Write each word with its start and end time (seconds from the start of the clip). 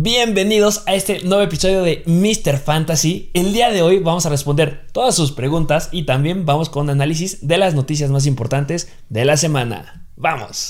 Bienvenidos 0.00 0.84
a 0.86 0.94
este 0.94 1.24
nuevo 1.24 1.42
episodio 1.42 1.82
de 1.82 2.04
Mr. 2.06 2.58
Fantasy. 2.58 3.32
El 3.34 3.52
día 3.52 3.72
de 3.72 3.82
hoy 3.82 3.98
vamos 3.98 4.26
a 4.26 4.28
responder 4.28 4.86
todas 4.92 5.16
sus 5.16 5.32
preguntas 5.32 5.88
y 5.90 6.04
también 6.04 6.46
vamos 6.46 6.68
con 6.68 6.88
análisis 6.88 7.48
de 7.48 7.58
las 7.58 7.74
noticias 7.74 8.08
más 8.08 8.24
importantes 8.24 8.92
de 9.08 9.24
la 9.24 9.36
semana. 9.36 10.06
¡Vamos! 10.14 10.68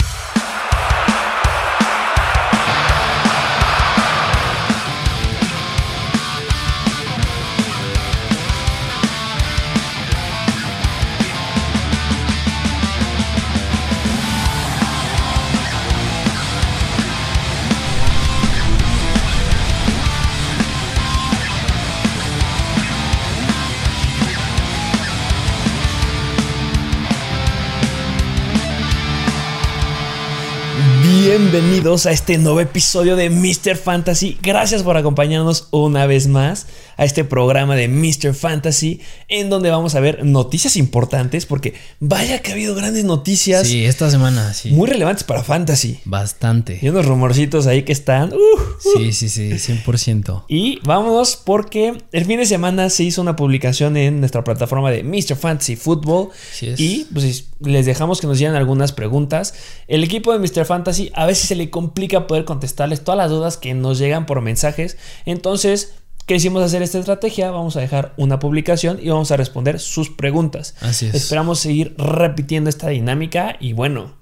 Bienvenidos 31.20 32.06
a 32.06 32.12
este 32.12 32.38
nuevo 32.38 32.60
episodio 32.60 33.16
de 33.16 33.28
Mr. 33.28 33.76
Fantasy. 33.76 34.38
Gracias 34.40 34.84
por 34.84 34.96
acompañarnos 34.96 35.66
una 35.72 36.06
vez 36.06 36.28
más 36.28 36.68
a 36.96 37.04
este 37.04 37.24
programa 37.24 37.74
de 37.74 37.88
Mr. 37.88 38.34
Fantasy, 38.34 39.00
en 39.26 39.50
donde 39.50 39.68
vamos 39.68 39.96
a 39.96 40.00
ver 40.00 40.24
noticias 40.24 40.76
importantes, 40.76 41.44
porque 41.44 41.74
vaya 41.98 42.38
que 42.40 42.50
ha 42.50 42.54
habido 42.54 42.76
grandes 42.76 43.04
noticias. 43.04 43.66
Sí, 43.66 43.84
esta 43.84 44.08
semana, 44.12 44.54
sí. 44.54 44.70
Muy 44.70 44.88
relevantes 44.88 45.24
para 45.24 45.42
Fantasy. 45.42 45.98
Bastante. 46.04 46.78
Y 46.80 46.88
unos 46.88 47.04
rumorcitos 47.04 47.66
ahí 47.66 47.82
que 47.82 47.92
están. 47.92 48.32
Uh, 48.32 48.58
Sí, 48.96 49.12
sí, 49.12 49.28
sí, 49.28 49.50
100%. 49.50 50.44
Y 50.46 50.78
vámonos 50.84 51.34
porque 51.34 51.98
el 52.12 52.24
fin 52.26 52.38
de 52.38 52.46
semana 52.46 52.90
se 52.90 53.02
hizo 53.02 53.20
una 53.22 53.34
publicación 53.34 53.96
en 53.96 54.20
nuestra 54.20 54.44
plataforma 54.44 54.92
de 54.92 55.02
Mr. 55.02 55.34
Fantasy 55.34 55.74
Football. 55.74 56.28
Así 56.52 56.68
es. 56.68 56.78
Y 56.78 57.06
pues 57.12 57.47
les 57.60 57.86
dejamos 57.86 58.20
que 58.20 58.26
nos 58.26 58.38
dieran 58.38 58.56
algunas 58.56 58.92
preguntas. 58.92 59.54
El 59.86 60.04
equipo 60.04 60.32
de 60.32 60.38
Mr. 60.38 60.64
Fantasy 60.64 61.10
a 61.14 61.26
veces 61.26 61.48
se 61.48 61.56
le 61.56 61.70
complica 61.70 62.26
poder 62.26 62.44
contestarles 62.44 63.02
todas 63.02 63.18
las 63.18 63.30
dudas 63.30 63.56
que 63.56 63.74
nos 63.74 63.98
llegan 63.98 64.26
por 64.26 64.40
mensajes. 64.40 64.96
Entonces 65.26 65.94
quisimos 66.26 66.62
hacer 66.62 66.82
esta 66.82 66.98
estrategia. 66.98 67.50
Vamos 67.50 67.76
a 67.76 67.80
dejar 67.80 68.14
una 68.16 68.38
publicación 68.38 68.98
y 69.02 69.08
vamos 69.08 69.30
a 69.32 69.36
responder 69.36 69.80
sus 69.80 70.10
preguntas. 70.10 70.74
Así 70.80 71.06
es. 71.06 71.14
Esperamos 71.14 71.58
seguir 71.58 71.94
repitiendo 71.98 72.70
esta 72.70 72.88
dinámica 72.88 73.56
y 73.58 73.72
bueno. 73.72 74.16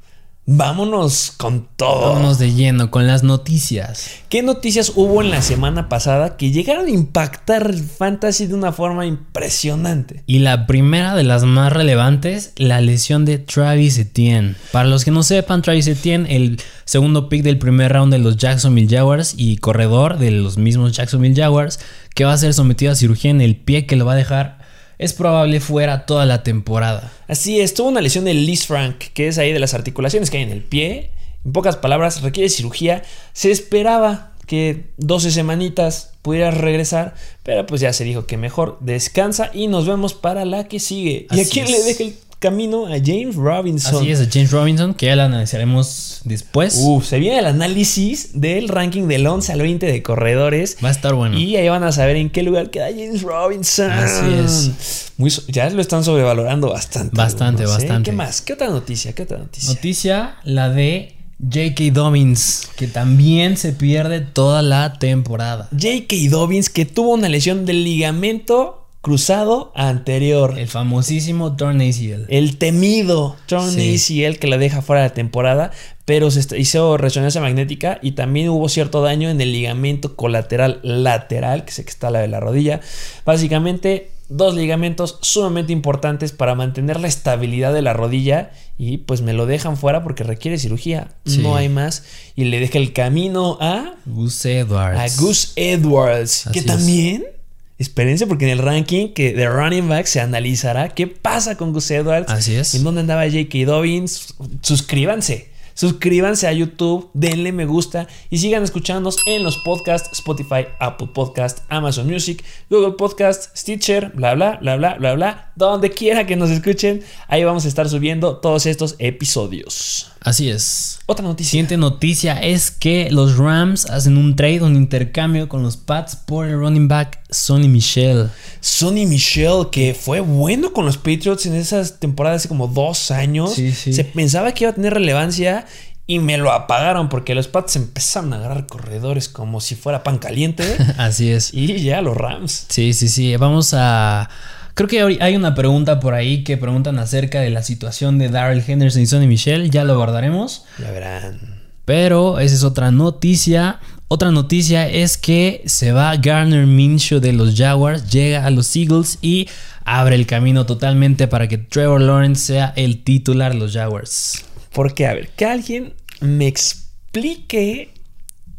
Vámonos 0.48 1.32
con 1.36 1.66
todo. 1.74 2.12
Vámonos 2.12 2.38
de 2.38 2.54
lleno 2.54 2.92
con 2.92 3.08
las 3.08 3.24
noticias. 3.24 4.10
¿Qué 4.28 4.44
noticias 4.44 4.92
hubo 4.94 5.20
en 5.20 5.30
la 5.30 5.42
semana 5.42 5.88
pasada 5.88 6.36
que 6.36 6.52
llegaron 6.52 6.86
a 6.86 6.90
impactar 6.90 7.68
el 7.68 7.82
fantasy 7.82 8.46
de 8.46 8.54
una 8.54 8.70
forma 8.70 9.06
impresionante? 9.06 10.22
Y 10.24 10.38
la 10.38 10.68
primera 10.68 11.16
de 11.16 11.24
las 11.24 11.42
más 11.42 11.72
relevantes, 11.72 12.52
la 12.58 12.80
lesión 12.80 13.24
de 13.24 13.38
Travis 13.38 13.98
Etienne. 13.98 14.54
Para 14.70 14.88
los 14.88 15.04
que 15.04 15.10
no 15.10 15.24
sepan, 15.24 15.62
Travis 15.62 15.88
Etienne, 15.88 16.36
el 16.36 16.60
segundo 16.84 17.28
pick 17.28 17.42
del 17.42 17.58
primer 17.58 17.92
round 17.92 18.12
de 18.12 18.20
los 18.20 18.36
Jacksonville 18.36 18.88
Jaguars 18.88 19.34
y 19.36 19.56
corredor 19.56 20.16
de 20.16 20.30
los 20.30 20.58
mismos 20.58 20.92
Jacksonville 20.92 21.34
Jaguars, 21.34 21.80
que 22.14 22.24
va 22.24 22.32
a 22.32 22.38
ser 22.38 22.54
sometido 22.54 22.92
a 22.92 22.94
cirugía 22.94 23.32
en 23.32 23.40
el 23.40 23.56
pie 23.56 23.84
que 23.84 23.96
lo 23.96 24.06
va 24.06 24.12
a 24.12 24.16
dejar 24.16 24.55
es 24.98 25.12
probable 25.12 25.60
fuera 25.60 26.06
toda 26.06 26.26
la 26.26 26.42
temporada. 26.42 27.12
Así 27.28 27.60
es, 27.60 27.74
tuvo 27.74 27.88
una 27.88 28.00
lesión 28.00 28.24
de 28.24 28.34
Liz 28.34 28.66
Frank, 28.66 28.96
que 29.14 29.28
es 29.28 29.38
ahí 29.38 29.52
de 29.52 29.58
las 29.58 29.74
articulaciones 29.74 30.30
que 30.30 30.38
hay 30.38 30.42
en 30.44 30.50
el 30.50 30.62
pie. 30.62 31.10
En 31.44 31.52
pocas 31.52 31.76
palabras, 31.76 32.22
requiere 32.22 32.48
cirugía. 32.48 33.02
Se 33.32 33.50
esperaba 33.50 34.32
que 34.46 34.84
12 34.96 35.30
semanitas 35.32 36.12
pudiera 36.22 36.50
regresar, 36.50 37.14
pero 37.42 37.66
pues 37.66 37.80
ya 37.80 37.92
se 37.92 38.04
dijo 38.04 38.26
que 38.26 38.36
mejor 38.36 38.78
descansa 38.80 39.50
y 39.52 39.66
nos 39.66 39.86
vemos 39.86 40.14
para 40.14 40.44
la 40.44 40.68
que 40.68 40.80
sigue. 40.80 41.26
¿Y 41.30 41.40
a 41.40 41.48
quién 41.48 41.66
es. 41.66 41.72
le 41.72 41.82
deja 41.82 42.04
el 42.04 42.14
camino? 42.46 42.86
A 42.86 42.98
James 43.04 43.34
Robinson. 43.34 43.96
Así 43.96 44.10
es, 44.10 44.20
a 44.20 44.28
James 44.30 44.52
Robinson, 44.52 44.94
que 44.94 45.06
ya 45.06 45.16
la 45.16 45.24
analizaremos 45.24 46.20
después. 46.24 46.78
Uf, 46.80 47.04
se 47.04 47.18
viene 47.18 47.40
el 47.40 47.46
análisis 47.46 48.40
del 48.40 48.68
ranking 48.68 49.08
del 49.08 49.26
11 49.26 49.52
al 49.52 49.62
20 49.62 49.86
de 49.86 50.02
corredores. 50.02 50.76
Va 50.84 50.88
a 50.88 50.92
estar 50.92 51.14
bueno. 51.14 51.36
Y 51.36 51.56
ahí 51.56 51.68
van 51.68 51.82
a 51.82 51.90
saber 51.90 52.14
en 52.16 52.30
qué 52.30 52.44
lugar 52.44 52.70
queda 52.70 52.86
James 52.90 53.22
Robinson. 53.22 53.90
Así 53.90 54.32
es. 54.32 55.12
Muy 55.16 55.32
ya 55.48 55.68
lo 55.70 55.80
están 55.80 56.04
sobrevalorando 56.04 56.70
bastante. 56.70 57.16
Bastante, 57.16 57.64
¿eh? 57.64 57.66
bastante. 57.66 58.10
¿Qué 58.10 58.16
más? 58.16 58.42
¿Qué 58.42 58.52
otra 58.52 58.68
noticia? 58.68 59.12
¿Qué 59.12 59.22
otra 59.22 59.38
noticia? 59.38 59.68
Noticia, 59.68 60.36
la 60.44 60.68
de 60.68 61.16
J.K. 61.42 61.92
Dobbins, 61.92 62.68
que 62.76 62.86
también 62.86 63.56
se 63.56 63.72
pierde 63.72 64.20
toda 64.20 64.62
la 64.62 64.98
temporada. 65.00 65.68
J.K. 65.72 66.16
Dobbins 66.30 66.70
que 66.70 66.86
tuvo 66.86 67.14
una 67.14 67.28
lesión 67.28 67.66
del 67.66 67.82
ligamento 67.82 68.85
cruzado 69.06 69.70
anterior. 69.76 70.58
El 70.58 70.66
famosísimo 70.66 71.54
torn 71.54 71.80
ACL. 71.80 72.24
El 72.26 72.58
temido 72.58 73.36
Torn 73.46 73.70
Sí. 73.70 74.24
ACL 74.26 74.40
que 74.40 74.48
la 74.48 74.58
deja 74.58 74.82
fuera 74.82 75.02
de 75.02 75.10
la 75.10 75.14
temporada, 75.14 75.70
pero 76.04 76.28
se 76.32 76.58
hizo 76.58 76.96
resonancia 76.96 77.40
magnética 77.40 78.00
y 78.02 78.12
también 78.12 78.48
hubo 78.48 78.68
cierto 78.68 79.02
daño 79.02 79.30
en 79.30 79.40
el 79.40 79.52
ligamento 79.52 80.16
colateral 80.16 80.80
lateral, 80.82 81.64
que 81.64 81.70
sé 81.70 81.84
que 81.84 81.90
está 81.90 82.10
la 82.10 82.18
de 82.18 82.26
la 82.26 82.40
rodilla. 82.40 82.80
Básicamente, 83.24 84.10
dos 84.28 84.56
ligamentos 84.56 85.20
sumamente 85.22 85.72
importantes 85.72 86.32
para 86.32 86.56
mantener 86.56 86.98
la 86.98 87.06
estabilidad 87.06 87.72
de 87.72 87.82
la 87.82 87.92
rodilla 87.92 88.50
y 88.76 88.98
pues 88.98 89.22
me 89.22 89.34
lo 89.34 89.46
dejan 89.46 89.76
fuera 89.76 90.02
porque 90.02 90.24
requiere 90.24 90.58
cirugía. 90.58 91.12
Sí. 91.26 91.38
No 91.38 91.54
hay 91.54 91.68
más. 91.68 92.02
Y 92.34 92.46
le 92.46 92.58
deja 92.58 92.78
el 92.78 92.92
camino 92.92 93.56
a, 93.60 93.94
Gus 94.04 94.44
Edwards. 94.46 94.98
a 94.98 95.22
Gus 95.22 95.52
Edwards, 95.54 96.48
que 96.52 96.58
es. 96.58 97.35
Espérense 97.78 98.26
porque 98.26 98.46
en 98.46 98.52
el 98.52 98.58
ranking 98.58 99.08
que 99.08 99.34
de 99.34 99.48
running 99.48 99.88
back 99.88 100.06
se 100.06 100.20
analizará 100.20 100.88
qué 100.90 101.06
pasa 101.06 101.56
con 101.56 101.72
Gus 101.72 101.90
Edwards. 101.90 102.30
Así 102.30 102.54
es. 102.54 102.74
¿En 102.74 102.84
dónde 102.84 103.02
andaba 103.02 103.24
J.K. 103.24 103.66
Dobbins? 103.66 104.34
Suscríbanse. 104.62 105.56
Suscríbanse 105.76 106.46
a 106.46 106.54
YouTube, 106.54 107.10
denle 107.12 107.52
me 107.52 107.66
gusta 107.66 108.08
y 108.30 108.38
sigan 108.38 108.62
escuchándonos 108.62 109.18
en 109.26 109.42
los 109.42 109.58
podcasts 109.58 110.08
Spotify, 110.10 110.68
Apple 110.80 111.10
Podcast, 111.12 111.58
Amazon 111.68 112.06
Music, 112.06 112.42
Google 112.70 112.92
Podcast, 112.92 113.54
Stitcher, 113.54 114.10
bla 114.14 114.34
bla 114.34 114.56
bla 114.62 114.76
bla 114.76 114.94
bla 114.94 115.14
bla, 115.14 115.52
donde 115.54 115.90
quiera 115.90 116.24
que 116.24 116.34
nos 116.34 116.48
escuchen, 116.48 117.02
ahí 117.28 117.44
vamos 117.44 117.66
a 117.66 117.68
estar 117.68 117.90
subiendo 117.90 118.38
todos 118.38 118.64
estos 118.64 118.96
episodios. 118.98 120.12
Así 120.22 120.48
es. 120.48 120.98
Otra 121.04 121.26
noticia. 121.26 121.50
Siguiente 121.50 121.76
noticia 121.76 122.40
es 122.40 122.70
que 122.70 123.10
los 123.10 123.36
Rams 123.36 123.84
hacen 123.84 124.16
un 124.16 124.34
trade, 124.34 124.62
un 124.62 124.76
intercambio 124.76 125.46
con 125.46 125.62
los 125.62 125.76
Pats 125.76 126.16
por 126.16 126.46
el 126.46 126.58
running 126.58 126.88
back 126.88 127.20
Sonny 127.36 127.68
Michel. 127.68 128.30
Sonny 128.60 129.06
Michel, 129.06 129.68
que 129.70 129.94
fue 129.94 130.20
bueno 130.20 130.72
con 130.72 130.86
los 130.86 130.96
Patriots 130.96 131.46
en 131.46 131.54
esas 131.54 132.00
temporadas 132.00 132.42
hace 132.42 132.48
como 132.48 132.68
dos 132.68 133.10
años. 133.10 133.54
Sí, 133.54 133.72
sí. 133.72 133.92
Se 133.92 134.04
pensaba 134.04 134.52
que 134.52 134.64
iba 134.64 134.70
a 134.70 134.74
tener 134.74 134.94
relevancia 134.94 135.66
y 136.06 136.20
me 136.20 136.38
lo 136.38 136.52
apagaron 136.52 137.08
porque 137.08 137.34
los 137.34 137.48
Pats 137.48 137.76
empezaron 137.76 138.32
a 138.32 138.36
agarrar 138.36 138.66
corredores 138.66 139.28
como 139.28 139.60
si 139.60 139.74
fuera 139.74 140.02
pan 140.02 140.18
caliente. 140.18 140.64
Así 140.98 141.30
es. 141.30 141.52
y 141.52 141.82
ya 141.82 142.00
los 142.00 142.16
Rams. 142.16 142.66
Sí, 142.68 142.92
sí, 142.94 143.08
sí. 143.08 143.36
Vamos 143.36 143.74
a. 143.74 144.28
Creo 144.74 144.88
que 144.88 145.18
hay 145.20 145.36
una 145.36 145.54
pregunta 145.54 146.00
por 146.00 146.14
ahí 146.14 146.44
que 146.44 146.56
preguntan 146.58 146.98
acerca 146.98 147.40
de 147.40 147.50
la 147.50 147.62
situación 147.62 148.18
de 148.18 148.28
Darrell 148.28 148.62
Henderson 148.66 149.02
y 149.02 149.06
Sonny 149.06 149.26
Michel. 149.26 149.70
Ya 149.70 149.84
lo 149.84 149.94
abordaremos. 149.94 150.64
Ya 150.78 150.90
verán. 150.90 151.62
Pero 151.86 152.40
esa 152.40 152.54
es 152.54 152.62
otra 152.62 152.90
noticia. 152.90 153.80
Otra 154.08 154.30
noticia 154.30 154.88
es 154.88 155.16
que 155.16 155.62
se 155.66 155.90
va 155.90 156.16
Garner 156.16 156.64
Minshew 156.66 157.18
de 157.18 157.32
los 157.32 157.56
Jaguars, 157.56 158.08
llega 158.10 158.46
a 158.46 158.50
los 158.50 158.74
Eagles 158.76 159.18
y 159.20 159.48
abre 159.84 160.14
el 160.14 160.26
camino 160.26 160.64
totalmente 160.64 161.26
para 161.26 161.48
que 161.48 161.58
Trevor 161.58 162.00
Lawrence 162.00 162.44
sea 162.46 162.72
el 162.76 163.02
titular 163.02 163.52
de 163.52 163.58
los 163.58 163.72
Jaguars. 163.72 164.44
Porque, 164.72 165.06
a 165.06 165.14
ver, 165.14 165.30
que 165.30 165.44
alguien 165.44 165.94
me 166.20 166.46
explique 166.46 167.90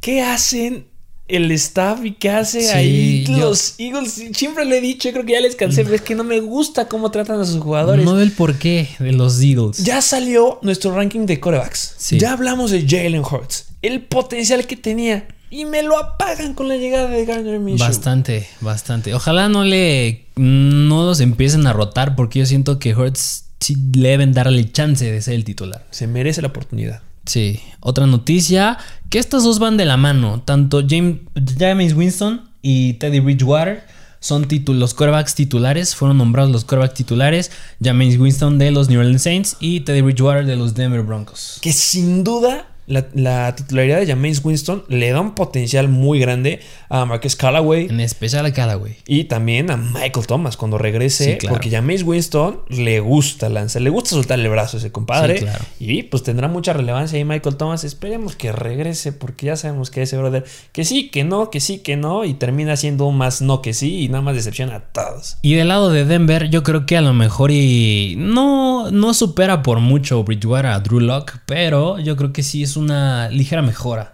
qué 0.02 0.22
hacen 0.22 0.86
el 1.30 1.52
staff 1.52 2.04
y 2.04 2.12
qué 2.14 2.30
hace 2.30 2.62
Sí, 2.64 2.68
ahí 2.70 3.26
yo- 3.26 3.38
los 3.38 3.76
Eagles. 3.78 4.22
Siempre 4.34 4.66
le 4.66 4.80
he 4.80 4.82
dicho, 4.82 5.10
creo 5.12 5.26
que 5.26 5.34
ya 5.34 5.42
les 5.42 5.56
cansé, 5.56 5.84
pero 5.84 5.96
es 5.96 6.02
que 6.02 6.16
no 6.16 6.24
me 6.26 6.42
gusta 6.42 6.90
cómo 6.90 7.10
tratan 7.12 7.40
a 7.40 7.46
sus 7.46 7.62
jugadores. 7.62 8.04
No 8.04 8.20
el 8.20 8.32
porqué 8.34 8.90
de 9.00 9.14
los 9.14 9.42
Eagles. 9.42 9.84
Ya 9.84 10.02
salió 10.02 10.60
nuestro 10.62 10.94
ranking 10.94 11.26
de 11.26 11.40
corebacks. 11.40 11.96
Sí. 11.98 12.20
Ya 12.20 12.34
hablamos 12.34 12.72
de 12.72 12.86
Jalen 12.88 13.22
Hurts. 13.24 13.66
El 13.82 14.02
potencial 14.02 14.66
que 14.68 14.76
tenía. 14.76 15.26
Y 15.50 15.66
me 15.66 15.82
lo 15.82 15.98
apagan 15.98 16.54
con 16.54 16.68
la 16.68 16.76
llegada 16.76 17.08
de 17.08 17.26
Garner 17.26 17.60
Minshew. 17.60 17.88
Bastante, 17.88 18.48
bastante. 18.62 19.14
Ojalá 19.14 19.48
no 19.48 19.64
le. 19.64 20.26
No 20.36 21.06
los 21.06 21.20
empiecen 21.22 21.66
a 21.68 21.74
rotar 21.74 22.16
porque 22.16 22.40
yo 22.40 22.46
siento 22.46 22.80
que 22.80 22.96
Hurts 22.96 23.46
sí 23.60 23.78
le 23.96 24.10
deben 24.10 24.34
darle 24.34 24.72
chance 24.72 25.10
de 25.10 25.22
ser 25.22 25.36
el 25.36 25.44
titular. 25.46 25.86
Se 25.90 26.06
merece 26.08 26.42
la 26.42 26.50
oportunidad. 26.50 27.02
Sí. 27.26 27.62
Otra 27.80 28.08
noticia: 28.08 28.78
que 29.10 29.20
estas 29.20 29.44
dos 29.44 29.60
van 29.60 29.78
de 29.78 29.86
la 29.86 29.96
mano. 29.96 30.42
Tanto 30.44 30.84
James, 30.88 31.20
James 31.58 31.94
Winston 31.94 32.50
y 32.62 32.94
Teddy 32.94 33.22
Bridgewater 33.22 33.86
son 34.20 34.48
los 34.68 34.94
quarterbacks 34.94 35.36
titulares. 35.36 35.96
Fueron 35.96 36.18
nombrados 36.18 36.52
los 36.52 36.66
quarterbacks 36.66 36.96
titulares. 36.96 37.52
James 37.82 38.18
Winston 38.20 38.58
de 38.58 38.72
los 38.72 38.90
New 38.90 39.00
Orleans 39.00 39.22
Saints 39.22 39.56
y 39.62 39.82
Teddy 39.82 40.02
Bridgewater 40.02 40.46
de 40.46 40.58
los 40.58 40.74
Denver 40.74 41.04
Broncos. 41.04 41.60
Que 41.62 41.72
sin 41.72 42.26
duda 42.26 42.68
la, 42.88 43.06
la 43.14 43.54
titularidad 43.56 44.00
de 44.00 44.08
Jameis 44.08 44.44
Winston 44.44 44.84
le 44.88 45.12
da 45.12 45.20
un 45.20 45.36
potencial 45.36 45.90
muy 45.90 46.20
grande 46.20 46.62
a 46.90 47.06
Marcus 47.06 47.36
Callaway. 47.36 47.88
En 47.88 48.00
especial 48.00 48.46
a 48.46 48.54
Callaway. 48.54 48.96
Y 49.06 49.26
también 49.26 49.70
a 49.70 49.78
Michael 49.78 50.26
Thomas 50.26 50.56
cuando 50.58 50.78
regrese. 50.78 51.34
Sí, 51.34 51.38
claro. 51.38 51.56
Porque 51.56 51.70
Jameis 51.70 52.04
Winston 52.04 52.62
le 52.70 53.02
gusta 53.02 53.50
lanzar, 53.50 53.82
le 53.82 53.90
gusta 53.90 54.12
soltar 54.12 54.40
el 54.40 54.50
brazo 54.50 54.78
a 54.78 54.80
ese 54.80 54.92
compadre. 54.92 55.38
Sí, 55.38 55.44
claro. 55.44 55.66
Y 55.80 56.04
pues 56.04 56.24
tendrá 56.24 56.48
mucha 56.48 56.74
relevancia 56.74 57.18
ahí 57.18 57.26
Michael 57.26 57.58
Thomas. 57.58 57.84
Esperemos 57.84 58.36
que 58.36 58.54
regrese 58.54 59.12
porque 59.12 59.48
ya 59.48 59.58
sabemos 59.58 59.92
que 59.92 60.04
ese 60.04 60.18
brother, 60.18 60.46
que 60.72 60.86
sí, 60.86 61.10
que 61.10 61.26
no, 61.26 61.50
que 61.50 61.60
sí, 61.60 61.80
que 61.80 61.98
no. 61.98 62.24
Y 62.24 62.36
termina 62.36 62.78
siendo 62.78 63.06
un 63.06 63.18
más 63.18 63.42
no 63.42 63.62
que 63.62 63.74
sí 63.74 64.04
y 64.04 64.08
nada 64.08 64.22
más 64.22 64.36
decepciona 64.36 64.76
a 64.76 64.80
todos. 64.80 65.38
Y 65.42 65.56
del 65.56 65.68
lado 65.68 65.92
de 65.92 66.06
Denver, 66.06 66.50
yo 66.50 66.64
creo 66.64 66.86
que 66.86 66.96
a 66.96 67.02
lo 67.02 67.14
mejor 67.14 67.52
y 67.52 68.16
no, 68.18 68.92
no 68.92 69.14
supera 69.14 69.62
por 69.62 69.82
mucho 69.82 70.24
Bridgewater 70.24 70.68
a 70.68 70.80
Drew 70.80 71.02
Lock, 71.02 71.40
pero 71.46 72.00
yo 72.00 72.16
creo 72.16 72.32
que 72.32 72.44
sí 72.44 72.64
es 72.64 72.77
una 72.78 73.30
ligera 73.30 73.62
mejora. 73.62 74.14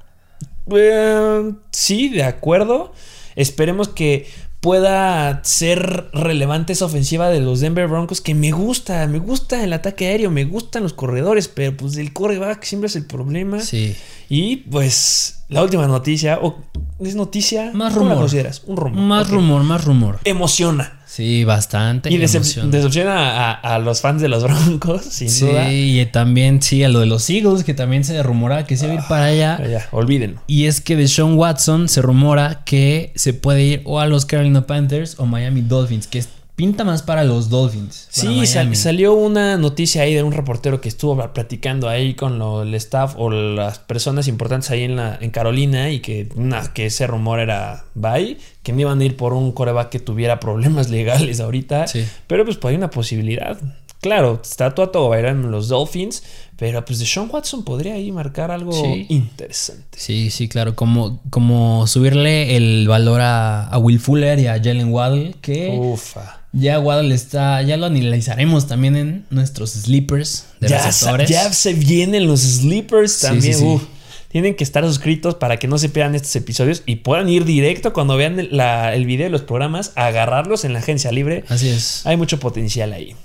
Eh, 0.71 1.51
sí, 1.71 2.09
de 2.09 2.23
acuerdo. 2.23 2.93
Esperemos 3.35 3.87
que 3.89 4.27
pueda 4.59 5.41
ser 5.43 6.09
relevante 6.13 6.71
esa 6.71 6.85
ofensiva 6.85 7.29
de 7.29 7.41
los 7.41 7.59
Denver 7.59 7.87
Broncos 7.89 8.21
que 8.21 8.33
me 8.33 8.51
gusta, 8.51 9.05
me 9.07 9.19
gusta 9.19 9.61
el 9.61 9.73
ataque 9.73 10.07
aéreo, 10.07 10.31
me 10.31 10.45
gustan 10.45 10.83
los 10.83 10.93
corredores, 10.93 11.49
pero 11.49 11.75
pues 11.75 11.97
el 11.97 12.13
coreback 12.13 12.63
siempre 12.63 12.87
es 12.87 12.95
el 12.95 13.05
problema. 13.05 13.59
Sí. 13.59 13.93
Y 14.29 14.57
pues 14.57 15.43
la 15.49 15.63
última 15.63 15.85
noticia, 15.87 16.39
o 16.41 16.61
es 17.01 17.15
noticia, 17.15 17.71
Más 17.73 17.91
¿cómo 17.93 18.05
la 18.05 18.11
rumor. 18.13 18.23
consideras? 18.23 18.61
Un 18.65 18.77
rumor. 18.77 19.01
Más 19.01 19.29
rumor, 19.29 19.63
más 19.63 19.83
rumor. 19.83 20.19
Emociona. 20.23 21.02
Sí, 21.15 21.43
bastante. 21.43 22.09
Y 22.11 22.17
decep- 22.17 22.37
emociona. 22.37 22.69
decepciona 22.71 23.51
a, 23.51 23.75
a 23.75 23.77
los 23.77 24.01
fans 24.01 24.19
de 24.19 24.29
los 24.29 24.41
Broncos, 24.43 25.03
sin 25.03 25.29
Sí, 25.29 25.45
duda. 25.45 25.71
y 25.71 26.03
también 26.07 26.59
sí, 26.61 26.83
a 26.83 26.89
lo 26.89 27.01
de 27.01 27.05
los 27.05 27.29
Eagles, 27.29 27.63
que 27.63 27.75
también 27.75 28.03
se 28.03 28.23
rumora 28.23 28.65
que 28.65 28.77
se 28.77 28.87
va 28.87 28.93
a 28.93 28.95
ir 28.95 29.01
para 29.07 29.25
allá. 29.25 29.55
Pero 29.57 29.69
ya, 29.69 29.87
olvídenlo. 29.91 30.41
Y 30.47 30.65
es 30.65 30.81
que 30.81 30.95
de 30.95 31.07
Sean 31.07 31.35
Watson 31.35 31.87
se 31.87 32.01
rumora 32.01 32.63
que 32.65 33.11
se 33.15 33.33
puede 33.35 33.61
ir 33.63 33.81
o 33.85 33.99
a 33.99 34.07
los 34.07 34.25
Carolina 34.25 34.65
Panthers 34.65 35.19
o 35.19 35.27
Miami 35.27 35.61
Dolphins, 35.61 36.07
que 36.07 36.17
es- 36.19 36.29
pinta 36.55 36.83
más 36.83 37.01
para 37.01 37.23
los 37.23 37.49
Dolphins. 37.49 38.09
para 38.15 38.27
Sí, 38.31 38.45
sal- 38.45 38.75
salió 38.75 39.13
una 39.13 39.57
noticia 39.57 40.03
ahí 40.03 40.13
de 40.13 40.21
un 40.23 40.31
reportero 40.33 40.79
que 40.81 40.87
estuvo 40.89 41.17
platicando 41.33 41.89
ahí 41.89 42.13
con 42.13 42.37
lo- 42.39 42.61
el 42.61 42.73
staff 42.75 43.15
o 43.17 43.29
las 43.31 43.79
personas 43.79 44.27
importantes 44.27 44.69
ahí 44.71 44.83
en, 44.83 44.95
la, 44.95 45.17
en 45.19 45.31
Carolina 45.31 45.89
y 45.89 45.99
que, 45.99 46.29
que 46.73 46.85
ese 46.85 47.07
rumor 47.07 47.39
era 47.39 47.85
bye, 47.95 48.37
que 48.61 48.71
no 48.71 48.81
iban 48.81 49.01
a 49.01 49.05
ir 49.05 49.17
por 49.17 49.33
un 49.33 49.51
coreback 49.51 49.89
que 49.89 49.99
tuviera 49.99 50.39
problemas 50.39 50.89
legales 50.91 51.39
ahorita. 51.39 51.87
Sí. 51.87 52.05
Pero 52.27 52.45
pues, 52.45 52.57
pues 52.57 52.71
hay 52.71 52.77
una 52.77 52.89
posibilidad. 52.89 53.57
Claro, 53.99 54.41
está 54.43 54.75
todo 54.75 55.07
va 55.09 55.15
a 55.15 55.19
ir 55.19 55.25
en 55.27 55.49
los 55.49 55.69
Dolphins, 55.69 56.23
pero 56.57 56.83
pues 56.83 56.99
de 56.99 57.05
Sean 57.05 57.29
Watson 57.31 57.63
podría 57.63 57.93
ahí 57.93 58.11
marcar 58.11 58.51
algo 58.51 58.73
Sí. 58.73 59.05
interesante. 59.07 59.97
Sí, 59.97 60.29
sí, 60.29 60.49
claro. 60.49 60.75
Como, 60.75 61.21
como 61.29 61.87
subirle 61.87 62.57
el 62.57 62.85
valor 62.87 63.21
a, 63.21 63.65
a 63.65 63.77
Will 63.77 64.01
Fuller 64.01 64.37
y 64.39 64.47
a 64.47 64.55
Jalen 64.61 64.91
Waddle, 64.91 65.35
que 65.41 65.77
Ufa. 65.81 66.41
Ya 66.53 66.79
Waddle 66.79 67.13
está, 67.13 67.61
ya 67.63 67.75
lo 67.77 67.87
analizaremos 67.87 68.67
también 68.67 68.95
en 68.95 69.25
nuestros 69.29 69.71
sleepers 69.71 70.45
de 70.59 70.69
Ya, 70.69 70.85
receptores. 70.85 71.29
ya 71.29 71.51
se 71.51 71.73
vienen 71.73 72.27
los 72.27 72.41
sleepers 72.41 73.19
también. 73.19 73.53
sí, 73.55 73.59
sí. 73.59 73.65
uf. 73.65 73.83
Tienen 74.29 74.55
que 74.55 74.63
estar 74.63 74.83
suscritos 74.83 75.35
para 75.35 75.57
que 75.57 75.67
no 75.67 75.77
se 75.77 75.89
pierdan 75.89 76.15
estos 76.15 76.35
episodios 76.35 76.81
y 76.87 76.95
puedan 76.97 77.29
ir 77.29 77.45
directo 77.45 77.93
cuando 77.93 78.17
vean 78.17 78.47
la- 78.49 78.95
el 78.95 79.05
video 79.05 79.25
de 79.25 79.29
los 79.29 79.43
programas, 79.43 79.91
a 79.95 80.07
agarrarlos 80.07 80.65
en 80.65 80.73
la 80.73 80.79
agencia 80.79 81.11
libre. 81.11 81.43
Así 81.49 81.69
es. 81.69 82.03
Hay 82.07 82.17
mucho 82.17 82.39
potencial 82.39 82.93
ahí. 82.93 83.15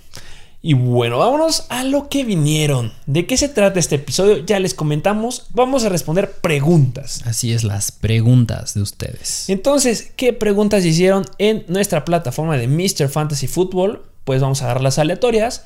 Y 0.61 0.75
bueno, 0.75 1.19
vámonos 1.19 1.67
a 1.69 1.85
lo 1.85 2.09
que 2.09 2.25
vinieron. 2.25 2.93
¿De 3.07 3.27
qué 3.27 3.37
se 3.37 3.49
trata 3.49 3.79
este 3.79 3.95
episodio? 3.95 4.39
Ya 4.45 4.59
les 4.59 4.75
comentamos. 4.75 5.47
Vamos 5.51 5.85
a 5.85 5.89
responder 5.89 6.33
preguntas. 6.33 7.23
Así 7.27 7.53
es, 7.53 7.63
las 7.63 7.93
preguntas 7.93 8.75
de 8.75 8.83
ustedes. 8.83 9.49
Entonces, 9.49 10.13
¿qué 10.17 10.33
preguntas 10.33 10.85
hicieron 10.85 11.25
en 11.39 11.65
nuestra 11.69 12.05
plataforma 12.05 12.57
de 12.57 12.67
Mr. 12.67 13.09
Fantasy 13.09 13.47
Football? 13.47 14.03
Pues 14.25 14.41
vamos 14.41 14.63
a 14.63 14.67
dar 14.67 14.81
las 14.81 14.99
aleatorias. 14.99 15.63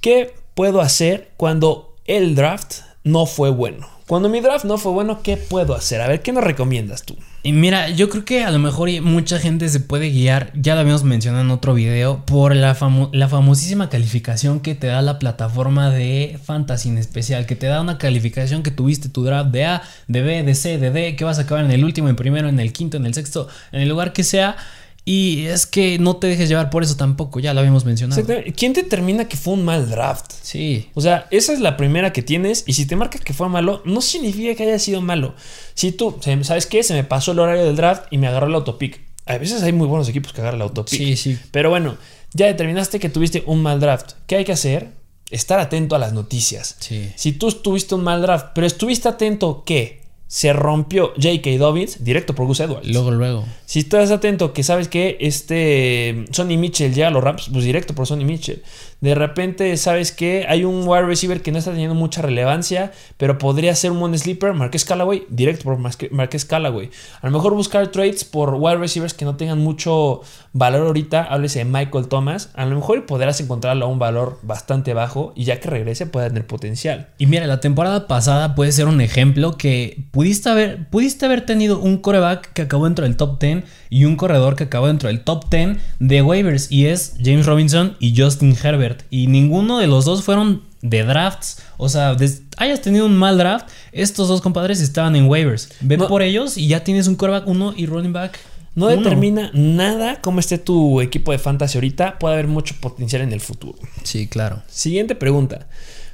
¿Qué 0.00 0.34
puedo 0.54 0.80
hacer 0.80 1.30
cuando 1.36 1.96
el 2.04 2.34
draft 2.34 2.80
no 3.04 3.26
fue 3.26 3.50
bueno? 3.50 3.88
Cuando 4.06 4.28
mi 4.28 4.40
draft 4.40 4.64
no 4.64 4.78
fue 4.78 4.92
bueno, 4.92 5.22
¿qué 5.22 5.36
puedo 5.36 5.74
hacer? 5.74 6.00
A 6.00 6.08
ver, 6.08 6.22
¿qué 6.22 6.32
nos 6.32 6.44
recomiendas 6.44 7.04
tú? 7.04 7.16
Y 7.44 7.52
mira, 7.52 7.88
yo 7.88 8.08
creo 8.08 8.24
que 8.24 8.44
a 8.44 8.50
lo 8.50 8.58
mejor 8.58 8.88
mucha 9.00 9.38
gente 9.38 9.68
se 9.68 9.80
puede 9.80 10.10
guiar, 10.10 10.52
ya 10.54 10.74
lo 10.74 10.80
habíamos 10.82 11.02
mencionado 11.02 11.42
en 11.42 11.50
otro 11.50 11.74
video, 11.74 12.24
por 12.26 12.54
la, 12.54 12.76
famo- 12.76 13.10
la 13.12 13.28
famosísima 13.28 13.88
calificación 13.88 14.60
que 14.60 14.74
te 14.74 14.86
da 14.88 15.02
la 15.02 15.18
plataforma 15.18 15.90
de 15.90 16.38
Fantasy 16.44 16.88
en 16.90 16.98
especial, 16.98 17.46
que 17.46 17.56
te 17.56 17.66
da 17.66 17.80
una 17.80 17.98
calificación 17.98 18.62
que 18.62 18.70
tuviste 18.70 19.08
tu 19.08 19.24
draft 19.24 19.50
de 19.50 19.64
A, 19.64 19.82
de 20.06 20.22
B, 20.22 20.42
de 20.44 20.54
C, 20.54 20.78
de 20.78 20.90
D, 20.90 21.16
que 21.16 21.24
vas 21.24 21.38
a 21.38 21.42
acabar 21.42 21.64
en 21.64 21.70
el 21.72 21.84
último, 21.84 22.08
en 22.08 22.16
primero, 22.16 22.48
en 22.48 22.60
el 22.60 22.72
quinto, 22.72 22.96
en 22.96 23.06
el 23.06 23.14
sexto, 23.14 23.48
en 23.72 23.80
el 23.80 23.88
lugar 23.88 24.12
que 24.12 24.22
sea. 24.24 24.56
Y 25.04 25.46
es 25.46 25.66
que 25.66 25.98
no 25.98 26.16
te 26.16 26.28
dejes 26.28 26.48
llevar 26.48 26.70
por 26.70 26.84
eso 26.84 26.96
tampoco, 26.96 27.40
ya 27.40 27.52
lo 27.54 27.60
habíamos 27.60 27.84
mencionado. 27.84 28.20
Exactamente. 28.20 28.52
¿Quién 28.56 28.72
determina 28.72 29.26
que 29.26 29.36
fue 29.36 29.54
un 29.54 29.64
mal 29.64 29.90
draft? 29.90 30.30
Sí, 30.42 30.90
O 30.94 31.00
sea, 31.00 31.26
esa 31.30 31.52
es 31.52 31.60
la 31.60 31.76
primera 31.76 32.12
que 32.12 32.22
tienes 32.22 32.62
y 32.66 32.74
si 32.74 32.86
te 32.86 32.94
marca 32.94 33.18
que 33.18 33.32
fue 33.32 33.48
malo, 33.48 33.82
no 33.84 34.00
significa 34.00 34.54
que 34.54 34.62
haya 34.62 34.78
sido 34.78 35.00
malo. 35.00 35.34
Si 35.74 35.90
tú, 35.90 36.18
¿sabes 36.42 36.66
qué? 36.66 36.82
Se 36.84 36.94
me 36.94 37.02
pasó 37.02 37.32
el 37.32 37.40
horario 37.40 37.64
del 37.64 37.74
draft 37.74 38.04
y 38.12 38.18
me 38.18 38.28
agarró 38.28 38.46
el 38.46 38.54
autopic. 38.54 39.00
A 39.26 39.38
veces 39.38 39.62
hay 39.62 39.72
muy 39.72 39.88
buenos 39.88 40.08
equipos 40.08 40.32
que 40.32 40.40
agarran 40.40 40.60
el 40.60 40.68
autopic. 40.68 40.98
sí, 40.98 41.16
sí. 41.16 41.38
Pero 41.50 41.70
bueno, 41.70 41.96
ya 42.32 42.46
determinaste 42.46 43.00
que 43.00 43.08
tuviste 43.08 43.42
un 43.46 43.60
mal 43.62 43.80
draft. 43.80 44.12
¿Qué 44.26 44.36
hay 44.36 44.44
que 44.44 44.52
hacer? 44.52 44.90
Estar 45.30 45.58
atento 45.58 45.96
a 45.96 45.98
las 45.98 46.12
noticias. 46.12 46.76
Sí. 46.78 47.10
Si 47.16 47.32
tú 47.32 47.50
tuviste 47.50 47.94
un 47.94 48.04
mal 48.04 48.22
draft, 48.22 48.48
pero 48.54 48.66
estuviste 48.66 49.08
atento 49.08 49.64
que 49.64 50.01
se 50.32 50.54
rompió 50.54 51.12
J.K. 51.16 51.58
Dobbins, 51.58 52.02
directo 52.02 52.34
por 52.34 52.46
Gus 52.46 52.60
Edwards. 52.60 52.88
Luego, 52.88 53.10
luego. 53.10 53.44
Si 53.66 53.80
estás 53.80 54.10
atento 54.10 54.54
que 54.54 54.62
sabes 54.62 54.88
que 54.88 55.18
este 55.20 56.24
Sonny 56.30 56.56
Mitchell 56.56 56.94
llega 56.94 57.08
a 57.08 57.10
los 57.10 57.22
Rams, 57.22 57.50
pues 57.52 57.66
directo 57.66 57.94
por 57.94 58.06
Sonny 58.06 58.24
Mitchell. 58.24 58.62
De 59.02 59.16
repente 59.16 59.76
sabes 59.76 60.12
que 60.12 60.46
hay 60.48 60.64
un 60.64 60.86
wide 60.86 61.02
receiver 61.02 61.42
que 61.42 61.50
no 61.50 61.58
está 61.58 61.72
teniendo 61.72 61.96
mucha 61.96 62.22
relevancia, 62.22 62.92
pero 63.16 63.36
podría 63.36 63.74
ser 63.74 63.90
un 63.90 63.98
buen 63.98 64.16
sleeper, 64.16 64.54
Marquez 64.54 64.84
Callaway, 64.84 65.24
directo 65.28 65.64
por 65.64 65.76
Marquez 65.76 66.44
Callaway. 66.44 66.88
A 67.20 67.26
lo 67.26 67.32
mejor 67.32 67.52
buscar 67.54 67.88
trades 67.88 68.22
por 68.22 68.54
wide 68.54 68.76
receivers 68.76 69.12
que 69.12 69.24
no 69.24 69.34
tengan 69.34 69.58
mucho 69.58 70.20
valor 70.52 70.86
ahorita, 70.86 71.24
háblese 71.24 71.58
de 71.58 71.64
Michael 71.64 72.06
Thomas, 72.06 72.50
a 72.54 72.64
lo 72.64 72.76
mejor 72.76 73.04
podrás 73.04 73.40
encontrarlo 73.40 73.86
a 73.86 73.88
un 73.88 73.98
valor 73.98 74.38
bastante 74.42 74.94
bajo 74.94 75.32
y 75.34 75.44
ya 75.44 75.58
que 75.58 75.68
regrese 75.68 76.06
puede 76.06 76.28
tener 76.28 76.46
potencial. 76.46 77.08
Y 77.18 77.26
mira, 77.26 77.48
la 77.48 77.58
temporada 77.58 78.06
pasada 78.06 78.54
puede 78.54 78.70
ser 78.70 78.86
un 78.86 79.00
ejemplo 79.00 79.56
que 79.56 80.04
pudiste 80.12 80.48
haber, 80.48 80.88
pudiste 80.90 81.26
haber 81.26 81.44
tenido 81.44 81.80
un 81.80 81.96
coreback 81.96 82.52
que 82.52 82.62
acabó 82.62 82.84
dentro 82.84 83.04
del 83.04 83.16
top 83.16 83.40
10 83.40 83.64
y 83.90 84.04
un 84.04 84.14
corredor 84.14 84.54
que 84.54 84.64
acabó 84.64 84.86
dentro 84.86 85.08
del 85.08 85.24
top 85.24 85.50
10 85.50 85.78
de 85.98 86.22
waivers 86.22 86.70
y 86.70 86.86
es 86.86 87.16
James 87.20 87.46
Robinson 87.46 87.96
y 87.98 88.14
Justin 88.16 88.56
Herbert. 88.62 88.91
Y 89.10 89.26
ninguno 89.26 89.78
de 89.78 89.86
los 89.86 90.04
dos 90.04 90.22
fueron 90.24 90.62
de 90.82 91.04
drafts. 91.04 91.62
O 91.76 91.88
sea, 91.88 92.14
des- 92.14 92.42
hayas 92.56 92.80
tenido 92.82 93.06
un 93.06 93.16
mal 93.16 93.38
draft, 93.38 93.68
estos 93.92 94.28
dos 94.28 94.40
compadres 94.40 94.80
estaban 94.80 95.14
en 95.16 95.26
waivers. 95.28 95.70
Ve 95.80 95.96
No- 95.96 96.08
por 96.08 96.22
ellos 96.22 96.56
y 96.56 96.68
ya 96.68 96.84
tienes 96.84 97.06
un 97.06 97.14
coreback 97.16 97.46
uno 97.46 97.72
y 97.76 97.86
running 97.86 98.12
back. 98.12 98.38
No 98.74 98.86
uno. 98.86 98.96
determina 98.96 99.50
nada 99.52 100.20
cómo 100.22 100.40
esté 100.40 100.56
tu 100.58 101.00
equipo 101.02 101.30
de 101.32 101.38
fantasy 101.38 101.76
ahorita, 101.76 102.18
puede 102.18 102.34
haber 102.34 102.46
mucho 102.48 102.74
potencial 102.80 103.20
en 103.22 103.32
el 103.32 103.40
futuro. 103.40 103.78
Sí, 104.02 104.26
claro. 104.28 104.62
Siguiente 104.68 105.14
pregunta. 105.14 105.66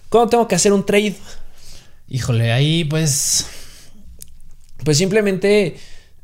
¿Cuándo 0.09 0.31
tengo 0.31 0.49
que 0.49 0.55
hacer 0.57 0.73
un 0.73 0.85
trade? 0.85 1.15
Híjole, 2.09 2.51
ahí 2.53 2.85
pues... 2.85 3.47
Pues 4.85 4.97
simplemente 4.99 5.77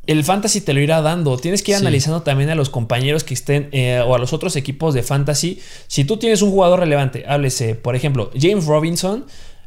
el 0.06 0.24
fantasy 0.24 0.60
te 0.60 0.72
lo 0.74 0.80
irá 0.80 1.00
dando. 1.02 1.36
Tienes 1.38 1.62
que 1.62 1.72
ir 1.72 1.78
Sí. 1.78 1.82
analizando 1.82 2.22
también 2.22 2.50
a 2.50 2.54
los 2.54 2.70
compañeros 2.70 3.24
que 3.24 3.34
estén 3.34 3.68
eh, 3.72 4.02
o 4.06 4.14
a 4.14 4.18
los 4.18 4.32
otros 4.32 4.56
equipos 4.56 4.94
de 4.94 5.02
fantasy. 5.02 5.60
Si 5.86 6.04
tú 6.04 6.16
tienes 6.16 6.42
un 6.42 6.50
jugador 6.50 6.80
relevante, 6.80 7.24
háblese, 7.26 7.74
por 7.74 7.96
ejemplo, 7.96 8.30
James 8.38 8.66
Robinson. 8.66 9.24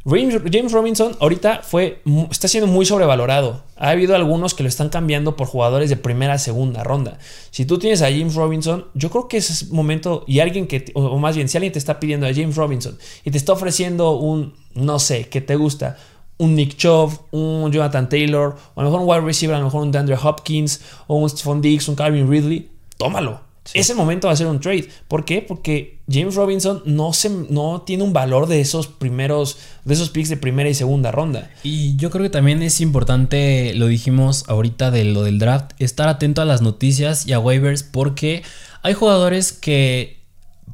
James 0.09 0.71
Robinson 0.71 1.17
ahorita 1.19 1.63
fue, 1.63 2.01
está 2.31 2.47
siendo 2.47 2.65
muy 2.71 2.85
sobrevalorado. 2.85 3.65
Ha 3.75 3.89
habido 3.89 4.15
algunos 4.15 4.53
que 4.53 4.63
lo 4.63 4.69
están 4.69 4.87
cambiando 4.87 5.35
por 5.35 5.47
jugadores 5.47 5.89
de 5.89 5.97
primera, 5.97 6.37
segunda 6.37 6.81
ronda. 6.81 7.17
Si 7.51 7.65
tú 7.65 7.77
tienes 7.77 8.01
a 8.01 8.05
James 8.09 8.35
Robinson, 8.35 8.85
yo 8.93 9.09
creo 9.09 9.27
que 9.27 9.35
ese 9.37 9.51
es 9.51 9.69
momento 9.69 10.23
y 10.25 10.39
alguien 10.39 10.65
que, 10.67 10.85
o 10.93 11.17
más 11.17 11.35
bien, 11.35 11.49
si 11.49 11.57
alguien 11.57 11.73
te 11.73 11.79
está 11.79 11.99
pidiendo 11.99 12.25
a 12.25 12.33
James 12.33 12.55
Robinson 12.55 12.97
y 13.25 13.31
te 13.31 13.37
está 13.37 13.51
ofreciendo 13.51 14.11
un, 14.11 14.53
no 14.73 14.97
sé, 14.99 15.27
que 15.27 15.41
te 15.41 15.57
gusta, 15.57 15.97
un 16.37 16.55
Nick 16.55 16.77
Chubb, 16.77 17.11
un 17.31 17.71
Jonathan 17.71 18.09
Taylor, 18.09 18.55
o 18.75 18.81
a 18.81 18.83
lo 18.83 18.89
mejor 18.89 19.01
un 19.01 19.09
wide 19.09 19.21
receiver, 19.21 19.55
a 19.55 19.59
lo 19.59 19.65
mejor 19.65 19.81
un 19.81 19.91
DeAndre 19.91 20.17
Hopkins, 20.21 20.81
o 21.07 21.15
un 21.17 21.29
Stephon 21.29 21.61
Diggs, 21.61 21.87
un 21.87 21.95
Calvin 21.95 22.29
Ridley, 22.29 22.69
tómalo. 22.97 23.47
Ese 23.73 23.93
momento 23.93 24.27
va 24.27 24.33
a 24.33 24.37
ser 24.37 24.47
un 24.47 24.59
trade. 24.59 24.87
¿Por 25.07 25.25
qué? 25.25 25.41
Porque 25.41 25.99
James 26.09 26.35
Robinson 26.35 26.81
no, 26.85 27.11
se, 27.13 27.29
no 27.29 27.81
tiene 27.85 28.03
un 28.03 28.13
valor 28.13 28.47
de 28.47 28.61
esos 28.61 28.87
primeros, 28.87 29.57
de 29.83 29.93
esos 29.93 30.09
picks 30.09 30.29
de 30.29 30.37
primera 30.37 30.69
y 30.69 30.73
segunda 30.73 31.11
ronda. 31.11 31.51
Y 31.63 31.95
yo 31.97 32.09
creo 32.09 32.23
que 32.23 32.29
también 32.29 32.61
es 32.61 32.79
importante, 32.79 33.73
lo 33.75 33.87
dijimos 33.87 34.45
ahorita 34.47 34.91
de 34.91 35.03
lo 35.03 35.23
del 35.23 35.39
draft, 35.39 35.71
estar 35.79 36.07
atento 36.07 36.41
a 36.41 36.45
las 36.45 36.61
noticias 36.61 37.27
y 37.27 37.33
a 37.33 37.39
waivers 37.39 37.83
porque 37.83 38.43
hay 38.83 38.93
jugadores 38.93 39.51
que 39.51 40.21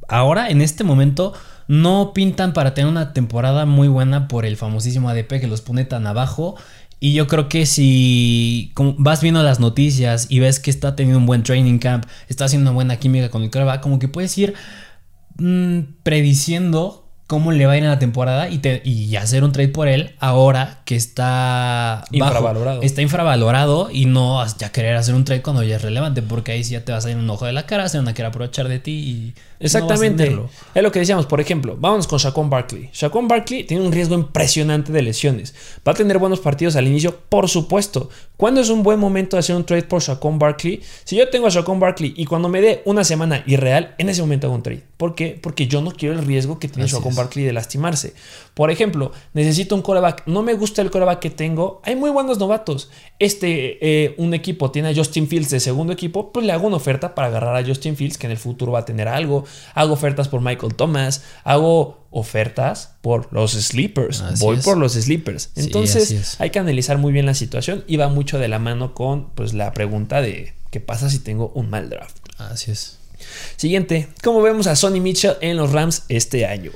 ahora 0.08 0.50
en 0.50 0.62
este 0.62 0.84
momento 0.84 1.34
no 1.68 2.12
pintan 2.14 2.54
para 2.54 2.74
tener 2.74 2.90
una 2.90 3.14
temporada 3.14 3.66
muy 3.66 3.88
buena 3.88 4.28
por 4.28 4.46
el 4.46 4.58
famosísimo 4.58 5.10
ADP 5.10 5.40
que 5.40 5.48
los 5.48 5.62
pone 5.62 5.86
tan 5.86 6.08
abajo. 6.08 6.56
Y 7.00 7.14
yo 7.14 7.28
creo 7.28 7.50
que 7.50 7.66
si 7.66 8.72
vas 8.98 9.22
viendo 9.22 9.44
las 9.44 9.60
noticias 9.60 10.28
y 10.30 10.40
ves 10.40 10.60
que 10.60 10.72
está 10.72 10.96
teniendo 10.96 11.20
un 11.20 11.26
buen 11.26 11.44
training 11.44 11.80
camp, 11.80 12.06
está 12.30 12.46
haciendo 12.46 12.70
una 12.70 12.76
buena 12.76 12.96
química 12.98 13.30
con 13.30 13.44
el 13.44 13.50
coreback, 13.50 13.82
como 13.82 14.00
que 14.00 14.08
puedes 14.08 14.38
ir 14.38 14.54
mm, 15.38 15.80
prediciendo 16.04 17.04
cómo 17.28 17.52
le 17.52 17.66
va 17.66 17.74
a 17.74 17.78
ir 17.78 17.84
en 17.84 17.90
la 17.90 18.00
temporada 18.00 18.50
y, 18.50 18.60
te, 18.60 18.82
y 18.86 19.16
hacer 19.16 19.44
un 19.44 19.52
trade 19.52 19.70
por 19.70 19.88
él 19.88 20.16
ahora 20.20 20.82
que 20.86 20.96
está 20.96 22.04
bajo, 22.12 22.36
Infravalorado. 22.36 22.82
está 22.84 23.02
infravalorado 23.02 23.90
y 23.92 24.06
no 24.06 24.46
ya 24.58 24.72
querer 24.72 24.96
hacer 24.96 25.16
un 25.16 25.26
trade 25.26 25.42
cuando 25.42 25.64
ya 25.64 25.78
es 25.78 25.82
relevante 25.82 26.22
porque 26.22 26.52
ahí 26.52 26.64
sí 26.64 26.74
ya 26.74 26.86
te 26.86 26.92
vas 26.92 27.06
a 27.06 27.12
ir 27.12 27.18
un 27.18 27.30
ojo 27.30 27.46
de 27.46 27.54
la 27.54 27.66
cara, 27.66 27.90
se 27.90 27.98
van 27.98 28.08
a 28.08 28.14
querer 28.14 28.30
aprovechar 28.30 28.68
de 28.68 28.80
ti 28.80 28.92
y 28.92 29.34
Exactamente. 29.64 30.30
no 30.30 30.50
es 30.74 30.84
lo 30.84 30.92
que 30.92 31.00
decíamos, 31.00 31.26
por 31.26 31.40
ejemplo, 31.40 31.78
vámonos 31.80 32.08
con 32.08 32.20
Shaquon 32.20 32.50
Barkley. 32.50 32.90
Shaquon 32.94 33.28
Barkley 33.28 33.64
tiene 33.64 33.86
un 33.86 33.92
riesgo 33.92 34.16
impresionante 34.16 34.92
de 34.92 35.02
lesiones. 35.02 35.56
Va 35.88 35.94
a 35.94 35.96
tener 35.96 36.20
buenos 36.20 36.40
partidos 36.40 36.76
al 36.76 36.88
inicio, 36.88 37.18
por 37.30 37.50
supuesto. 37.50 38.10
¿Cuándo 38.38 38.62
es 38.62 38.70
un 38.70 38.84
buen 38.84 39.00
momento 39.00 39.36
de 39.36 39.42
hacer 39.42 39.56
un 39.56 39.64
trade 39.64 39.84
por 39.84 40.02
Shaquon 40.02 40.40
Barkley? 40.40 40.82
Si 41.04 41.16
yo 41.16 41.30
tengo 41.30 41.48
a 41.48 41.50
Shaquon 41.50 41.80
Barkley 41.80 42.14
y 42.18 42.26
cuando 42.26 42.50
me 42.50 42.62
dé 42.62 42.82
una 42.86 43.04
semana 43.04 43.44
irreal, 43.48 43.96
en 43.98 44.10
ese 44.10 44.22
momento 44.22 44.48
hago 44.48 44.56
un 44.56 44.64
trade. 44.64 44.84
¿Por 44.98 45.16
qué? 45.16 45.40
Porque 45.42 45.68
yo 45.68 45.82
no 45.82 45.92
quiero 45.92 46.16
el 46.20 46.26
riesgo 46.26 46.60
que 46.60 46.68
tiene 46.68 46.88
Shaquon. 46.88 47.16
Barkley 47.16 47.46
de 47.46 47.54
lastimarse. 47.54 48.14
Por 48.54 48.70
ejemplo, 48.70 49.12
necesito 49.34 49.76
un 49.76 49.82
coreback. 49.82 50.24
No 50.28 50.44
me 50.44 50.54
gusta 50.54 50.82
el 50.82 50.92
coreback 50.92 51.20
que 51.20 51.30
tengo. 51.30 51.82
Hay 51.84 51.96
muy 51.96 52.10
buenos 52.10 52.38
novatos. 52.38 52.90
Este, 53.20 53.78
eh, 53.82 54.16
un 54.18 54.34
equipo 54.34 54.72
tiene 54.72 54.90
a 54.90 54.96
Justin 54.96 55.28
Fields 55.28 55.50
de 55.50 55.60
segundo 55.60 55.94
equipo, 55.94 56.32
pues 56.32 56.46
le 56.46 56.52
hago 56.52 56.68
una 56.68 56.76
oferta 56.76 57.16
para 57.16 57.28
agarrar 57.28 57.56
a 57.56 57.66
Justin 57.66 57.96
Fields, 57.96 58.18
que 58.18 58.28
en 58.28 58.32
el 58.32 58.38
futuro 58.38 58.72
va 58.72 58.80
a 58.80 58.86
tener 58.86 59.08
algo. 59.08 59.46
Hago 59.74 59.94
ofertas 59.94 60.28
por 60.28 60.42
Michael 60.42 60.76
Thomas. 60.76 61.24
Hago 61.44 62.06
ofertas 62.12 62.92
por 63.02 63.32
los 63.34 63.52
sleepers. 63.52 64.22
Así 64.22 64.44
Voy 64.44 64.58
es. 64.58 64.64
por 64.64 64.78
los 64.78 64.94
sleepers. 64.94 65.52
Entonces 65.56 66.36
hay 66.40 66.50
que 66.52 66.60
analizar 66.60 66.98
muy 66.98 67.12
bien 67.12 67.26
la 67.26 67.34
situación 67.34 67.84
y 67.88 67.98
va 67.98 68.08
mucho 68.10 68.40
de 68.40 68.48
la 68.48 68.60
mano 68.60 68.94
con 68.94 69.30
pues, 69.32 69.54
la 69.54 69.74
pregunta 69.74 70.22
de 70.22 70.54
qué 70.70 70.80
pasa 70.80 71.10
si 71.10 71.20
tengo 71.20 71.52
un 71.56 71.70
mal 71.70 71.90
draft. 71.90 72.18
Así 72.38 72.72
es. 72.72 73.00
Siguiente, 73.56 74.10
¿cómo 74.22 74.42
vemos 74.42 74.68
a 74.68 74.76
Sonny 74.76 75.00
Mitchell 75.00 75.36
en 75.42 75.58
los 75.58 75.72
Rams 75.72 76.04
este 76.10 76.46
año? 76.46 76.72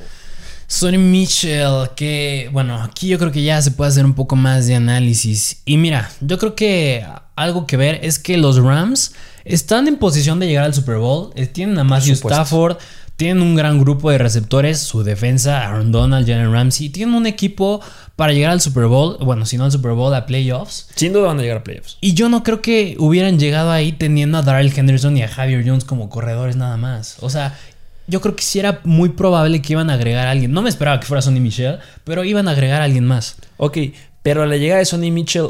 Sonny 0.68 0.98
Mitchell, 0.98 1.92
que 1.96 2.50
bueno, 2.52 2.82
aquí 2.84 3.08
yo 3.08 3.18
creo 3.18 3.32
que 3.32 3.42
ya 3.42 3.62
se 3.62 3.72
puede 3.72 3.90
hacer 3.90 4.06
un 4.06 4.14
poco 4.14 4.36
más 4.36 4.68
de 4.68 4.76
análisis. 4.76 5.62
Y 5.66 5.78
mira, 5.78 6.12
yo 6.20 6.38
creo 6.38 6.56
que 6.56 7.06
algo 7.36 7.66
que 7.66 7.78
ver 7.78 8.00
es 8.04 8.20
que 8.20 8.38
los 8.38 8.58
Rams 8.58 9.14
están 9.50 9.88
en 9.88 9.98
posición 9.98 10.40
de 10.40 10.48
llegar 10.48 10.66
al 10.66 10.74
Super 10.74 10.98
Bowl. 10.98 11.32
eh, 11.36 11.46
Tienen 11.48 11.78
a 11.80 11.84
Matthew. 11.84 12.14
Stafford, 12.14 12.78
tienen 13.16 13.42
un 13.42 13.56
gran 13.56 13.80
grupo 13.80 14.12
de 14.12 14.20
receptores, 14.20 14.80
su 14.80 15.04
defensa, 15.04 15.66
Aaron 15.66 15.92
Donald, 15.92 16.28
Jalen 16.28 16.52
Ramsey. 16.52 16.90
Tienen 16.90 17.16
un 17.16 17.26
equipo 17.26 17.82
para 18.16 18.32
llegar 18.34 18.52
al 18.52 18.62
Super 18.62 18.86
Bowl, 18.86 19.18
bueno, 19.20 19.46
si 19.46 19.58
no 19.58 19.66
al 19.66 19.72
Super 19.72 19.94
Bowl, 19.94 20.14
a 20.14 20.26
playoffs. 20.28 20.90
Sin 20.96 21.14
duda 21.14 21.28
van 21.28 21.40
a 21.40 21.42
llegar 21.42 21.58
a 21.58 21.64
playoffs. 21.64 21.98
Y 22.00 22.14
yo 22.14 22.30
no 22.30 22.44
creo 22.44 22.62
que 22.62 22.96
hubieran 23.00 23.40
llegado 23.40 23.72
ahí 23.72 23.92
teniendo 23.92 24.38
a 24.38 24.44
Darrell 24.44 24.72
Henderson 24.76 25.18
y 25.18 25.24
a 25.24 25.28
Javier 25.28 25.64
Jones 25.68 25.84
como 25.84 26.10
corredores 26.10 26.56
nada 26.56 26.78
más. 26.78 27.18
O 27.22 27.30
sea, 27.32 27.58
yo 28.06 28.22
creo 28.22 28.36
que 28.36 28.44
sí 28.44 28.60
era 28.60 28.82
muy 28.84 29.10
probable 29.10 29.62
que 29.64 29.74
iban 29.74 29.90
a 29.90 29.94
agregar 29.94 30.28
a 30.28 30.32
alguien. 30.32 30.52
No 30.52 30.62
me 30.62 30.70
esperaba 30.70 31.00
que 31.00 31.08
fuera 31.08 31.22
Sonny 31.24 31.40
Michel, 31.40 31.80
pero 32.04 32.24
iban 32.24 32.48
a 32.48 32.52
agregar 32.52 32.82
a 32.82 32.86
alguien 32.86 33.06
más. 33.06 33.38
Ok, 33.58 33.78
pero 34.22 34.46
la 34.46 34.58
llegada 34.58 34.80
de 34.80 34.86
Sonny 34.86 35.10
Mitchell 35.10 35.50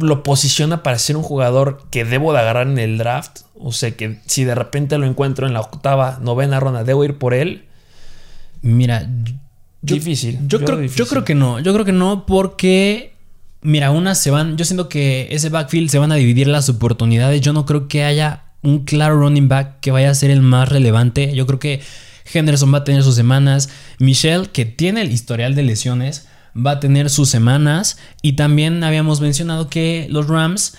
lo 0.00 0.22
posiciona 0.22 0.82
para 0.82 0.98
ser 0.98 1.16
un 1.16 1.22
jugador 1.22 1.86
que 1.90 2.04
debo 2.04 2.32
de 2.32 2.40
agarrar 2.40 2.66
en 2.66 2.78
el 2.78 2.98
draft. 2.98 3.40
O 3.54 3.72
sea 3.72 3.92
que 3.92 4.20
si 4.26 4.44
de 4.44 4.54
repente 4.54 4.98
lo 4.98 5.06
encuentro 5.06 5.46
en 5.46 5.52
la 5.52 5.60
octava, 5.60 6.18
novena 6.22 6.60
ronda, 6.60 6.84
debo 6.84 7.04
ir 7.04 7.18
por 7.18 7.34
él. 7.34 7.64
Mira, 8.62 9.08
yo, 9.82 9.96
difícil. 9.96 10.38
Yo, 10.46 10.64
creo, 10.64 10.78
difícil. 10.78 11.04
yo 11.04 11.08
creo 11.08 11.24
que 11.24 11.34
no. 11.34 11.60
Yo 11.60 11.72
creo 11.72 11.84
que 11.84 11.92
no 11.92 12.24
porque, 12.26 13.14
mira, 13.60 13.90
unas 13.90 14.18
se 14.18 14.30
van. 14.30 14.56
Yo 14.56 14.64
siento 14.64 14.88
que 14.88 15.28
ese 15.30 15.50
backfield 15.50 15.90
se 15.90 15.98
van 15.98 16.12
a 16.12 16.16
dividir 16.16 16.48
las 16.48 16.68
oportunidades. 16.68 17.40
Yo 17.40 17.52
no 17.52 17.66
creo 17.66 17.88
que 17.88 18.04
haya 18.04 18.44
un 18.62 18.84
claro 18.84 19.18
running 19.18 19.48
back 19.48 19.80
que 19.80 19.90
vaya 19.90 20.10
a 20.10 20.14
ser 20.14 20.30
el 20.30 20.40
más 20.40 20.70
relevante. 20.70 21.34
Yo 21.34 21.46
creo 21.46 21.58
que 21.58 21.82
Henderson 22.32 22.72
va 22.72 22.78
a 22.78 22.84
tener 22.84 23.02
sus 23.02 23.14
semanas. 23.14 23.68
Michelle, 23.98 24.48
que 24.50 24.64
tiene 24.64 25.02
el 25.02 25.12
historial 25.12 25.54
de 25.54 25.62
lesiones, 25.62 26.26
va 26.54 26.72
a 26.72 26.80
tener 26.80 27.10
sus 27.10 27.28
semanas. 27.28 27.98
Y 28.22 28.34
también 28.34 28.82
habíamos 28.84 29.20
mencionado 29.20 29.68
que 29.68 30.06
los 30.10 30.28
Rams, 30.28 30.76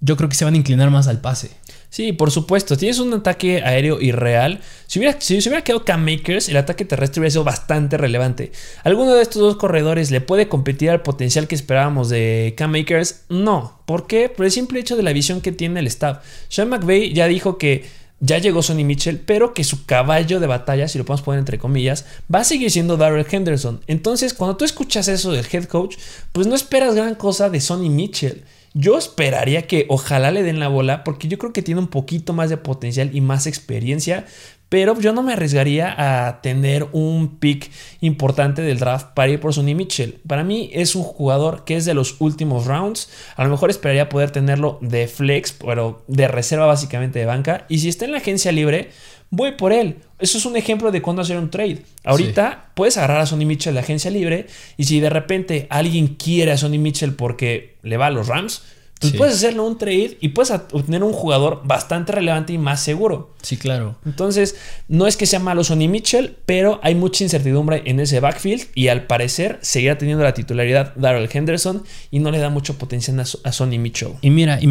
yo 0.00 0.16
creo 0.16 0.28
que 0.28 0.36
se 0.36 0.44
van 0.44 0.54
a 0.54 0.58
inclinar 0.58 0.90
más 0.90 1.08
al 1.08 1.20
pase. 1.20 1.50
Sí, 1.90 2.12
por 2.12 2.30
supuesto. 2.30 2.76
Tienes 2.76 3.00
un 3.00 3.12
ataque 3.12 3.62
aéreo 3.64 4.00
irreal. 4.00 4.60
Si, 4.86 5.00
hubiera, 5.00 5.20
si 5.20 5.40
se 5.40 5.48
hubiera 5.48 5.64
quedado 5.64 5.84
Cam 5.84 6.04
Makers, 6.04 6.48
el 6.48 6.56
ataque 6.56 6.84
terrestre 6.84 7.20
hubiera 7.20 7.32
sido 7.32 7.44
bastante 7.44 7.96
relevante. 7.96 8.52
¿Alguno 8.84 9.12
de 9.12 9.22
estos 9.22 9.42
dos 9.42 9.56
corredores 9.56 10.12
le 10.12 10.20
puede 10.20 10.48
competir 10.48 10.90
al 10.90 11.02
potencial 11.02 11.48
que 11.48 11.56
esperábamos 11.56 12.08
de 12.08 12.54
Cam 12.56 12.70
Makers? 12.70 13.24
No. 13.28 13.82
¿Por 13.86 14.06
qué? 14.06 14.28
Por 14.28 14.46
el 14.46 14.52
simple 14.52 14.78
hecho 14.78 14.96
de 14.96 15.02
la 15.02 15.12
visión 15.12 15.40
que 15.40 15.50
tiene 15.50 15.80
el 15.80 15.88
staff. 15.88 16.24
Sean 16.48 16.68
McVay 16.68 17.12
ya 17.12 17.26
dijo 17.26 17.58
que 17.58 17.84
ya 18.20 18.38
llegó 18.38 18.62
Sonny 18.62 18.84
Mitchell, 18.84 19.18
pero 19.18 19.54
que 19.54 19.64
su 19.64 19.86
caballo 19.86 20.40
de 20.40 20.46
batalla, 20.46 20.88
si 20.88 20.98
lo 20.98 21.04
podemos 21.04 21.24
poner 21.24 21.38
entre 21.38 21.58
comillas, 21.58 22.04
va 22.32 22.40
a 22.40 22.44
seguir 22.44 22.70
siendo 22.70 22.98
Darrell 22.98 23.26
Henderson. 23.28 23.80
Entonces, 23.86 24.34
cuando 24.34 24.56
tú 24.58 24.66
escuchas 24.66 25.08
eso 25.08 25.32
del 25.32 25.46
head 25.50 25.64
coach, 25.64 25.96
pues 26.32 26.46
no 26.46 26.54
esperas 26.54 26.94
gran 26.94 27.14
cosa 27.14 27.48
de 27.48 27.60
Sonny 27.60 27.88
Mitchell. 27.88 28.44
Yo 28.72 28.98
esperaría 28.98 29.66
que 29.66 29.86
ojalá 29.88 30.30
le 30.30 30.44
den 30.44 30.60
la 30.60 30.68
bola 30.68 31.02
porque 31.02 31.26
yo 31.26 31.38
creo 31.38 31.52
que 31.52 31.62
tiene 31.62 31.80
un 31.80 31.88
poquito 31.88 32.32
más 32.32 32.50
de 32.50 32.56
potencial 32.56 33.10
y 33.12 33.20
más 33.20 33.46
experiencia, 33.46 34.26
pero 34.70 34.98
yo 34.98 35.12
no 35.12 35.22
me 35.24 35.32
arriesgaría 35.32 35.94
a 35.98 36.40
tener 36.42 36.86
un 36.92 37.38
pick 37.38 37.70
importante 38.00 38.62
del 38.62 38.78
draft 38.78 39.08
para 39.14 39.28
ir 39.28 39.40
por 39.40 39.52
Sonny 39.52 39.74
Mitchell. 39.74 40.20
Para 40.26 40.44
mí 40.44 40.70
es 40.72 40.94
un 40.94 41.02
jugador 41.02 41.64
que 41.64 41.76
es 41.76 41.84
de 41.84 41.92
los 41.92 42.20
últimos 42.20 42.66
rounds. 42.66 43.10
A 43.34 43.42
lo 43.42 43.50
mejor 43.50 43.68
esperaría 43.68 44.08
poder 44.08 44.30
tenerlo 44.30 44.78
de 44.80 45.08
flex, 45.08 45.52
pero 45.52 46.04
de 46.06 46.28
reserva 46.28 46.66
básicamente 46.66 47.18
de 47.18 47.26
banca. 47.26 47.66
Y 47.68 47.80
si 47.80 47.88
está 47.88 48.04
en 48.04 48.12
la 48.12 48.18
agencia 48.18 48.52
libre, 48.52 48.90
voy 49.30 49.52
por 49.52 49.72
él. 49.72 49.96
Eso 50.20 50.38
es 50.38 50.44
un 50.44 50.56
ejemplo 50.56 50.92
de 50.92 51.02
cuándo 51.02 51.22
hacer 51.22 51.36
un 51.36 51.50
trade. 51.50 51.82
Ahorita 52.04 52.70
puedes 52.74 52.96
agarrar 52.96 53.22
a 53.22 53.26
Sonny 53.26 53.46
Mitchell 53.46 53.74
de 53.74 53.80
agencia 53.80 54.12
libre 54.12 54.46
y 54.76 54.84
si 54.84 55.00
de 55.00 55.10
repente 55.10 55.66
alguien 55.68 56.14
quiere 56.14 56.52
a 56.52 56.56
Sonny 56.56 56.78
Mitchell 56.78 57.14
porque 57.14 57.76
le 57.82 57.96
va 57.96 58.06
a 58.06 58.10
los 58.10 58.28
Rams, 58.28 58.62
Sí. 59.00 59.16
puedes 59.16 59.36
hacerle 59.36 59.60
un 59.60 59.78
trade 59.78 60.18
y 60.20 60.28
puedes 60.28 60.50
obtener 60.50 61.02
un 61.02 61.12
jugador 61.12 61.62
bastante 61.64 62.12
relevante 62.12 62.52
y 62.52 62.58
más 62.58 62.82
seguro. 62.82 63.34
Sí, 63.40 63.56
claro. 63.56 63.96
Entonces, 64.04 64.56
no 64.88 65.06
es 65.06 65.16
que 65.16 65.24
sea 65.24 65.38
malo 65.38 65.64
Sonny 65.64 65.88
Mitchell, 65.88 66.36
pero 66.44 66.80
hay 66.82 66.94
mucha 66.94 67.24
incertidumbre 67.24 67.82
en 67.86 67.98
ese 68.00 68.20
backfield 68.20 68.66
y 68.74 68.88
al 68.88 69.06
parecer 69.06 69.58
seguirá 69.62 69.96
teniendo 69.96 70.22
la 70.22 70.34
titularidad 70.34 70.94
Darrell 70.96 71.30
Henderson 71.32 71.82
y 72.10 72.18
no 72.18 72.30
le 72.30 72.38
da 72.38 72.50
mucho 72.50 72.76
potencial 72.76 73.18
a, 73.20 73.22
a 73.22 73.52
Sonny 73.52 73.78
Mitchell. 73.78 74.12
Y 74.20 74.30
mira, 74.30 74.58
y 74.60 74.68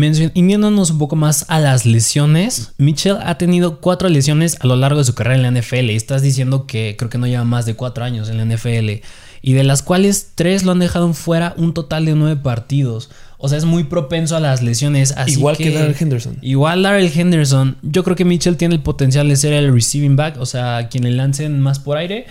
yéndonos 0.47 0.91
un 0.91 0.99
poco 0.99 1.15
más 1.15 1.45
a 1.47 1.59
las 1.59 1.85
lesiones, 1.85 2.73
Mitchell 2.77 3.17
ha 3.23 3.37
tenido 3.37 3.79
cuatro 3.81 4.09
lesiones 4.09 4.57
a 4.59 4.67
lo 4.67 4.75
largo 4.75 4.99
de 4.99 5.05
su 5.05 5.15
carrera 5.15 5.35
en 5.35 5.53
la 5.53 5.59
NFL. 5.59 5.89
Y 5.89 5.95
estás 5.95 6.21
diciendo 6.21 6.67
que 6.67 6.95
creo 6.97 7.09
que 7.09 7.17
no 7.17 7.27
lleva 7.27 7.43
más 7.43 7.65
de 7.65 7.75
cuatro 7.75 8.03
años 8.03 8.29
en 8.29 8.37
la 8.37 8.45
NFL. 8.45 9.01
Y 9.41 9.53
de 9.53 9.63
las 9.63 9.81
cuales 9.81 10.31
tres 10.35 10.63
lo 10.63 10.73
han 10.73 10.79
dejado 10.79 11.13
fuera 11.13 11.53
un 11.57 11.73
total 11.73 12.05
de 12.05 12.15
nueve 12.15 12.41
partidos. 12.41 13.09
O 13.41 13.47
sea, 13.47 13.57
es 13.57 13.63
muy 13.63 13.85
propenso 13.85 14.35
a 14.35 14.41
las 14.41 14.61
lesiones. 14.61 15.13
Así 15.13 15.31
Igual 15.31 15.55
que 15.55 15.71
Darrell 15.71 15.95
Henderson. 15.97 16.37
Igual 16.41 16.83
Darrell 16.83 17.09
Henderson. 17.13 17.77
Yo 17.81 18.03
creo 18.03 18.17
que 18.17 18.25
Mitchell 18.25 18.57
tiene 18.57 18.75
el 18.75 18.81
potencial 18.81 19.29
de 19.29 19.37
ser 19.37 19.53
el 19.53 19.73
receiving 19.73 20.17
back. 20.17 20.37
O 20.39 20.45
sea, 20.45 20.89
quien 20.89 21.05
le 21.05 21.11
lancen 21.11 21.61
más 21.61 21.79
por 21.79 21.97
aire. 21.97 22.27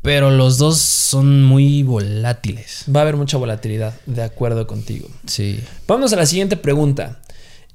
Pero 0.00 0.30
los 0.30 0.58
dos 0.58 0.78
son 0.78 1.42
muy 1.42 1.82
volátiles. 1.82 2.84
Va 2.94 3.00
a 3.00 3.02
haber 3.02 3.16
mucha 3.16 3.36
volatilidad, 3.36 3.94
de 4.06 4.22
acuerdo 4.22 4.66
contigo. 4.66 5.08
Sí. 5.26 5.60
Vamos 5.88 6.12
a 6.12 6.16
la 6.16 6.26
siguiente 6.26 6.56
pregunta. 6.56 7.20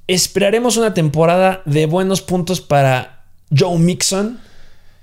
¿Esperaremos 0.07 0.77
una 0.77 0.93
temporada 0.93 1.61
de 1.65 1.85
buenos 1.85 2.21
puntos 2.21 2.61
para 2.61 3.25
Joe 3.55 3.77
Mixon? 3.77 4.39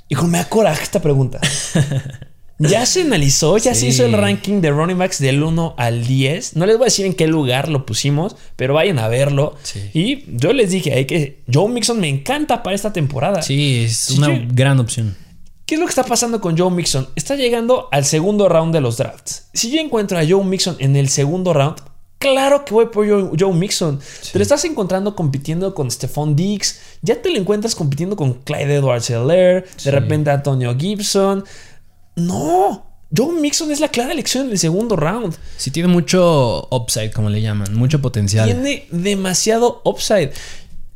Hijo, 0.08 0.26
me 0.28 0.38
da 0.38 0.48
coraje 0.48 0.82
esta 0.82 1.02
pregunta. 1.02 1.40
Ya 2.58 2.86
se 2.86 3.02
analizó, 3.02 3.58
ya 3.58 3.74
se 3.74 3.86
hizo 3.86 4.04
el 4.06 4.12
ranking 4.14 4.60
de 4.62 4.70
running 4.70 4.96
backs 4.96 5.18
del 5.18 5.42
1 5.42 5.74
al 5.76 6.06
10. 6.06 6.56
No 6.56 6.64
les 6.64 6.76
voy 6.78 6.84
a 6.84 6.86
decir 6.86 7.04
en 7.04 7.12
qué 7.12 7.26
lugar 7.26 7.68
lo 7.68 7.84
pusimos, 7.84 8.34
pero 8.56 8.72
vayan 8.74 8.98
a 8.98 9.08
verlo. 9.08 9.56
Sí. 9.62 9.90
Y 9.92 10.24
yo 10.38 10.52
les 10.54 10.70
dije 10.70 11.06
que 11.06 11.42
Joe 11.52 11.68
Mixon 11.68 12.00
me 12.00 12.08
encanta 12.08 12.62
para 12.62 12.74
esta 12.74 12.92
temporada. 12.92 13.42
Sí, 13.42 13.84
es 13.84 14.10
una 14.10 14.28
yo- 14.34 14.44
gran 14.52 14.80
opción. 14.80 15.14
¿Qué 15.66 15.74
es 15.74 15.80
lo 15.80 15.86
que 15.86 15.90
está 15.90 16.04
pasando 16.04 16.40
con 16.40 16.56
Joe 16.56 16.70
Mixon? 16.70 17.08
Está 17.16 17.34
llegando 17.34 17.88
al 17.92 18.04
segundo 18.04 18.48
round 18.48 18.72
de 18.72 18.80
los 18.80 18.96
drafts. 18.96 19.48
Si 19.52 19.70
yo 19.70 19.80
encuentro 19.80 20.16
a 20.18 20.22
Joe 20.26 20.44
Mixon 20.44 20.76
en 20.78 20.94
el 20.96 21.08
segundo 21.08 21.52
round, 21.52 21.76
claro 22.18 22.64
que 22.64 22.72
voy 22.72 22.86
por 22.86 23.06
Joe, 23.06 23.30
Joe 23.38 23.52
Mixon. 23.52 23.98
Te 24.32 24.38
lo 24.38 24.42
estás 24.42 24.64
encontrando 24.64 25.14
compitiendo 25.16 25.74
con 25.74 25.90
Stephon 25.90 26.36
Diggs. 26.36 26.78
Ya 27.02 27.20
te 27.20 27.30
lo 27.30 27.36
encuentras 27.36 27.74
compitiendo 27.74 28.16
con 28.16 28.34
Clyde 28.34 28.76
Edwards. 28.76 29.06
Sí. 29.06 29.12
De 29.84 29.90
repente 29.90 30.30
Antonio 30.30 30.74
Gibson. 30.78 31.44
No. 32.16 32.84
Joe 33.16 33.32
Mixon 33.40 33.70
es 33.70 33.78
la 33.80 33.88
clara 33.88 34.12
elección 34.12 34.46
en 34.46 34.52
el 34.52 34.58
segundo 34.58 34.96
round. 34.96 35.36
Sí, 35.56 35.70
tiene 35.70 35.88
mucho 35.88 36.66
upside, 36.70 37.12
como 37.12 37.30
le 37.30 37.40
llaman, 37.40 37.74
mucho 37.74 38.02
potencial. 38.02 38.46
Tiene 38.46 38.86
demasiado 38.90 39.80
upside. 39.84 40.32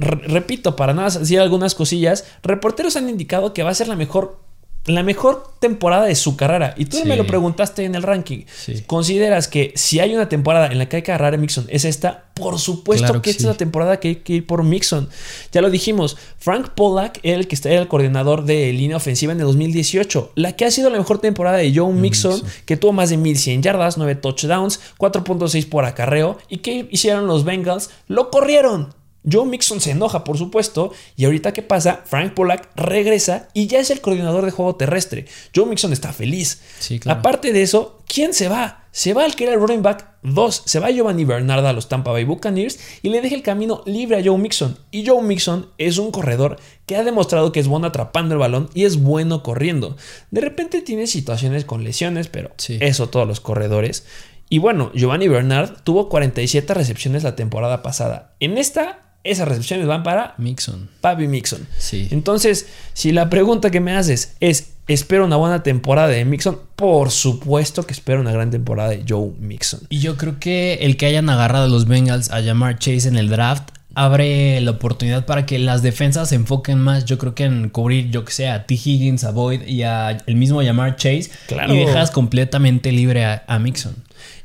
Re- 0.00 0.26
repito, 0.26 0.74
para 0.76 0.92
nada 0.92 1.10
decir 1.18 1.38
algunas 1.38 1.74
cosillas, 1.74 2.24
reporteros 2.42 2.96
han 2.96 3.08
indicado 3.08 3.52
que 3.54 3.62
va 3.62 3.70
a 3.70 3.74
ser 3.74 3.86
la 3.86 3.96
mejor 3.96 4.40
la 4.86 5.02
mejor 5.02 5.52
temporada 5.60 6.06
de 6.06 6.14
su 6.14 6.36
carrera. 6.36 6.74
Y 6.76 6.86
tú 6.86 6.96
Sí. 6.96 7.04
me 7.04 7.16
lo 7.16 7.26
preguntaste 7.26 7.84
en 7.84 7.94
el 7.94 8.02
ranking. 8.02 8.44
Sí. 8.50 8.82
¿Consideras 8.86 9.46
que 9.46 9.72
si 9.76 10.00
hay 10.00 10.14
una 10.14 10.28
temporada 10.28 10.68
en 10.68 10.78
la 10.78 10.88
que 10.88 10.96
hay 10.96 11.02
que 11.02 11.12
agarrar 11.12 11.34
a 11.34 11.36
Mixon 11.36 11.66
es 11.68 11.84
esta? 11.84 12.24
Por 12.34 12.58
supuesto 12.58 13.04
Claro 13.04 13.20
que, 13.20 13.24
que 13.26 13.30
esta 13.32 13.42
es 13.42 13.46
la 13.48 13.54
temporada 13.54 14.00
que 14.00 14.08
hay 14.08 14.16
que 14.16 14.32
ir 14.32 14.46
por 14.46 14.64
Mixon. 14.64 15.10
Ya 15.52 15.60
lo 15.60 15.68
dijimos, 15.68 16.16
Frank 16.38 16.70
Pollack 16.70 17.20
era 17.22 17.36
el 17.38 17.46
que 17.46 17.58
era 17.68 17.82
el 17.82 17.88
coordinador 17.88 18.44
de 18.44 18.72
línea 18.72 18.96
ofensiva 18.96 19.32
en 19.32 19.40
el 19.40 19.46
2018. 19.46 20.32
La 20.36 20.56
que 20.56 20.64
ha 20.64 20.70
sido 20.70 20.88
la 20.88 20.96
mejor 20.96 21.18
temporada 21.18 21.58
de 21.58 21.72
Joe 21.74 21.92
Mixon, 21.92 22.42
que 22.64 22.78
tuvo 22.78 22.92
más 22.94 23.10
de 23.10 23.18
1100 23.18 23.62
yardas, 23.62 23.98
9 23.98 24.14
touchdowns, 24.14 24.80
4.6 24.96 25.68
por 25.68 25.84
acarreo. 25.84 26.38
¿Y 26.48 26.58
qué 26.58 26.88
hicieron 26.90 27.26
los 27.26 27.44
Bengals? 27.44 27.90
Lo 28.08 28.30
corrieron. 28.30 28.94
Joe 29.30 29.46
Mixon 29.46 29.80
se 29.80 29.90
enoja, 29.90 30.24
por 30.24 30.38
supuesto, 30.38 30.92
y 31.16 31.24
ahorita 31.26 31.52
qué 31.52 31.62
pasa, 31.62 32.02
Frank 32.06 32.34
Pollack 32.34 32.70
regresa 32.74 33.48
y 33.52 33.66
ya 33.66 33.78
es 33.80 33.90
el 33.90 34.00
coordinador 34.00 34.44
de 34.44 34.50
juego 34.50 34.76
terrestre. 34.76 35.26
Joe 35.54 35.66
Mixon 35.66 35.92
está 35.92 36.12
feliz. 36.12 36.60
Sí, 36.78 36.98
claro. 36.98 37.18
Aparte 37.20 37.52
de 37.52 37.62
eso, 37.62 38.00
¿quién 38.08 38.32
se 38.32 38.48
va? 38.48 38.86
Se 38.92 39.14
va 39.14 39.24
el 39.24 39.36
que 39.36 39.44
era 39.44 39.52
el 39.54 39.60
running 39.60 39.82
back 39.82 40.08
2. 40.22 40.62
Se 40.66 40.80
va 40.80 40.90
Giovanni 40.90 41.24
Bernard 41.24 41.64
a 41.64 41.72
los 41.72 41.88
Tampa 41.88 42.10
Bay 42.10 42.24
Buccaneers 42.24 42.80
y 43.02 43.10
le 43.10 43.20
deja 43.20 43.34
el 43.36 43.42
camino 43.42 43.82
libre 43.86 44.18
a 44.18 44.22
Joe 44.24 44.36
Mixon. 44.38 44.76
Y 44.90 45.06
Joe 45.06 45.22
Mixon 45.22 45.68
es 45.78 45.98
un 45.98 46.10
corredor 46.10 46.58
que 46.86 46.96
ha 46.96 47.04
demostrado 47.04 47.52
que 47.52 47.60
es 47.60 47.68
bueno 47.68 47.86
atrapando 47.86 48.34
el 48.34 48.40
balón 48.40 48.68
y 48.74 48.84
es 48.86 49.00
bueno 49.00 49.42
corriendo. 49.44 49.96
De 50.32 50.40
repente 50.40 50.80
tiene 50.82 51.06
situaciones 51.06 51.64
con 51.64 51.84
lesiones, 51.84 52.26
pero 52.28 52.50
Sí. 52.56 52.78
eso 52.80 53.08
todos 53.10 53.28
los 53.28 53.38
corredores. 53.40 54.06
Y 54.48 54.58
bueno, 54.58 54.90
Giovanni 54.92 55.28
Bernard 55.28 55.82
tuvo 55.84 56.08
47 56.08 56.74
recepciones 56.74 57.22
la 57.22 57.36
temporada 57.36 57.82
pasada. 57.82 58.34
En 58.40 58.58
esta, 58.58 59.09
esas 59.24 59.48
recepciones 59.48 59.86
van 59.86 60.02
para 60.02 60.34
Mixon. 60.38 60.88
Papi 61.00 61.28
Mixon. 61.28 61.66
Sí. 61.76 62.08
Entonces, 62.10 62.66
si 62.94 63.12
la 63.12 63.28
pregunta 63.28 63.70
que 63.70 63.80
me 63.80 63.94
haces 63.94 64.36
es, 64.40 64.72
¿espero 64.88 65.24
una 65.24 65.36
buena 65.36 65.62
temporada 65.62 66.08
de 66.08 66.24
Mixon? 66.24 66.58
Por 66.76 67.10
supuesto 67.10 67.84
que 67.84 67.92
espero 67.92 68.20
una 68.20 68.32
gran 68.32 68.50
temporada 68.50 68.90
de 68.90 69.04
Joe 69.06 69.32
Mixon. 69.38 69.80
Y 69.90 70.00
yo 70.00 70.16
creo 70.16 70.38
que 70.38 70.74
el 70.82 70.96
que 70.96 71.06
hayan 71.06 71.28
agarrado 71.28 71.66
a 71.66 71.68
los 71.68 71.86
Bengals 71.86 72.30
a 72.30 72.40
llamar 72.40 72.78
Chase 72.78 73.08
en 73.08 73.16
el 73.16 73.28
draft 73.28 73.70
abre 73.94 74.60
la 74.60 74.70
oportunidad 74.70 75.26
para 75.26 75.46
que 75.46 75.58
las 75.58 75.82
defensas 75.82 76.28
se 76.28 76.36
enfoquen 76.36 76.78
más, 76.78 77.04
yo 77.04 77.18
creo 77.18 77.34
que 77.34 77.44
en 77.44 77.68
cubrir, 77.70 78.10
yo 78.10 78.24
que 78.24 78.32
sé, 78.32 78.48
a 78.48 78.64
T. 78.64 78.74
Higgins, 78.74 79.24
a 79.24 79.32
Boyd 79.32 79.62
y 79.66 79.82
a 79.82 80.10
el 80.26 80.36
mismo 80.36 80.62
llamar 80.62 80.96
Chase. 80.96 81.30
Claro. 81.48 81.74
Y 81.74 81.78
dejas 81.78 82.10
completamente 82.10 82.92
libre 82.92 83.24
a, 83.24 83.44
a 83.46 83.58
Mixon. 83.58 83.96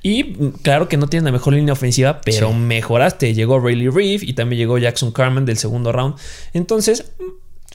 Y 0.01 0.23
mm, 0.23 0.47
claro 0.61 0.87
que 0.89 0.97
no 0.97 1.07
tiene 1.07 1.25
la 1.25 1.31
mejor 1.31 1.53
línea 1.53 1.73
ofensiva, 1.73 2.21
pero 2.21 2.49
Sí. 2.49 2.55
mejoraste. 2.55 3.33
Llegó 3.33 3.59
Rayleigh 3.59 3.91
Reeve 3.91 4.25
y 4.25 4.33
también 4.33 4.59
llegó 4.59 4.77
Jackson 4.77 5.11
Carman 5.11 5.45
del 5.45 5.57
segundo 5.57 5.91
round. 5.91 6.15
Entonces, 6.53 7.05
mm, 7.19 7.23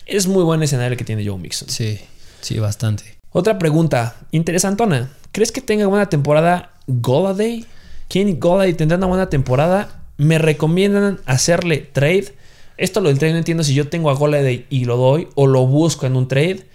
es 0.07 0.26
muy 0.26 0.42
buen 0.45 0.62
escenario 0.62 0.92
el 0.92 0.97
que 0.99 1.04
tiene 1.04 1.26
Joe 1.26 1.38
Mixon. 1.38 1.69
Sí, 1.69 1.99
sí, 2.40 2.59
bastante. 2.59 3.16
Otra 3.33 3.59
pregunta 3.59 4.16
interesantona. 4.33 5.11
¿Crees 5.33 5.52
que 5.52 5.61
tenga 5.61 5.87
buena 5.87 6.09
temporada 6.09 6.73
Goladay? 6.88 7.64
Kenny 8.09 8.35
Goladay 8.35 8.75
tendrá 8.75 8.97
una 8.99 9.07
buena 9.07 9.30
temporada. 9.30 10.02
Me 10.16 10.38
recomiendan 10.38 11.21
hacerle 11.26 11.78
trade. 11.92 12.35
Esto 12.76 13.00
lo 13.00 13.09
del 13.09 13.19
trade 13.19 13.33
no 13.35 13.38
entiendo 13.38 13.62
si 13.62 13.75
yo 13.75 13.88
tengo 13.88 14.11
a 14.11 14.14
Goladay 14.14 14.66
y 14.69 14.85
lo 14.85 14.97
doy 14.97 15.28
o 15.37 15.47
lo 15.47 15.66
busco 15.66 16.07
en 16.07 16.16
un 16.16 16.26
trade. 16.26 16.66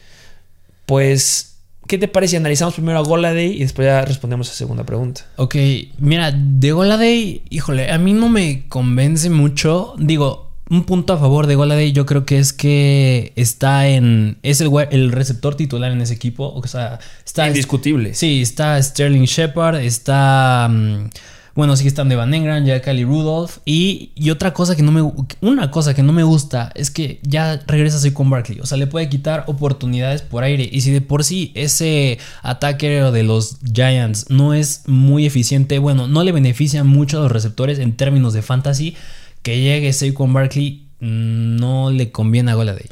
Pues, 0.85 1.54
¿qué 1.87 1.97
te 1.97 2.07
parece 2.07 2.31
si 2.31 2.37
analizamos 2.37 2.73
primero 2.73 2.99
a 2.99 3.03
Goladay 3.03 3.53
y 3.53 3.59
después 3.59 3.85
ya 3.85 4.03
respondemos 4.03 4.47
a 4.47 4.51
la 4.51 4.55
segunda 4.55 4.83
pregunta? 4.85 5.25
Ok, 5.37 5.55
mira, 5.99 6.31
de 6.31 6.71
Goladay, 6.71 7.43
híjole, 7.49 7.91
a 7.91 7.97
mí 7.97 8.13
no 8.13 8.29
me 8.29 8.67
convence 8.67 9.29
mucho. 9.29 9.93
Digo, 9.97 10.51
un 10.69 10.83
punto 10.83 11.13
a 11.13 11.17
favor 11.17 11.47
de 11.47 11.55
Goladay 11.55 11.91
yo 11.91 12.05
creo 12.05 12.25
que 12.25 12.39
es 12.39 12.53
que 12.53 13.33
está 13.35 13.87
en... 13.87 14.37
Es 14.41 14.61
el, 14.61 14.71
el 14.91 15.11
receptor 15.11 15.55
titular 15.55 15.91
en 15.91 16.01
ese 16.01 16.13
equipo. 16.13 16.53
O 16.55 16.65
sea, 16.67 16.99
está... 17.25 17.47
Indiscutible. 17.47 18.13
Sí, 18.13 18.41
está 18.41 18.81
Sterling 18.81 19.25
Shepard, 19.25 19.75
está... 19.77 20.67
mm, 20.69 21.09
bueno, 21.55 21.77
sí 21.77 21.87
están 21.87 22.09
de 22.09 22.17
Van 22.17 22.33
Engram, 22.33 22.65
ya 22.65 22.81
Cali 22.81 23.05
Rudolph. 23.05 23.59
Y, 23.63 24.11
y 24.13 24.29
otra 24.29 24.53
cosa 24.53 24.75
que 24.75 24.83
no 24.83 24.91
me... 24.91 25.01
Una 25.39 25.71
cosa 25.71 25.93
que 25.93 26.03
no 26.03 26.11
me 26.11 26.23
gusta 26.23 26.71
es 26.75 26.91
que 26.91 27.19
ya 27.23 27.61
regresa 27.65 27.97
Saquon 27.97 28.29
Barkley. 28.29 28.59
O 28.59 28.65
sea, 28.65 28.77
le 28.77 28.87
puede 28.87 29.07
quitar 29.07 29.45
oportunidades 29.47 30.21
por 30.21 30.43
aire. 30.43 30.67
Y 30.69 30.81
si 30.81 30.91
de 30.91 30.99
por 30.99 31.23
sí 31.23 31.53
ese 31.55 32.19
ataque 32.41 32.89
de 32.89 33.23
los 33.23 33.59
Giants 33.73 34.29
no 34.29 34.53
es 34.53 34.83
muy 34.87 35.25
eficiente, 35.25 35.79
bueno, 35.79 36.09
no 36.09 36.25
le 36.25 36.33
beneficia 36.33 36.83
mucho 36.83 37.19
a 37.19 37.21
los 37.21 37.31
receptores 37.31 37.79
en 37.79 37.95
términos 37.95 38.33
de 38.33 38.41
fantasy, 38.41 38.97
que 39.41 39.61
llegue 39.61 39.93
Saquon 39.93 40.33
Barkley 40.33 40.87
mm, 40.99 41.55
no 41.55 41.89
le 41.89 42.11
conviene 42.11 42.51
a 42.51 42.55
Goladay. 42.55 42.89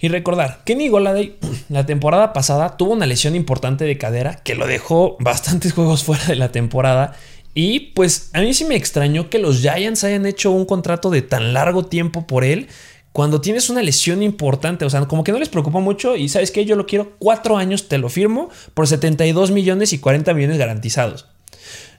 Y 0.00 0.08
recordar, 0.08 0.62
Kenny 0.64 0.88
Goladay 0.88 1.36
la 1.68 1.86
temporada 1.86 2.32
pasada 2.32 2.76
tuvo 2.76 2.92
una 2.92 3.06
lesión 3.06 3.34
importante 3.36 3.84
de 3.84 3.96
cadera 3.96 4.34
que 4.34 4.54
lo 4.54 4.66
dejó 4.66 5.16
bastantes 5.20 5.72
juegos 5.74 6.02
fuera 6.02 6.26
de 6.26 6.36
la 6.36 6.50
temporada. 6.50 7.14
Y 7.54 7.80
pues 7.94 8.30
a 8.32 8.40
mí 8.40 8.52
sí 8.52 8.64
me 8.64 8.74
extrañó 8.76 9.30
que 9.30 9.38
los 9.38 9.60
Giants 9.60 10.02
hayan 10.04 10.26
hecho 10.26 10.50
un 10.50 10.64
contrato 10.64 11.08
de 11.10 11.22
tan 11.22 11.54
largo 11.54 11.84
tiempo 11.86 12.26
por 12.26 12.44
él 12.44 12.66
cuando 13.12 13.40
tienes 13.40 13.70
una 13.70 13.80
lesión 13.82 14.22
importante. 14.24 14.84
O 14.84 14.90
sea, 14.90 15.06
como 15.06 15.22
que 15.22 15.30
no 15.32 15.38
les 15.38 15.48
preocupa 15.48 15.78
mucho 15.78 16.16
y 16.16 16.28
sabes 16.28 16.50
que 16.50 16.64
yo 16.64 16.74
lo 16.74 16.86
quiero 16.86 17.12
cuatro 17.20 17.56
años, 17.56 17.88
te 17.88 17.98
lo 17.98 18.08
firmo 18.08 18.48
por 18.74 18.88
72 18.88 19.52
millones 19.52 19.92
y 19.92 19.98
40 19.98 20.34
millones 20.34 20.58
garantizados. 20.58 21.26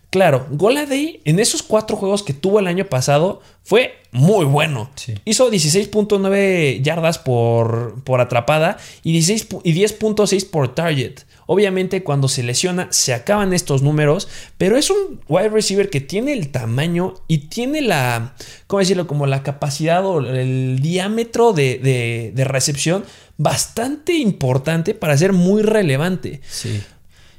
Claro, 0.10 0.48
Goladay 0.52 1.22
en 1.26 1.40
esos 1.40 1.62
cuatro 1.64 1.98
juegos 1.98 2.24
que 2.24 2.34
tuvo 2.34 2.60
el 2.60 2.68
año 2.68 2.86
pasado 2.86 3.42
fue 3.64 3.96
muy 4.12 4.46
bueno. 4.46 4.90
Sí. 4.96 5.16
Hizo 5.26 5.52
16.9 5.52 6.82
yardas 6.82 7.18
por, 7.18 8.02
por 8.04 8.22
atrapada 8.22 8.78
y, 9.04 9.12
16 9.14 9.50
pu- 9.50 9.62
y 9.64 9.74
10.6 9.74 10.50
por 10.50 10.74
target. 10.74 11.20
Obviamente 11.48 12.04
cuando 12.04 12.28
se 12.28 12.42
lesiona 12.44 12.88
se 12.92 13.14
acaban 13.14 13.54
estos 13.54 13.82
números, 13.84 14.28
pero 14.58 14.78
es 14.78 14.90
un 14.90 15.20
wide 15.28 15.50
receiver 15.50 15.90
que 15.90 16.02
tiene 16.02 16.34
el 16.34 16.50
tamaño 16.50 17.14
y 17.28 17.38
tiene 17.50 17.82
la, 17.82 18.34
¿cómo 18.68 18.80
decirlo? 18.80 19.06
Como 19.08 19.28
la 19.28 19.44
capacidad 19.44 20.06
o 20.06 20.20
el 20.20 20.80
diámetro 20.82 21.54
de, 21.54 21.78
de- 21.80 22.32
de 22.34 22.44
recepción 22.46 23.04
bastante 23.38 24.14
importante 24.14 24.94
para 24.96 25.18
ser 25.18 25.34
muy 25.34 25.62
relevante. 25.62 26.42
Sí. 26.50 26.82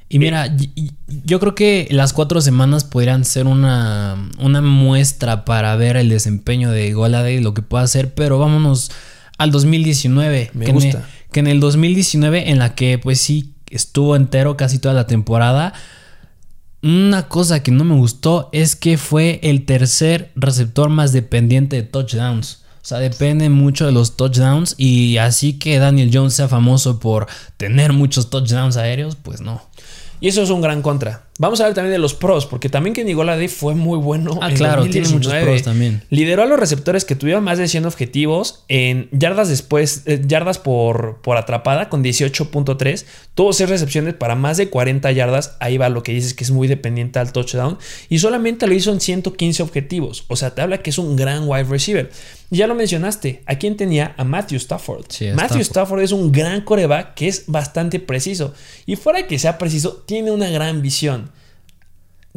Y 0.09 0.19
mira, 0.19 0.47
y- 0.57 0.71
y- 0.75 0.91
yo 1.25 1.39
creo 1.41 1.53
que 1.53 1.87
las 1.91 2.13
cuatro 2.13 2.39
semanas 2.39 2.85
podrían 2.85 3.25
ser 3.25 3.45
una, 3.45 4.29
una 4.39 4.61
muestra 4.61 5.43
para 5.43 5.75
ver 5.75 5.97
el 5.97 6.07
desempeño 6.07 6.71
de 6.71 6.93
Goladay, 6.93 7.41
lo 7.41 7.53
que 7.53 7.61
puede 7.61 7.83
hacer, 7.83 8.13
pero 8.13 8.39
vámonos 8.39 8.89
al 9.37 9.51
2019. 9.51 10.51
Me 10.53 10.63
que 10.63 10.71
en 10.71 10.75
gusta. 10.75 10.97
el- 10.99 11.03
que 11.33 11.39
en 11.41 11.47
el 11.47 11.59
2019, 11.59 12.51
en 12.51 12.59
la 12.59 12.73
que 12.73 12.97
pues 12.99 13.19
sí 13.19 13.53
estuvo 13.69 14.15
entero 14.15 14.57
casi 14.57 14.79
toda 14.79 14.93
la 14.93 15.07
temporada, 15.07 15.73
una 16.81 17.27
cosa 17.27 17.63
que 17.63 17.71
no 17.71 17.83
me 17.83 17.95
gustó 17.95 18.49
es 18.51 18.75
que 18.75 18.97
fue 18.97 19.39
el 19.43 19.65
tercer 19.65 20.31
receptor 20.35 20.89
más 20.89 21.11
dependiente 21.11 21.75
de 21.75 21.83
touchdowns. 21.83 22.63
O 22.81 22.85
sea, 22.87 22.99
depende 22.99 23.49
mucho 23.49 23.85
de 23.85 23.91
los 23.91 24.15
touchdowns 24.15 24.75
y 24.77 25.17
así 25.17 25.59
que 25.59 25.79
Daniel 25.79 26.11
Jones 26.13 26.35
sea 26.35 26.47
famoso 26.47 26.99
por 26.99 27.27
tener 27.57 27.91
muchos 27.91 28.29
touchdowns 28.29 28.77
aéreos, 28.77 29.17
pues 29.17 29.41
no. 29.41 29.61
Y 30.21 30.29
eso 30.29 30.41
es 30.41 30.49
un 30.49 30.61
gran 30.61 30.81
contra. 30.81 31.26
Vamos 31.39 31.59
a 31.59 31.63
hablar 31.63 31.75
también 31.75 31.91
de 31.91 31.99
los 31.99 32.15
pros, 32.15 32.47
porque 32.47 32.67
también 32.67 32.95
Kenny 32.95 33.13
Golladay 33.13 33.47
fue 33.47 33.75
muy 33.75 33.97
bueno. 33.99 34.39
Ah, 34.41 34.49
en 34.49 34.57
claro, 34.57 34.83
tiene 34.83 35.01
2019. 35.01 35.39
muchos 35.39 35.51
pros 35.51 35.63
también. 35.63 36.03
Lideró 36.09 36.43
a 36.43 36.45
los 36.47 36.59
receptores 36.59 37.05
que 37.05 37.15
tuvieron 37.15 37.43
más 37.43 37.59
de 37.59 37.67
100 37.67 37.85
objetivos 37.85 38.63
en 38.69 39.07
yardas 39.11 39.47
después, 39.47 40.01
eh, 40.05 40.21
yardas 40.25 40.57
por, 40.57 41.21
por 41.21 41.37
atrapada 41.37 41.89
con 41.89 42.03
18.3. 42.03 43.05
Tuvo 43.35 43.53
6 43.53 43.69
recepciones 43.69 44.15
para 44.15 44.35
más 44.35 44.57
de 44.57 44.69
40 44.69 45.11
yardas. 45.11 45.57
Ahí 45.59 45.77
va 45.77 45.89
lo 45.89 46.01
que 46.01 46.11
dices 46.11 46.33
que 46.33 46.43
es 46.43 46.49
muy 46.49 46.67
dependiente 46.67 47.19
al 47.19 47.31
touchdown. 47.31 47.77
Y 48.09 48.17
solamente 48.17 48.65
lo 48.65 48.73
hizo 48.73 48.91
en 48.91 48.99
115 48.99 49.61
objetivos. 49.61 50.25
O 50.29 50.35
sea, 50.35 50.55
te 50.55 50.61
habla 50.61 50.79
que 50.79 50.89
es 50.89 50.97
un 50.97 51.15
gran 51.15 51.47
wide 51.47 51.65
receiver. 51.65 52.09
Ya 52.49 52.65
lo 52.65 52.75
mencionaste. 52.75 53.43
¿A 53.45 53.55
quién 53.55 53.75
tenía? 53.75 54.15
A 54.17 54.23
Matthew 54.23 54.57
Stafford. 54.57 55.05
Sí, 55.09 55.27
a 55.27 55.35
Matthew 55.35 55.61
Stafford. 55.61 56.01
Stafford 56.01 56.01
es 56.01 56.11
un 56.13 56.31
gran 56.31 56.61
coreback 56.61 57.13
que 57.13 57.27
es 57.27 57.43
bastante 57.47 57.99
preciso. 57.99 58.53
Y 58.85 58.95
fuera 58.95 59.19
de 59.19 59.27
que 59.27 59.37
sea 59.37 59.57
preciso, 59.57 60.03
tiene 60.07 60.31
una 60.31 60.49
gran 60.49 60.81
visión. 60.81 61.26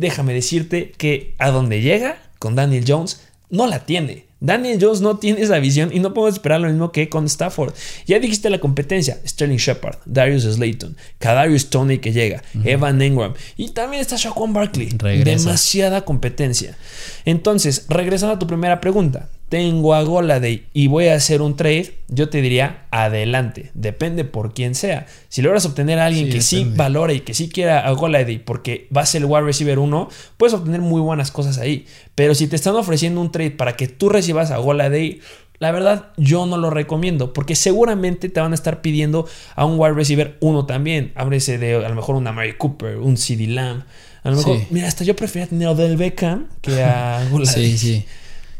Déjame 0.00 0.32
decirte 0.32 0.92
que 0.96 1.34
a 1.38 1.50
donde 1.50 1.82
llega 1.82 2.16
con 2.38 2.54
Daniel 2.54 2.84
Jones, 2.86 3.20
no 3.50 3.66
la 3.66 3.80
tiene. 3.84 4.24
Daniel 4.40 4.78
Jones 4.80 5.02
no 5.02 5.18
tiene 5.18 5.42
esa 5.42 5.58
visión 5.58 5.90
y 5.92 6.00
no 6.00 6.14
podemos 6.14 6.36
esperar 6.36 6.62
lo 6.62 6.68
mismo 6.68 6.90
que 6.90 7.10
con 7.10 7.26
Stafford. 7.26 7.74
Ya 8.06 8.18
dijiste 8.18 8.48
la 8.48 8.58
competencia: 8.58 9.20
Sterling 9.26 9.58
Shepard, 9.58 9.98
Darius 10.06 10.44
Slayton, 10.44 10.96
Kadarius 11.18 11.68
Tony 11.68 11.98
que 11.98 12.12
llega, 12.12 12.42
Evan 12.64 13.02
Engram 13.02 13.34
y 13.58 13.72
también 13.72 14.00
está 14.00 14.16
Shaquan 14.16 14.54
Barkley. 14.54 14.88
Regresa. 14.96 15.44
Demasiada 15.44 16.06
competencia. 16.06 16.78
Entonces, 17.26 17.84
regresando 17.90 18.36
a 18.36 18.38
tu 18.38 18.46
primera 18.46 18.80
pregunta, 18.80 19.28
tengo 19.50 19.92
a 19.94 20.02
Goladay 20.02 20.64
y 20.72 20.86
voy 20.86 21.08
a 21.08 21.14
hacer 21.14 21.42
un 21.42 21.56
trade, 21.56 21.98
yo 22.08 22.30
te 22.30 22.40
diría 22.40 22.86
adelante, 22.90 23.70
depende 23.74 24.24
por 24.24 24.54
quién 24.54 24.74
sea. 24.74 25.06
Si 25.28 25.42
logras 25.42 25.66
obtener 25.66 25.98
a 25.98 26.06
alguien 26.06 26.26
Sí, 26.26 26.32
que 26.32 26.40
sí 26.40 26.72
valora 26.74 27.12
y 27.12 27.20
que 27.20 27.34
sí 27.34 27.50
quiera 27.50 27.86
a 27.86 27.90
Goladay 27.90 28.38
porque 28.38 28.88
va 28.96 29.02
a 29.02 29.06
ser 29.06 29.20
el 29.22 29.26
wide 29.26 29.42
receiver 29.42 29.78
1, 29.78 30.08
puedes 30.38 30.54
obtener 30.54 30.80
muy 30.80 31.00
buenas 31.02 31.30
cosas 31.30 31.58
ahí. 31.58 31.84
Pero 32.14 32.34
si 32.34 32.46
te 32.46 32.56
están 32.56 32.76
ofreciendo 32.76 33.20
un 33.20 33.30
trade 33.32 33.50
para 33.50 33.76
que 33.76 33.88
tú 33.88 34.08
recibas 34.08 34.50
a 34.50 34.56
Goladay, 34.56 35.20
La 35.62 35.72
verdad, 35.72 36.06
yo 36.16 36.46
no 36.46 36.56
lo 36.56 36.70
recomiendo 36.70 37.34
porque 37.34 37.54
seguramente 37.54 38.30
te 38.30 38.40
van 38.40 38.52
a 38.52 38.54
estar 38.54 38.80
pidiendo 38.80 39.28
a 39.54 39.66
un 39.66 39.78
wide 39.78 39.92
receiver 39.92 40.38
uno 40.40 40.64
también. 40.64 41.12
Háblese 41.16 41.58
de 41.58 41.74
a 41.84 41.86
lo 41.90 41.94
mejor 41.94 42.14
una 42.16 42.32
Mary 42.32 42.54
Cooper, 42.56 42.96
un 42.96 43.18
CD 43.18 43.46
Lamb. 43.46 43.82
A 44.22 44.30
lo 44.30 44.36
mejor, 44.38 44.56
Sí. 44.56 44.66
mira, 44.70 44.88
hasta 44.88 45.04
yo 45.04 45.14
prefería 45.14 45.46
tener 45.48 45.68
a 45.68 45.74
Del 45.74 45.98
Beckham 45.98 46.46
que 46.62 46.82
a 46.82 47.28
Sí, 47.44 47.76
sí. 47.76 48.06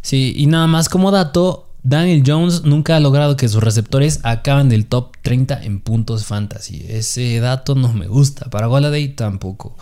Sí, 0.03 0.33
y 0.37 0.47
nada 0.47 0.67
más 0.67 0.89
como 0.89 1.11
dato, 1.11 1.69
Daniel 1.83 2.23
Jones 2.27 2.63
nunca 2.65 2.97
ha 2.97 3.01
logrado 3.01 3.37
que 3.37 3.49
sus 3.49 3.63
receptores 3.63 4.21
acaben 4.23 4.69
del 4.69 4.87
top 4.87 5.17
30 5.23 5.63
en 5.63 5.81
puntos 5.81 6.27
fantasy. 6.27 6.85
Ese 6.89 7.41
dato 7.41 7.75
no 7.75 7.93
me 7.93 8.07
gusta. 8.07 8.51
Para 8.51 8.67
Goladay 8.67 9.09
tampoco. 9.15 9.77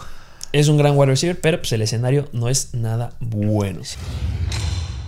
Es 0.52 0.68
un 0.68 0.78
gran 0.78 0.96
wide 0.96 1.06
receiver, 1.06 1.40
pero 1.40 1.58
pues 1.58 1.72
el 1.72 1.82
escenario 1.82 2.28
no 2.32 2.48
es 2.48 2.74
nada 2.74 3.12
bueno. 3.20 3.80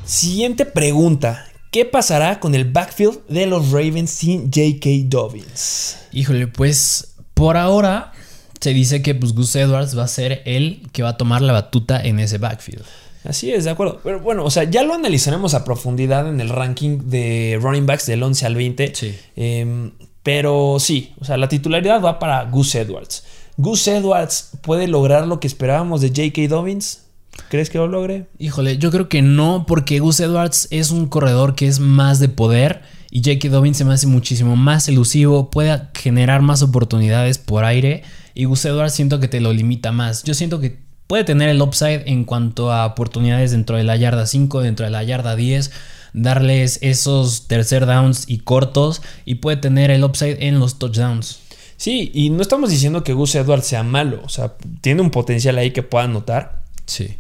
Siguiente 0.05 0.66
pregunta. 0.66 1.46
¿Qué 1.70 1.85
pasará 1.85 2.40
con 2.40 2.57
el 2.57 2.64
backfield 2.64 3.20
de 3.29 3.46
los 3.46 3.70
Ravens 3.70 4.11
sin 4.11 4.46
J.K. 4.46 4.90
Dobbins? 5.05 5.99
Híjole, 6.12 6.49
pues 6.49 7.14
por 7.33 7.57
ahora 7.57 8.12
se 8.61 8.75
dice 8.75 9.03
que 9.03 9.14
pues, 9.14 9.33
Gus 9.33 9.55
Edwards 9.55 9.96
va 9.96 10.05
a 10.05 10.09
ser 10.09 10.42
el 10.44 10.83
que 10.92 11.05
va 11.05 11.11
a 11.11 11.16
tomar 11.16 11.42
la 11.42 11.53
batuta 11.53 12.01
en 12.03 12.18
ese 12.18 12.38
backfield. 12.38 12.85
Así 13.24 13.52
es, 13.52 13.64
de 13.64 13.70
acuerdo. 13.70 14.00
Pero 14.02 14.20
bueno, 14.20 14.44
o 14.44 14.50
sea, 14.50 14.64
ya 14.64 14.83
lo 14.83 14.94
analizaremos 14.94 15.54
a 15.54 15.64
profundidad 15.64 16.28
en 16.28 16.40
el 16.40 16.48
ranking 16.48 16.98
de 17.04 17.59
running 17.61 17.87
backs 17.87 18.06
del 18.06 18.22
11 18.22 18.46
al 18.46 18.54
20. 18.54 18.94
Sí. 18.94 19.14
Eh, 19.37 19.90
pero 20.22 20.76
sí, 20.78 21.14
o 21.20 21.24
sea, 21.24 21.37
la 21.37 21.48
titularidad 21.48 22.02
va 22.02 22.18
para 22.18 22.44
Gus 22.44 22.74
Edwards. 22.74 23.24
¿Gus 23.56 23.87
Edwards 23.88 24.50
puede 24.62 24.88
lograr 24.88 25.26
lo 25.26 25.40
que 25.40 25.46
esperábamos 25.46 26.00
de 26.00 26.09
J.K. 26.09 26.48
Dobbins? 26.48 27.04
¿Crees 27.48 27.70
que 27.70 27.78
lo 27.78 27.87
logre? 27.87 28.26
Híjole, 28.38 28.78
yo 28.78 28.90
creo 28.90 29.09
que 29.09 29.22
no, 29.22 29.64
porque 29.66 29.98
Gus 29.98 30.20
Edwards 30.20 30.68
es 30.70 30.90
un 30.90 31.06
corredor 31.06 31.54
que 31.54 31.66
es 31.66 31.80
más 31.80 32.20
de 32.20 32.28
poder 32.28 32.83
y 33.11 33.22
J.K. 33.22 33.48
Dobbins 33.48 33.78
se 33.78 33.85
me 33.85 33.94
hace 33.94 34.06
muchísimo 34.06 34.56
más 34.56 34.88
elusivo, 34.88 35.50
puede 35.50 35.80
generar 35.94 36.42
más 36.42 36.62
oportunidades 36.62 37.38
por 37.38 37.64
aire 37.64 38.02
y 38.35 38.44
Gus 38.44 38.64
Edwards 38.64 38.94
siento 38.94 39.20
que 39.20 39.28
te 39.28 39.40
lo 39.40 39.52
limita 39.52 39.90
más. 39.90 40.22
Yo 40.22 40.35
siento 40.35 40.61
que 40.61 40.78
puede 41.11 41.25
tener 41.25 41.49
el 41.49 41.61
upside 41.61 42.05
en 42.07 42.23
cuanto 42.23 42.70
a 42.70 42.87
oportunidades 42.87 43.51
dentro 43.51 43.77
de 43.77 43.83
la 43.83 43.96
yarda 43.96 44.29
5, 44.29 44.61
dentro 44.61 44.85
de 44.87 44.92
la 44.92 45.03
yarda 45.03 45.35
10, 45.35 45.73
darles 46.12 46.79
esos 46.83 47.49
tercer 47.49 47.85
downs 47.85 48.27
y 48.29 48.38
cortos 48.38 49.03
y 49.25 49.35
puede 49.35 49.57
tener 49.57 49.90
el 49.90 50.05
upside 50.05 50.46
en 50.46 50.61
los 50.61 50.79
touchdowns. 50.79 51.40
Sí, 51.77 52.12
y 52.14 52.31
no 52.31 52.40
estamos 52.42 52.70
diciendo 52.70 53.03
que 53.03 53.12
Gus 53.12 53.35
Edwards 53.35 53.66
sea 53.66 53.83
malo, 53.83 54.20
o 54.25 54.29
sea, 54.29 54.53
tiene 54.83 55.03
un 55.03 55.11
potencial 55.11 55.59
ahí 55.59 55.73
que 55.73 55.83
puedan 55.83 56.12
notar. 56.12 56.62
Sí. 56.87 57.16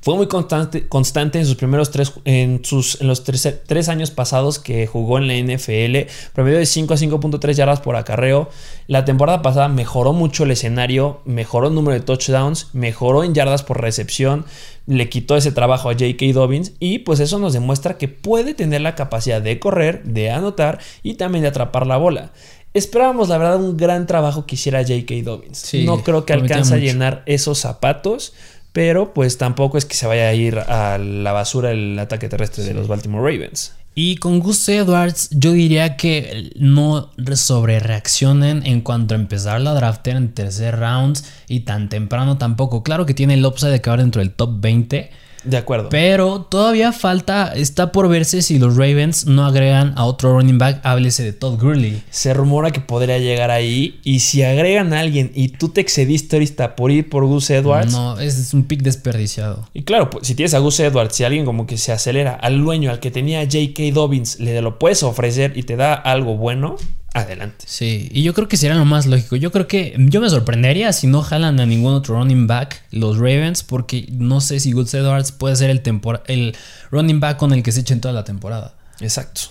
Fue 0.00 0.16
muy 0.16 0.26
constante, 0.26 0.88
constante 0.88 1.38
en 1.38 1.46
sus 1.46 1.56
primeros 1.56 1.90
tres, 1.90 2.12
en, 2.24 2.64
sus, 2.64 3.00
en 3.00 3.06
los 3.06 3.24
tres, 3.24 3.60
tres 3.66 3.88
años 3.88 4.10
pasados 4.10 4.58
que 4.58 4.86
jugó 4.86 5.18
en 5.18 5.28
la 5.28 5.34
NFL, 5.34 6.10
promedio 6.32 6.58
de 6.58 6.66
5 6.66 6.94
a 6.94 6.96
5.3 6.96 7.52
yardas 7.52 7.80
por 7.80 7.96
acarreo. 7.96 8.50
La 8.88 9.04
temporada 9.04 9.42
pasada 9.42 9.68
mejoró 9.68 10.12
mucho 10.12 10.44
el 10.44 10.50
escenario, 10.50 11.20
mejoró 11.24 11.68
el 11.68 11.74
número 11.74 11.94
de 11.94 12.04
touchdowns, 12.04 12.68
mejoró 12.72 13.22
en 13.22 13.34
yardas 13.34 13.62
por 13.62 13.80
recepción, 13.80 14.44
le 14.86 15.08
quitó 15.08 15.36
ese 15.36 15.52
trabajo 15.52 15.88
a 15.88 15.92
J.K. 15.92 16.26
Dobbins 16.32 16.72
y 16.80 17.00
pues 17.00 17.20
eso 17.20 17.38
nos 17.38 17.52
demuestra 17.52 17.98
que 17.98 18.08
puede 18.08 18.54
tener 18.54 18.80
la 18.80 18.94
capacidad 18.94 19.40
de 19.40 19.60
correr, 19.60 20.02
de 20.04 20.30
anotar 20.30 20.80
y 21.02 21.14
también 21.14 21.42
de 21.42 21.48
atrapar 21.48 21.86
la 21.86 21.96
bola. 21.96 22.32
Esperábamos, 22.74 23.28
la 23.28 23.36
verdad, 23.36 23.62
un 23.62 23.76
gran 23.76 24.06
trabajo 24.06 24.46
que 24.46 24.54
hiciera 24.54 24.80
J.K. 24.80 25.14
Dobbins. 25.22 25.58
Sí, 25.58 25.84
no 25.84 26.02
creo 26.02 26.24
que 26.24 26.32
alcance 26.32 26.74
a 26.74 26.78
llenar 26.78 27.22
esos 27.26 27.58
zapatos, 27.58 28.32
pero 28.72 29.12
pues 29.14 29.38
tampoco 29.38 29.78
es 29.78 29.84
que 29.84 29.94
se 29.94 30.06
vaya 30.06 30.28
a 30.28 30.34
ir 30.34 30.58
a 30.58 30.98
la 30.98 31.32
basura 31.32 31.70
el 31.70 31.98
ataque 31.98 32.28
terrestre 32.28 32.64
de 32.64 32.74
los 32.74 32.88
Baltimore 32.88 33.22
Ravens. 33.22 33.74
Y 33.94 34.16
con 34.16 34.38
Gus 34.38 34.66
Edwards, 34.70 35.28
yo 35.32 35.52
diría 35.52 35.98
que 35.98 36.50
no 36.56 37.10
sobre 37.34 37.78
reaccionen 37.78 38.64
en 38.64 38.80
cuanto 38.80 39.14
a 39.14 39.18
empezar 39.18 39.60
la 39.60 39.74
draft 39.74 40.08
en 40.08 40.32
tercer 40.32 40.78
round 40.78 41.18
y 41.46 41.60
tan 41.60 41.90
temprano 41.90 42.38
tampoco. 42.38 42.82
Claro 42.82 43.04
que 43.04 43.12
tiene 43.12 43.34
el 43.34 43.44
upside 43.44 43.68
de 43.68 43.76
acabar 43.76 44.00
dentro 44.00 44.20
del 44.20 44.30
top 44.32 44.60
20, 44.60 45.10
De 45.44 45.56
acuerdo. 45.56 45.88
pero 45.88 46.42
todavía 46.42 46.92
falta, 46.92 47.52
está 47.54 47.92
por 47.92 48.08
verse 48.08 48.42
si 48.42 48.58
los 48.58 48.76
Ravens 48.76 49.26
no 49.26 49.44
agregan 49.44 49.92
a 49.96 50.04
otro 50.04 50.34
running 50.34 50.58
back, 50.58 50.80
háblese 50.84 51.22
de 51.22 51.32
Todd 51.32 51.60
Gurley. 51.60 52.02
Se 52.10 52.34
rumora 52.34 52.70
que 52.70 52.80
podría 52.80 53.18
llegar 53.18 53.50
ahí. 53.50 54.00
Y 54.04 54.20
si 54.20 54.42
agregan 54.42 54.92
a 54.92 55.00
alguien 55.00 55.32
y 55.34 55.48
tú 55.48 55.68
te 55.68 55.80
excediste 55.80 56.36
ahorita 56.36 56.76
por 56.76 56.90
ir 56.90 57.08
por 57.08 57.24
Gus 57.24 57.50
Edwards. 57.50 57.92
No, 57.92 58.18
es 58.18 58.54
un 58.54 58.64
pick 58.64 58.82
desperdiciado. 58.82 59.68
Y 59.74 59.82
claro, 59.82 60.10
pues, 60.10 60.26
si 60.26 60.34
tienes 60.34 60.54
a 60.54 60.58
Gus 60.58 60.80
Edwards, 60.80 61.14
si 61.14 61.24
alguien 61.24 61.44
como 61.44 61.66
que 61.66 61.76
se 61.76 61.92
acelera 61.92 62.34
al 62.34 62.60
dueño, 62.60 62.90
al 62.90 63.00
que 63.00 63.10
tenía 63.10 63.40
J.K. 63.42 63.82
Dobbins, 63.92 64.40
le 64.40 64.60
lo 64.62 64.78
puedes 64.78 65.02
ofrecer 65.02 65.52
y 65.56 65.64
te 65.64 65.76
da 65.76 65.94
algo 65.94 66.36
bueno, 66.36 66.76
adelante. 67.14 67.64
Sí, 67.68 68.08
y 68.12 68.22
yo 68.22 68.34
creo 68.34 68.48
que 68.48 68.56
sería 68.56 68.76
lo 68.76 68.84
más 68.84 69.06
lógico. 69.06 69.36
Yo 69.36 69.52
creo 69.52 69.66
que 69.66 69.94
yo 69.98 70.20
me 70.20 70.30
sorprendería 70.30 70.92
si 70.92 71.06
no 71.06 71.22
jalan 71.22 71.60
a 71.60 71.66
ningún 71.66 71.94
otro 71.94 72.16
running 72.16 72.46
back 72.46 72.82
los 72.90 73.16
Ravens, 73.16 73.62
porque 73.62 74.06
no 74.10 74.40
sé 74.40 74.60
si 74.60 74.72
Gus 74.72 74.94
Edwards 74.94 75.32
puede 75.32 75.56
ser 75.56 75.70
el, 75.70 75.82
el 76.26 76.56
running 76.90 77.20
back 77.20 77.36
con 77.36 77.52
el 77.52 77.62
que 77.62 77.72
se 77.72 77.80
echen 77.80 78.00
toda 78.00 78.14
la 78.14 78.24
temporada. 78.24 78.74
Exacto. 79.00 79.42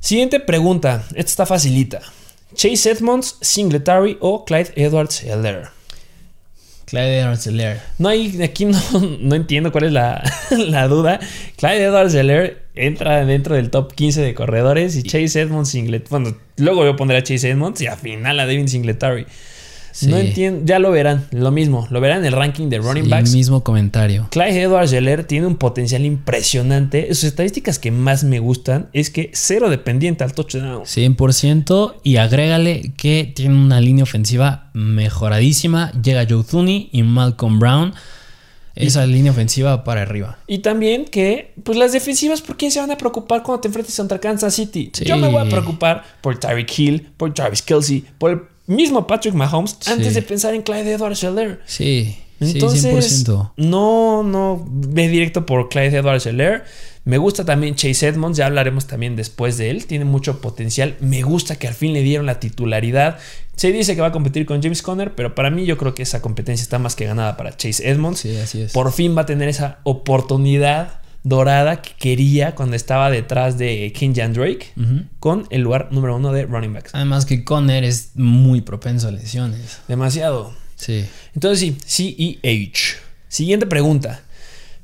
Siguiente 0.00 0.40
pregunta. 0.40 1.04
Esta 1.10 1.20
está 1.20 1.46
facilita. 1.46 2.00
Chase 2.54 2.90
Edmonds, 2.90 3.36
Singletary 3.40 4.18
o 4.20 4.44
Clyde 4.44 4.72
Edwards 4.76 5.22
Heller. 5.22 5.68
Clyde 6.86 7.18
Edwards-Helaire. 7.18 7.80
No 7.98 8.08
hay, 8.08 8.40
aquí 8.42 8.64
no, 8.64 8.78
no 9.20 9.34
entiendo 9.34 9.72
cuál 9.72 9.84
es 9.84 9.92
la, 9.92 10.22
la 10.50 10.86
duda. 10.86 11.18
Clyde 11.56 11.84
Edwards 11.84 12.14
Heller 12.14 12.62
entra 12.74 13.24
dentro 13.24 13.56
del 13.56 13.70
top 13.70 13.92
15 13.92 14.22
de 14.22 14.34
corredores 14.34 14.94
y 14.96 15.02
Chase 15.02 15.40
Edmonds 15.40 15.70
Singletary. 15.70 16.10
Bueno, 16.10 16.36
luego 16.56 16.80
voy 16.80 16.90
a 16.90 16.96
poner 16.96 17.16
a 17.16 17.22
Chase 17.22 17.50
Edmonds 17.50 17.80
y 17.80 17.86
al 17.86 17.96
final 17.98 18.38
a 18.40 18.46
Devin 18.46 18.68
Singletary. 18.68 19.26
Sí. 19.92 20.08
No 20.08 20.18
entiendo, 20.18 20.60
ya 20.66 20.78
lo 20.78 20.90
verán, 20.90 21.26
lo 21.30 21.50
mismo, 21.50 21.86
lo 21.88 22.02
verán 22.02 22.18
en 22.18 22.26
el 22.26 22.32
ranking 22.32 22.68
de 22.68 22.76
running 22.80 23.04
Sí, 23.04 23.10
backs. 23.10 23.32
mismo 23.32 23.64
comentario. 23.64 24.28
Clyde 24.30 24.60
Edwards 24.64 24.92
Heller 24.92 25.24
tiene 25.24 25.46
un 25.46 25.56
potencial 25.56 26.04
impresionante. 26.04 27.06
Sus 27.14 27.24
estadísticas 27.24 27.78
que 27.78 27.90
más 27.90 28.22
me 28.22 28.38
gustan 28.38 28.88
es 28.92 29.08
que 29.08 29.30
cero 29.32 29.70
dependiente 29.70 30.22
al 30.22 30.34
touchdown. 30.34 30.82
100% 30.84 31.94
y 32.02 32.16
agrégale 32.16 32.92
que 32.98 33.32
tiene 33.34 33.54
una 33.54 33.80
línea 33.80 34.02
ofensiva 34.02 34.68
mejoradísima. 34.74 35.92
Llega 35.92 36.26
Joe 36.28 36.44
Thuney 36.44 36.90
y 36.92 37.02
Malcolm 37.02 37.58
Brown. 37.58 37.94
Esa 38.76 39.06
línea 39.06 39.32
ofensiva 39.32 39.82
para 39.84 40.02
arriba. 40.02 40.38
Y 40.46 40.58
también 40.58 41.06
que, 41.06 41.54
pues 41.64 41.78
las 41.78 41.92
defensivas, 41.92 42.42
¿por 42.42 42.56
quién 42.56 42.70
se 42.70 42.78
van 42.80 42.90
a 42.90 42.98
preocupar 42.98 43.42
cuando 43.42 43.60
te 43.62 43.68
enfrentes 43.68 43.96
contra 43.96 44.18
Kansas 44.20 44.54
City? 44.54 44.90
Sí. 44.92 45.04
Yo 45.04 45.16
me 45.16 45.28
voy 45.28 45.44
a 45.46 45.48
preocupar 45.48 46.04
por 46.20 46.38
Tyreek 46.38 46.78
Hill, 46.78 47.10
por 47.16 47.32
Travis 47.32 47.62
Kelsey, 47.62 48.04
por 48.18 48.30
el 48.30 48.40
mismo 48.66 49.06
Patrick 49.06 49.34
Mahomes, 49.34 49.76
Sí. 49.80 49.90
antes 49.90 50.14
de 50.14 50.22
pensar 50.22 50.54
en 50.54 50.62
Clyde 50.62 50.92
Edwards 50.92 51.22
Heller. 51.24 51.60
Sí, 51.66 52.18
Entonces, 52.38 52.82
sí, 52.82 52.88
100%. 53.24 53.52
no, 53.56 54.22
no 54.22 54.62
ve 54.68 55.08
directo 55.08 55.46
por 55.46 55.68
Clyde 55.70 55.96
Edwards 55.96 56.26
Heller. 56.26 56.64
Me 57.06 57.18
gusta 57.18 57.44
también 57.44 57.76
Chase 57.76 58.08
Edmonds, 58.08 58.36
ya 58.36 58.46
hablaremos 58.46 58.88
también 58.88 59.14
después 59.14 59.56
de 59.58 59.70
él. 59.70 59.86
Tiene 59.86 60.04
mucho 60.04 60.40
potencial. 60.40 60.96
Me 60.98 61.22
gusta 61.22 61.54
que 61.54 61.68
al 61.68 61.74
fin 61.74 61.92
le 61.92 62.02
dieron 62.02 62.26
la 62.26 62.40
titularidad. 62.40 63.18
Se 63.54 63.70
dice 63.70 63.94
que 63.94 64.00
va 64.00 64.08
a 64.08 64.12
competir 64.12 64.44
con 64.44 64.60
James 64.60 64.82
Conner, 64.82 65.14
pero 65.14 65.36
para 65.36 65.50
mí 65.50 65.64
yo 65.66 65.78
creo 65.78 65.94
que 65.94 66.02
esa 66.02 66.20
competencia 66.20 66.64
está 66.64 66.80
más 66.80 66.96
que 66.96 67.06
ganada 67.06 67.36
para 67.36 67.56
Chase 67.56 67.88
Edmonds. 67.88 68.18
Sí, 68.18 68.36
así 68.36 68.62
es. 68.62 68.72
Por 68.72 68.90
fin 68.90 69.16
va 69.16 69.20
a 69.22 69.26
tener 69.26 69.48
esa 69.48 69.78
oportunidad 69.84 71.00
dorada 71.22 71.80
que 71.80 71.92
quería 71.96 72.56
cuando 72.56 72.74
estaba 72.74 73.08
detrás 73.08 73.56
de 73.56 73.92
Kenyan 73.96 74.32
Drake 74.32 74.72
con 75.20 75.46
el 75.50 75.62
lugar 75.62 75.88
número 75.92 76.16
uno 76.16 76.32
de 76.32 76.46
running 76.46 76.72
backs. 76.72 76.92
Además 76.92 77.24
que 77.24 77.44
Conner 77.44 77.84
es 77.84 78.16
muy 78.16 78.62
propenso 78.62 79.06
a 79.06 79.12
lesiones. 79.12 79.78
Demasiado. 79.86 80.52
Sí. 80.74 81.06
Entonces 81.34 81.72
sí, 81.86 82.36
CEH. 82.42 82.96
Siguiente 83.28 83.66
pregunta. 83.66 84.22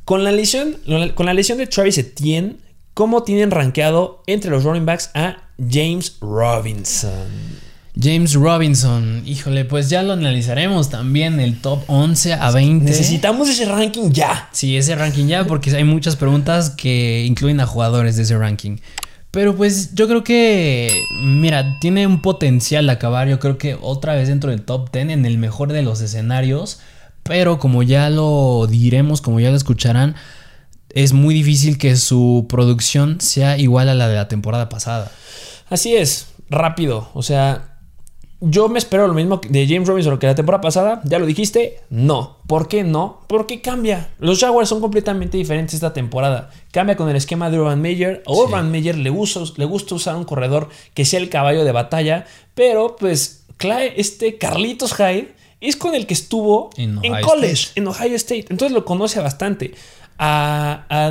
Con 0.05 0.25
la 0.25 0.33
lesión, 0.33 0.77
con 1.15 1.27
la 1.27 1.35
lesión 1.35 1.59
de 1.59 1.67
Travis 1.67 1.99
Etienne, 1.99 2.57
¿cómo 2.95 3.23
tienen 3.23 3.51
rankeado 3.51 4.23
entre 4.27 4.51
los 4.51 4.65
running 4.65 4.85
backs 4.85 5.11
a 5.15 5.37
James 5.59 6.17
Robinson? 6.21 7.63
James 8.01 8.35
Robinson, 8.35 9.23
híjole, 9.27 9.67
pues 9.67 9.91
ya 9.91 10.03
lo 10.03 10.15
analizaremos 10.15 10.89
también 10.89 11.41
el 11.41 11.61
top 11.61 11.85
11 11.89 12.33
a 12.33 12.51
20. 12.51 12.87
Necesitamos 12.87 13.51
ese 13.51 13.67
ranking 13.67 14.11
ya. 14.11 14.49
Sí, 14.53 14.77
ese 14.77 14.95
ranking 14.95 15.27
ya, 15.27 15.47
porque 15.47 15.71
hay 15.71 15.85
muchas 15.85 16.17
preguntas 16.17 16.71
que 16.71 17.25
incluyen 17.27 17.61
a 17.61 17.67
jugadores 17.67 18.17
de 18.17 18.23
ese 18.23 18.39
ranking. 18.39 18.79
Pero 19.31 19.55
pues 19.57 19.95
yo 19.95 20.09
creo 20.09 20.25
que, 20.25 21.05
mira, 21.23 21.79
tiene 21.81 22.07
un 22.07 22.23
potencial 22.23 22.87
de 22.87 22.93
acabar, 22.93 23.29
yo 23.29 23.39
creo 23.39 23.59
que 23.59 23.79
otra 23.81 24.15
vez 24.15 24.29
dentro 24.29 24.51
del 24.51 24.63
top 24.63 24.91
10 24.91 25.11
en 25.11 25.27
el 25.27 25.39
mejor 25.39 25.73
de 25.73 25.83
los 25.83 26.01
escenarios. 26.01 26.81
Pero 27.23 27.59
como 27.59 27.83
ya 27.83 28.11
lo 28.11 28.67
diremos, 28.69 29.21
como 29.21 29.41
ya 29.41 29.51
lo 29.51 29.57
escucharán, 29.57 30.17
es 30.91 31.13
muy 31.13 31.35
difícil 31.35 31.79
que 31.79 31.97
su 31.97 32.47
producción 32.49 33.21
sea 33.21 33.57
igual 33.59 33.89
a 33.89 33.95
la 33.95 34.09
de 34.09 34.17
la 34.17 34.29
temporada 34.29 34.69
pasada. 34.69 35.11
Así 35.71 35.97
es, 35.97 36.29
rápido. 36.51 37.09
O 37.15 37.23
sea, 37.23 37.69
Yo 38.45 38.69
me 38.69 38.81
espero 38.81 39.07
lo 39.07 39.15
mismo 39.15 39.41
de 39.49 39.69
James 39.69 39.87
Robinson 39.87 40.19
que 40.19 40.27
la 40.27 40.35
temporada 40.35 40.61
pasada. 40.61 41.01
Ya 41.05 41.21
lo 41.21 41.27
dijiste. 41.27 41.79
No. 41.91 42.39
¿Por 42.49 42.67
qué 42.67 42.83
no? 42.83 43.21
Porque 43.29 43.61
cambia. 43.61 44.11
Los 44.19 44.41
Jaguars 44.41 44.69
son 44.69 44.81
completamente 44.81 45.39
diferentes 45.39 45.75
esta 45.75 45.93
temporada. 45.93 46.51
Cambia 46.73 46.97
con 46.97 47.09
el 47.09 47.15
esquema 47.15 47.51
de 47.51 47.61
Urban 47.61 47.81
Meyer. 47.81 48.25
A 48.27 48.33
Urban 48.33 48.69
Meyer 48.73 48.97
le, 48.99 49.13
le 49.13 49.65
gusta 49.65 49.95
usar 49.95 50.17
un 50.17 50.25
corredor 50.25 50.71
que 50.93 51.05
sea 51.05 51.21
el 51.21 51.29
caballo 51.31 51.65
de 51.65 51.71
batalla. 51.71 52.27
Pero 52.55 52.97
pues 52.99 53.45
este 53.97 54.39
Carlitos 54.39 54.95
Hyde 54.95 55.37
es 55.69 55.77
con 55.77 55.95
el 55.95 56.07
que 56.07 56.15
estuvo 56.15 56.71
en, 56.77 57.01
college, 57.23 57.69
en 57.77 57.87
Ohio 57.87 58.17
State. 58.17 58.47
Entonces 58.51 58.73
lo 58.73 58.85
conoce 58.85 59.21
bastante. 59.21 59.75
A, 60.25 61.11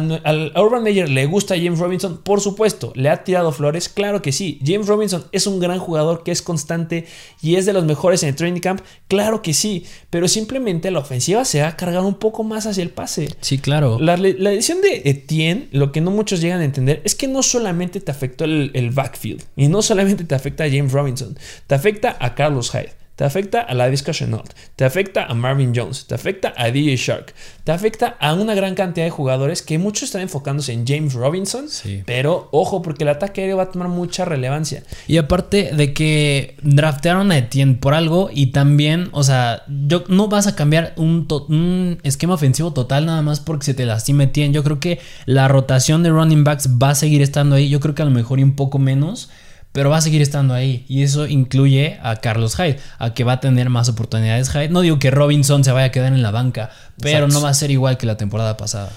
Urban 0.56 0.84
Meyer 0.84 1.10
le 1.10 1.26
gusta 1.26 1.56
James 1.56 1.80
Robinson, 1.80 2.22
por 2.24 2.40
supuesto, 2.40 2.94
le 2.96 3.10
ha 3.10 3.24
tirado 3.24 3.52
flores, 3.52 3.90
claro 3.90 4.22
que 4.22 4.32
sí. 4.32 4.60
James 4.66 4.88
Robinson 4.88 5.26
es 5.32 5.48
un 5.48 5.60
gran 5.60 5.80
jugador 5.80 6.24
que 6.24 6.32
es 6.32 6.42
constante 6.42 7.06
y 7.42 7.56
es 7.56 7.66
de 7.66 7.74
los 7.74 7.84
mejores 7.84 8.24
en 8.24 8.30
el 8.30 8.36
training 8.36 8.62
camp, 8.62 8.82
claro 9.10 9.42
que 9.42 9.54
sí, 9.54 9.86
pero 10.10 10.28
simplemente 10.28 10.92
la 10.92 11.00
ofensiva 11.00 11.44
se 11.44 11.62
ha 11.62 11.76
cargado 11.76 12.08
un 12.08 12.16
poco 12.16 12.44
más 12.44 12.68
hacia 12.68 12.84
el 12.84 12.90
pase. 12.90 13.30
Sí, 13.42 13.58
claro. 13.58 14.00
La, 14.00 14.14
edición 14.14 14.82
de 14.82 15.02
Etienne, 15.04 15.68
lo 15.72 15.92
que 15.92 16.00
no 16.00 16.12
muchos 16.12 16.40
llegan 16.40 16.62
a 16.62 16.66
entender 16.66 17.02
es 17.04 17.16
que 17.16 17.28
no 17.28 17.44
solamente 17.44 18.00
te 18.00 18.12
afectó 18.12 18.46
el, 18.46 18.72
el 18.74 18.92
backfield 18.92 19.44
y 19.58 19.68
no 19.68 19.82
solamente 19.82 20.24
te 20.24 20.36
afecta 20.36 20.64
a 20.64 20.70
James 20.70 20.94
Robinson, 20.94 21.38
te 21.68 21.76
afecta 21.76 22.16
a 22.20 22.34
Carlos 22.34 22.72
Hyde 22.72 23.01
te 23.22 23.26
afecta 23.26 23.62
a 23.62 23.76
la 23.76 23.88
Visca 23.88 24.12
Chenault, 24.14 24.52
te 24.76 24.84
afecta 24.84 25.28
a 25.28 25.36
Marvin 25.36 25.74
Jones, 25.76 26.08
te 26.08 26.16
afecta 26.16 26.56
a 26.58 26.72
DJ 26.72 26.96
Shark, 26.96 27.36
te 27.64 27.72
afecta 27.72 28.18
a 28.20 28.34
una 28.34 28.56
gran 28.56 28.74
cantidad 28.74 29.06
de 29.06 29.12
jugadores 29.12 29.62
que 29.62 29.78
muchos 29.78 30.06
están 30.06 30.24
enfocándose 30.24 30.74
en 30.74 30.88
James 30.88 31.14
Robinson, 31.14 31.68
pero 32.08 32.50
ojo 32.52 32.82
porque 32.82 33.04
el 33.04 33.10
ataque 33.10 33.42
aéreo 33.42 33.58
va 33.58 33.64
a 33.64 33.70
tomar 33.70 33.90
mucha 33.90 34.26
relevancia. 34.26 34.82
Y 35.08 35.18
aparte 35.18 35.70
de 35.72 35.94
que 35.94 36.56
draftearon 36.64 37.32
a 37.32 37.38
Etienne 37.38 37.76
por 37.76 37.94
algo 37.94 38.32
y 38.34 38.48
también, 38.48 39.10
o 39.12 39.22
sea, 39.22 39.66
yo, 39.68 40.04
no 40.08 40.28
vas 40.28 40.48
a 40.48 40.56
cambiar 40.56 40.96
un, 40.98 41.28
un 41.48 42.00
esquema 42.02 42.34
ofensivo 42.34 42.74
total 42.74 43.06
nada 43.06 43.22
más 43.22 43.40
porque 43.40 43.68
se 43.68 43.76
te 43.76 43.86
lastime 43.86 44.24
Etienne. 44.24 44.52
Yo 44.52 44.64
creo 44.64 44.80
que 44.80 45.00
la 45.28 45.48
rotación 45.48 46.02
de 46.02 46.10
running 46.10 46.44
backs 46.44 46.70
va 46.82 46.90
a 46.90 46.96
seguir 46.96 47.22
estando 47.22 47.56
ahí, 47.56 47.70
yo 47.70 47.80
creo 47.82 47.94
que 47.94 48.02
a 48.02 48.06
lo 48.06 48.10
mejor 48.10 48.40
y 48.40 48.44
un 48.44 48.56
poco 48.56 48.80
menos 48.80 49.30
pero 49.72 49.90
va 49.90 49.98
a 49.98 50.02
seguir 50.02 50.22
estando 50.22 50.54
ahí. 50.54 50.86
Y 50.88 51.04
eso 51.04 51.28
incluye 51.28 52.00
a 52.04 52.18
Carlos 52.18 52.56
Hyde, 52.56 52.80
a 53.00 53.14
que 53.14 53.24
va 53.24 53.34
a 53.34 53.40
tener 53.40 53.70
más 53.70 53.90
oportunidades 53.90 54.50
Hyde. 54.50 54.70
No 54.70 54.82
digo 54.82 55.00
que 55.00 55.12
Robinson 55.12 55.64
se 55.64 55.72
vaya 55.72 55.88
a 55.88 55.92
quedar 55.92 56.14
en 56.14 56.22
la 56.22 56.32
banca, 56.32 56.72
pero 57.02 57.28
no 57.28 57.42
va 57.42 57.50
a 57.50 57.54
ser 57.54 57.72
igual 57.72 57.98
que 57.98 58.06
la 58.06 58.18
temporada 58.18 58.58
pasada. 58.58 58.92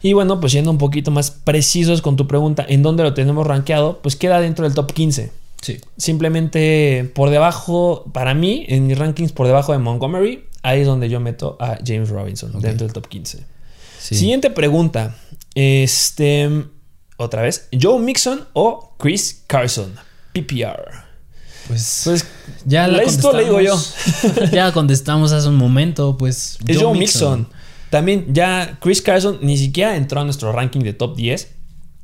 Y 0.00 0.12
bueno, 0.12 0.40
pues 0.40 0.52
siendo 0.52 0.70
un 0.70 0.78
poquito 0.78 1.10
más 1.10 1.30
precisos 1.30 2.02
con 2.02 2.16
tu 2.16 2.26
pregunta, 2.26 2.64
¿en 2.68 2.82
dónde 2.82 3.02
lo 3.02 3.14
tenemos 3.14 3.46
rankeado? 3.46 4.00
Pues 4.00 4.16
queda 4.16 4.40
dentro 4.40 4.64
del 4.64 4.74
top 4.74 4.92
15. 4.92 5.32
Sí. 5.60 5.78
Simplemente 5.96 7.10
por 7.14 7.30
debajo, 7.30 8.04
para 8.12 8.34
mí, 8.34 8.64
en 8.68 8.86
mis 8.86 8.96
rankings 8.96 9.32
por 9.32 9.46
debajo 9.46 9.72
de 9.72 9.78
Montgomery, 9.78 10.44
ahí 10.62 10.80
es 10.80 10.86
donde 10.86 11.08
yo 11.08 11.18
meto 11.18 11.56
a 11.60 11.78
James 11.84 12.10
Robinson, 12.10 12.52
dentro 12.60 12.86
del 12.86 12.92
top 12.92 13.08
15. 13.08 13.44
Siguiente 13.98 14.50
pregunta. 14.50 15.16
Este, 15.54 16.48
otra 17.16 17.42
vez, 17.42 17.68
Joe 17.78 17.98
Mixon 17.98 18.46
o 18.52 18.94
Chris 18.98 19.42
Carson. 19.48 19.92
PPR. 20.42 21.08
Pues, 21.68 22.02
pues, 22.04 22.26
ya 22.64 22.88
la 22.88 23.02
esto 23.02 23.32
le 23.32 23.44
digo 23.44 23.60
yo. 23.60 23.78
ya 24.52 24.72
contestamos 24.72 25.32
hace 25.32 25.48
un 25.48 25.56
momento, 25.56 26.16
pues. 26.16 26.58
Es 26.66 26.78
Joe, 26.78 26.98
Mixon. 26.98 27.48
También 27.90 28.26
ya 28.32 28.78
Chris 28.80 29.02
Carson 29.02 29.38
ni 29.42 29.56
siquiera 29.56 29.96
entró 29.96 30.20
a 30.20 30.24
nuestro 30.24 30.52
ranking 30.52 30.80
de 30.80 30.92
top 30.92 31.16
10. 31.16 31.54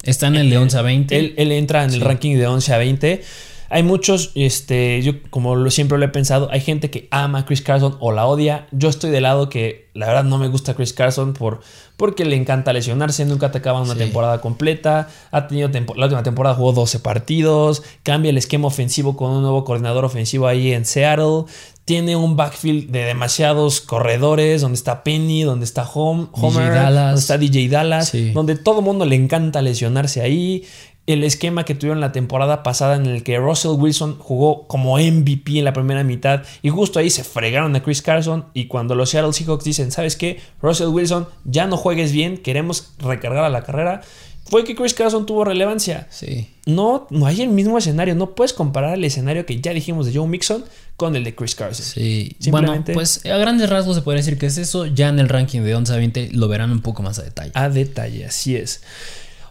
Está 0.02 0.26
en 0.26 0.36
el 0.36 0.50
de 0.50 0.58
11 0.58 0.76
a 0.76 0.82
20. 0.82 1.34
Él, 1.36 1.52
entra 1.52 1.84
en 1.84 1.92
el 1.92 2.00
ranking 2.00 2.36
de 2.36 2.46
11 2.46 2.74
a 2.74 2.78
20. 2.78 3.24
Hay 3.70 3.82
muchos, 3.82 4.32
este, 4.34 5.02
yo 5.02 5.14
como 5.30 5.56
lo, 5.56 5.70
siempre 5.70 5.98
lo 5.98 6.04
he 6.04 6.08
pensado, 6.08 6.48
hay 6.50 6.60
gente 6.60 6.90
que 6.90 7.08
ama 7.10 7.40
a 7.40 7.44
Chris 7.46 7.62
Carson 7.62 7.96
o 8.00 8.12
la 8.12 8.26
odia. 8.26 8.66
Yo 8.72 8.88
estoy 8.88 9.10
del 9.10 9.24
lado 9.24 9.48
que 9.48 9.88
la 9.94 10.06
verdad 10.06 10.24
no 10.24 10.38
me 10.38 10.48
gusta 10.48 10.74
Chris 10.74 10.92
Carson 10.92 11.34
por, 11.34 11.60
porque 11.96 12.24
le 12.24 12.36
encanta 12.36 12.72
lesionarse, 12.72 13.24
nunca 13.24 13.50
te 13.52 13.58
acaba 13.58 13.80
una 13.80 13.94
temporada 13.94 14.40
completa. 14.40 15.08
Ha 15.30 15.46
tenido 15.46 15.68
la 15.96 16.04
última 16.06 16.22
temporada 16.22 16.56
jugó 16.56 16.72
12 16.72 17.00
partidos, 17.00 17.82
cambia 18.02 18.30
el 18.30 18.38
esquema 18.38 18.66
ofensivo 18.66 19.16
con 19.16 19.30
un 19.30 19.42
nuevo 19.42 19.64
coordinador 19.64 20.04
ofensivo 20.04 20.46
ahí 20.46 20.72
en 20.72 20.84
Seattle. 20.84 21.44
Tiene 21.84 22.16
un 22.16 22.34
backfield 22.34 22.90
de 22.90 23.04
demasiados 23.04 23.82
corredores, 23.82 24.62
donde 24.62 24.76
está 24.76 25.04
Penny, 25.04 25.42
donde 25.42 25.66
está 25.66 25.86
Home, 25.92 26.28
Homer, 26.32 26.72
donde 26.72 27.20
está 27.20 27.36
DJ 27.36 27.68
Dallas, 27.68 28.12
donde 28.32 28.56
todo 28.56 28.78
el 28.78 28.84
mundo 28.84 29.04
le 29.04 29.16
encanta 29.16 29.60
lesionarse 29.60 30.22
ahí 30.22 30.64
el 31.06 31.22
esquema 31.22 31.64
que 31.64 31.74
tuvieron 31.74 32.00
la 32.00 32.12
temporada 32.12 32.62
pasada 32.62 32.96
en 32.96 33.06
el 33.06 33.22
que 33.22 33.38
Russell 33.38 33.72
Wilson 33.72 34.18
jugó 34.18 34.66
como 34.66 34.98
MVP 34.98 35.58
en 35.58 35.64
la 35.64 35.72
primera 35.72 36.02
mitad 36.02 36.42
y 36.62 36.70
justo 36.70 36.98
ahí 36.98 37.10
se 37.10 37.24
fregaron 37.24 37.76
a 37.76 37.82
Chris 37.82 38.00
Carson 38.00 38.46
y 38.54 38.66
cuando 38.66 38.94
los 38.94 39.10
Seattle 39.10 39.32
Seahawks 39.32 39.64
dicen, 39.64 39.90
¿sabes 39.90 40.16
qué? 40.16 40.40
Russell 40.62 40.88
Wilson, 40.88 41.28
ya 41.44 41.66
no 41.66 41.76
juegues 41.76 42.12
bien, 42.12 42.38
queremos 42.38 42.94
recargar 42.98 43.44
a 43.44 43.50
la 43.50 43.62
carrera. 43.62 44.02
Fue 44.46 44.62
que 44.64 44.74
Chris 44.74 44.92
Carson 44.92 45.24
tuvo 45.24 45.44
relevancia. 45.44 46.06
Sí. 46.10 46.48
No, 46.66 47.06
no 47.10 47.26
hay 47.26 47.40
el 47.40 47.48
mismo 47.48 47.78
escenario. 47.78 48.14
No 48.14 48.34
puedes 48.34 48.52
comparar 48.52 48.94
el 48.94 49.02
escenario 49.04 49.46
que 49.46 49.58
ya 49.58 49.72
dijimos 49.72 50.04
de 50.04 50.14
Joe 50.14 50.28
Mixon 50.28 50.64
con 50.96 51.16
el 51.16 51.24
de 51.24 51.34
Chris 51.34 51.54
Carson. 51.54 51.84
Sí. 51.84 52.36
Simplemente, 52.38 52.92
bueno, 52.92 52.94
pues 52.94 53.24
a 53.24 53.38
grandes 53.38 53.70
rasgos 53.70 53.96
se 53.96 54.02
podría 54.02 54.22
decir 54.22 54.38
que 54.38 54.46
es 54.46 54.58
eso. 54.58 54.84
Ya 54.84 55.08
en 55.08 55.18
el 55.18 55.30
ranking 55.30 55.62
de 55.62 55.74
11 55.74 55.92
a 55.94 55.96
20 55.96 56.30
lo 56.32 56.48
verán 56.48 56.70
un 56.72 56.82
poco 56.82 57.02
más 57.02 57.18
a 57.18 57.22
detalle. 57.22 57.52
A 57.54 57.70
detalle, 57.70 58.26
así 58.26 58.54
es. 58.54 58.82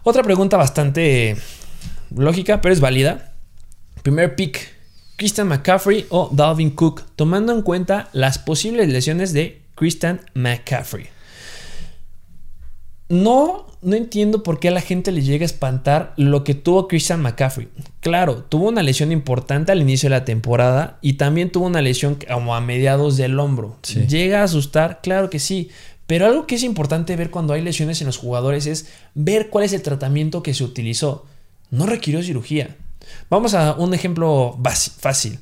Otra 0.06 0.22
pregunta 0.22 0.58
bastante 0.58 1.34
lógica, 2.14 2.60
pero 2.60 2.74
es 2.74 2.80
válida. 2.80 3.32
Primer 4.02 4.36
pick, 4.36 4.60
Christian 5.16 5.48
McCaffrey 5.48 6.04
o 6.10 6.28
Dalvin 6.30 6.70
Cook, 6.70 7.04
tomando 7.16 7.54
en 7.54 7.62
cuenta 7.62 8.10
las 8.12 8.38
posibles 8.38 8.90
lesiones 8.90 9.32
de 9.32 9.62
Christian 9.74 10.20
McCaffrey. 10.34 11.06
No, 13.08 13.66
no 13.80 13.96
entiendo 13.96 14.42
por 14.42 14.60
qué 14.60 14.68
a 14.68 14.72
la 14.72 14.82
gente 14.82 15.10
le 15.10 15.22
llega 15.22 15.44
a 15.44 15.46
espantar 15.46 16.12
lo 16.18 16.44
que 16.44 16.54
tuvo 16.54 16.86
Christian 16.86 17.22
McCaffrey. 17.22 17.68
Claro, 18.00 18.44
tuvo 18.46 18.68
una 18.68 18.82
lesión 18.82 19.10
importante 19.10 19.72
al 19.72 19.80
inicio 19.80 20.10
de 20.10 20.16
la 20.16 20.26
temporada 20.26 20.98
y 21.00 21.14
también 21.14 21.50
tuvo 21.50 21.66
una 21.66 21.80
lesión 21.80 22.18
como 22.30 22.54
a 22.54 22.60
mediados 22.60 23.16
del 23.16 23.38
hombro. 23.38 23.76
¿Llega 24.08 24.40
a 24.40 24.44
asustar? 24.44 25.00
Claro 25.02 25.30
que 25.30 25.38
sí. 25.38 25.70
Pero 26.06 26.26
algo 26.26 26.46
que 26.46 26.56
es 26.56 26.62
importante 26.62 27.16
ver 27.16 27.30
cuando 27.30 27.52
hay 27.52 27.62
lesiones 27.62 28.00
en 28.00 28.06
los 28.06 28.18
jugadores 28.18 28.66
es 28.66 28.88
ver 29.14 29.48
cuál 29.48 29.64
es 29.64 29.72
el 29.72 29.82
tratamiento 29.82 30.42
que 30.42 30.54
se 30.54 30.64
utilizó. 30.64 31.26
No 31.70 31.86
requirió 31.86 32.22
cirugía. 32.22 32.76
Vamos 33.30 33.54
a 33.54 33.74
un 33.74 33.94
ejemplo 33.94 34.58
fácil. 34.98 35.40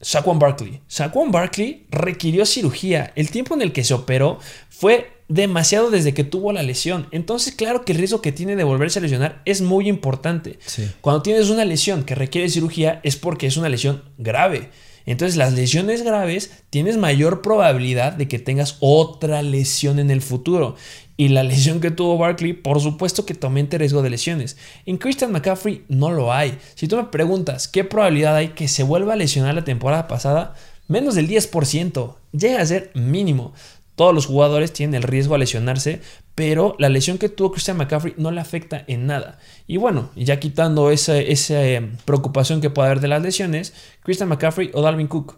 Saquon 0.00 0.38
Barkley. 0.38 0.80
Saquon 0.86 1.30
Barkley 1.30 1.86
requirió 1.90 2.44
cirugía. 2.44 3.12
El 3.16 3.30
tiempo 3.30 3.54
en 3.54 3.62
el 3.62 3.72
que 3.72 3.84
se 3.84 3.94
operó 3.94 4.38
fue 4.68 5.12
demasiado 5.28 5.90
desde 5.90 6.12
que 6.12 6.24
tuvo 6.24 6.52
la 6.52 6.62
lesión. 6.62 7.08
Entonces, 7.10 7.54
claro 7.54 7.84
que 7.84 7.92
el 7.92 7.98
riesgo 7.98 8.20
que 8.20 8.32
tiene 8.32 8.56
de 8.56 8.64
volverse 8.64 8.98
a 8.98 9.02
lesionar 9.02 9.40
es 9.44 9.62
muy 9.62 9.88
importante. 9.88 10.58
Cuando 11.00 11.22
tienes 11.22 11.48
una 11.48 11.64
lesión 11.64 12.04
que 12.04 12.14
requiere 12.14 12.48
cirugía 12.50 13.00
es 13.02 13.16
porque 13.16 13.46
es 13.46 13.56
una 13.56 13.68
lesión 13.68 14.02
grave. 14.18 14.70
Entonces, 15.06 15.36
las 15.36 15.52
lesiones 15.52 16.02
graves 16.02 16.50
tienes 16.70 16.96
mayor 16.96 17.42
probabilidad 17.42 18.12
de 18.12 18.28
que 18.28 18.38
tengas 18.38 18.76
otra 18.80 19.42
lesión 19.42 19.98
en 19.98 20.10
el 20.10 20.22
futuro. 20.22 20.76
Y 21.16 21.28
la 21.28 21.44
lesión 21.44 21.80
que 21.80 21.90
tuvo 21.90 22.18
Barkley, 22.18 22.54
por 22.54 22.80
supuesto 22.80 23.24
que 23.24 23.34
te 23.34 23.78
riesgo 23.78 24.02
de 24.02 24.10
lesiones. 24.10 24.56
En 24.84 24.96
Christian 24.96 25.30
McCaffrey 25.30 25.84
no 25.88 26.10
lo 26.10 26.32
hay. 26.32 26.58
Si 26.74 26.88
tú 26.88 26.96
me 26.96 27.04
preguntas 27.04 27.68
qué 27.68 27.84
probabilidad 27.84 28.34
hay 28.34 28.48
que 28.48 28.66
se 28.66 28.82
vuelva 28.82 29.12
a 29.12 29.16
lesionar 29.16 29.54
la 29.54 29.64
temporada 29.64 30.08
pasada, 30.08 30.54
menos 30.88 31.14
del 31.14 31.28
10%. 31.28 32.16
Llega 32.32 32.60
a 32.60 32.66
ser 32.66 32.90
mínimo. 32.94 33.52
Todos 33.96 34.14
los 34.14 34.26
jugadores 34.26 34.72
tienen 34.72 34.96
el 34.96 35.02
riesgo 35.04 35.34
a 35.34 35.38
lesionarse, 35.38 36.00
pero 36.34 36.74
la 36.78 36.88
lesión 36.88 37.18
que 37.18 37.28
tuvo 37.28 37.52
Christian 37.52 37.76
McCaffrey 37.76 38.14
no 38.16 38.30
le 38.30 38.40
afecta 38.40 38.84
en 38.88 39.06
nada. 39.06 39.38
Y 39.66 39.76
bueno, 39.76 40.10
ya 40.16 40.40
quitando 40.40 40.90
esa, 40.90 41.16
eh, 41.16 41.92
preocupación 42.04 42.60
que 42.60 42.70
puede 42.70 42.88
haber 42.88 43.00
de 43.00 43.08
las 43.08 43.22
lesiones, 43.22 43.72
Christian 44.02 44.28
McCaffrey 44.28 44.70
o 44.74 44.82
Dalvin 44.82 45.06
Cook. 45.06 45.36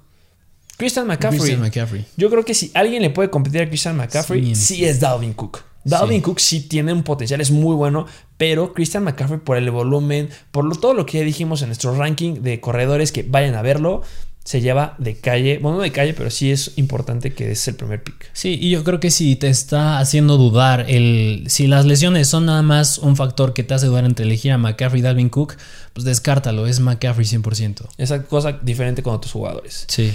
Christian 0.79 1.07
McCaffrey. 1.07 2.07
Yo 2.17 2.31
creo 2.31 2.45
que 2.45 2.55
si 2.55 2.71
alguien 2.75 3.03
le 3.03 3.11
puede 3.11 3.31
competir 3.31 3.63
a 3.63 3.69
Christian 3.69 3.97
McCaffrey, 3.97 4.55
sí, 4.55 4.85
es 4.85 5.01
Dalvin 5.01 5.33
Cook. 5.33 5.63
Dalvin 5.85 6.21
Cook 6.21 6.41
sí 6.41 6.63
tiene 6.63 6.93
un 6.93 7.03
potencial, 7.03 7.41
es 7.41 7.51
muy 7.51 7.77
bueno, 7.77 8.07
pero 8.37 8.75
Christian 8.75 9.05
McCaffrey 9.05 9.39
por 9.39 9.57
el 9.57 9.71
volumen, 9.71 10.29
por 10.51 10.77
todo 10.79 10.95
lo 10.95 11.07
que 11.07 11.19
ya 11.19 11.25
dijimos 11.25 11.63
en 11.63 11.69
nuestro 11.69 11.95
ranking 11.95 12.43
de 12.43 12.61
corredores 12.61 13.13
que 13.13 13.23
vayan 13.23 13.55
a 13.55 13.63
verlo, 13.63 14.03
se 14.47 14.61
lleva 14.61 14.95
de 14.99 15.17
calle, 15.17 15.59
bueno, 15.59 15.79
no 15.79 15.83
de 15.83 15.91
calle, 15.91 16.15
pero 16.15 16.31
sí 16.31 16.53
es 16.53 16.71
importante 16.77 17.35
que 17.35 17.51
es 17.51 17.67
el 17.67 17.75
primer 17.75 18.05
pick. 18.05 18.31
Sí, 18.33 18.57
y 18.63 18.71
yo 18.71 18.85
creo 18.85 19.01
que 19.01 19.11
si 19.11 19.35
te 19.35 19.49
está 19.49 19.99
haciendo 19.99 20.37
dudar 20.37 20.87
el 20.89 21.47
si 21.49 21.67
las 21.67 21.85
lesiones 21.85 22.29
son 22.29 22.47
nada 22.47 22.63
más 22.63 22.99
un 22.99 23.17
factor 23.17 23.55
que 23.55 23.65
te 23.65 23.75
hace 23.75 23.87
dudar 23.87 24.05
entre 24.05 24.25
elegir 24.25 24.53
a 24.53 24.59
McCaffrey 24.59 25.01
y 25.01 25.03
Dalvin 25.03 25.31
Cook, 25.31 25.57
pues 25.93 26.05
descártalo, 26.05 26.69
es 26.69 26.79
McCaffrey 26.79 27.27
100%. 27.27 27.89
Esa 27.99 28.23
cosa 28.23 28.53
diferente 28.63 29.03
con 29.03 29.17
otros 29.17 29.33
jugadores. 29.33 29.85
Sí. 29.89 30.13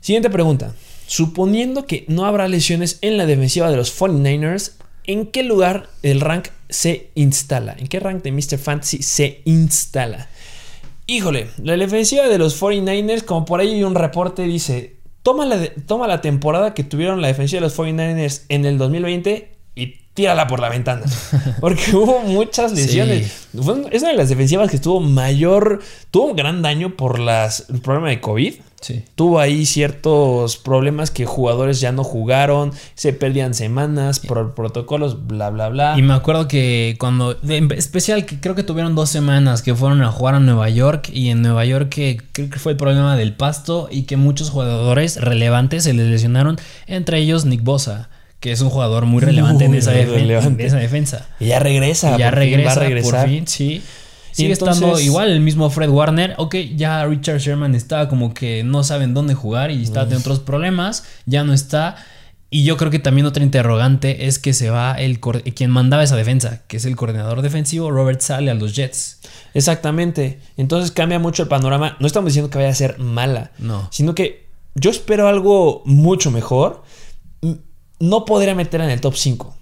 Siguiente 0.00 0.30
pregunta. 0.30 0.74
Suponiendo 1.06 1.84
que 1.84 2.06
no 2.08 2.24
habrá 2.24 2.48
lesiones 2.48 2.96
en 3.02 3.18
la 3.18 3.26
defensiva 3.26 3.70
de 3.70 3.76
los 3.76 3.94
49ers, 4.00 4.72
¿en 5.04 5.26
qué 5.26 5.42
lugar 5.42 5.90
el 6.02 6.22
rank 6.22 6.48
se 6.70 7.10
instala? 7.14 7.76
¿En 7.78 7.88
qué 7.88 8.00
rank 8.00 8.22
de 8.22 8.32
Mr. 8.32 8.56
Fantasy 8.56 9.02
se 9.02 9.42
instala? 9.44 10.30
Híjole, 11.06 11.50
la 11.62 11.76
defensiva 11.76 12.28
de 12.28 12.38
los 12.38 12.60
49ers, 12.60 13.24
como 13.24 13.44
por 13.44 13.60
ahí 13.60 13.74
hay 13.74 13.84
un 13.84 13.94
reporte, 13.94 14.42
dice, 14.42 14.96
toma 15.22 15.44
la, 15.44 15.68
toma 15.86 16.06
la 16.06 16.20
temporada 16.20 16.72
que 16.72 16.84
tuvieron 16.84 17.20
la 17.20 17.28
defensiva 17.28 17.60
de 17.60 17.66
los 17.66 17.78
49ers 17.78 18.42
en 18.48 18.64
el 18.64 18.78
2020 18.78 19.54
y 19.74 19.86
tírala 20.14 20.46
por 20.46 20.60
la 20.60 20.70
ventana. 20.70 21.02
Porque 21.60 21.94
hubo 21.94 22.20
muchas 22.20 22.72
lesiones. 22.72 23.48
Es 23.52 24.02
una 24.02 24.10
de 24.10 24.16
las 24.16 24.28
defensivas 24.28 24.70
que 24.70 24.78
tuvo 24.78 25.00
mayor, 25.00 25.80
tuvo 26.10 26.26
un 26.26 26.36
gran 26.36 26.62
daño 26.62 26.96
por 26.96 27.18
las, 27.18 27.68
el 27.68 27.80
problema 27.80 28.08
de 28.08 28.20
COVID. 28.20 28.54
Sí. 28.80 29.04
Tuvo 29.14 29.40
ahí 29.40 29.64
ciertos 29.66 30.56
problemas 30.56 31.10
que 31.10 31.24
jugadores 31.24 31.80
ya 31.80 31.92
no 31.92 32.04
jugaron, 32.04 32.72
se 32.94 33.12
perdían 33.12 33.54
semanas 33.54 34.20
por 34.20 34.54
protocolos, 34.54 35.26
bla, 35.26 35.50
bla, 35.50 35.68
bla. 35.68 35.94
Y 35.98 36.02
me 36.02 36.14
acuerdo 36.14 36.48
que 36.48 36.96
cuando, 36.98 37.38
en 37.48 37.70
especial 37.72 38.26
que 38.26 38.40
creo 38.40 38.54
que 38.54 38.62
tuvieron 38.62 38.94
dos 38.94 39.10
semanas 39.10 39.62
que 39.62 39.74
fueron 39.74 40.02
a 40.02 40.10
jugar 40.10 40.34
a 40.34 40.40
Nueva 40.40 40.68
York 40.68 41.08
y 41.12 41.30
en 41.30 41.42
Nueva 41.42 41.64
York 41.64 41.88
que 41.88 42.20
creo 42.32 42.50
que 42.50 42.58
fue 42.58 42.72
el 42.72 42.78
problema 42.78 43.16
del 43.16 43.34
pasto 43.34 43.88
y 43.90 44.02
que 44.02 44.16
muchos 44.16 44.50
jugadores 44.50 45.20
relevantes 45.20 45.84
se 45.84 45.94
les 45.94 46.06
lesionaron, 46.08 46.58
entre 46.86 47.18
ellos 47.18 47.44
Nick 47.44 47.62
Bosa, 47.62 48.10
que 48.40 48.52
es 48.52 48.60
un 48.60 48.68
jugador 48.68 49.06
muy 49.06 49.22
relevante 49.22 49.64
en, 49.64 49.74
esa 49.74 49.92
relevante. 49.92 50.62
en 50.62 50.66
esa 50.68 50.76
defensa. 50.76 51.26
Y 51.40 51.46
ya 51.46 51.60
regresa. 51.60 52.14
Y 52.14 52.18
ya 52.18 52.30
por 52.30 52.40
fin, 52.40 52.50
regresa, 52.50 52.68
va 52.68 52.72
a 52.72 52.84
regresar. 52.84 53.20
por 53.20 53.30
fin, 53.30 53.46
sí. 53.46 53.82
Sigue 54.34 54.52
entonces- 54.52 54.76
estando 54.76 55.00
igual 55.00 55.30
el 55.30 55.40
mismo 55.40 55.70
Fred 55.70 55.88
Warner. 55.88 56.34
Ok, 56.38 56.56
ya 56.76 57.04
Richard 57.06 57.38
Sherman 57.38 57.74
estaba 57.74 58.08
como 58.08 58.34
que 58.34 58.62
no 58.64 58.82
saben 58.84 59.14
dónde 59.14 59.34
jugar 59.34 59.70
y 59.70 59.82
está 59.82 60.02
teniendo 60.04 60.20
otros 60.30 60.40
problemas. 60.40 61.04
Ya 61.26 61.44
no 61.44 61.52
está. 61.52 61.96
Y 62.50 62.64
yo 62.64 62.76
creo 62.76 62.90
que 62.90 63.00
también 63.00 63.26
otra 63.26 63.42
interrogante 63.42 64.26
es 64.26 64.38
que 64.38 64.52
se 64.52 64.70
va 64.70 64.92
el 64.94 65.18
quien 65.20 65.70
mandaba 65.70 66.04
esa 66.04 66.14
defensa, 66.14 66.62
que 66.68 66.76
es 66.76 66.84
el 66.84 66.94
coordinador 66.94 67.42
defensivo, 67.42 67.90
Robert 67.90 68.20
Sale, 68.20 68.50
a 68.50 68.54
los 68.54 68.76
Jets. 68.76 69.20
Exactamente. 69.54 70.40
Entonces 70.56 70.90
cambia 70.92 71.18
mucho 71.18 71.42
el 71.42 71.48
panorama. 71.48 71.96
No 72.00 72.06
estamos 72.06 72.28
diciendo 72.28 72.50
que 72.50 72.58
vaya 72.58 72.70
a 72.70 72.74
ser 72.74 72.98
mala. 72.98 73.50
No. 73.58 73.88
Sino 73.90 74.14
que 74.14 74.46
yo 74.76 74.90
espero 74.90 75.26
algo 75.28 75.82
mucho 75.84 76.30
mejor. 76.30 76.82
M- 77.42 77.58
No 78.00 78.24
podría 78.24 78.54
meter 78.54 78.80
en 78.82 78.90
el 78.90 79.00
top 79.00 79.14
5. 79.16 79.56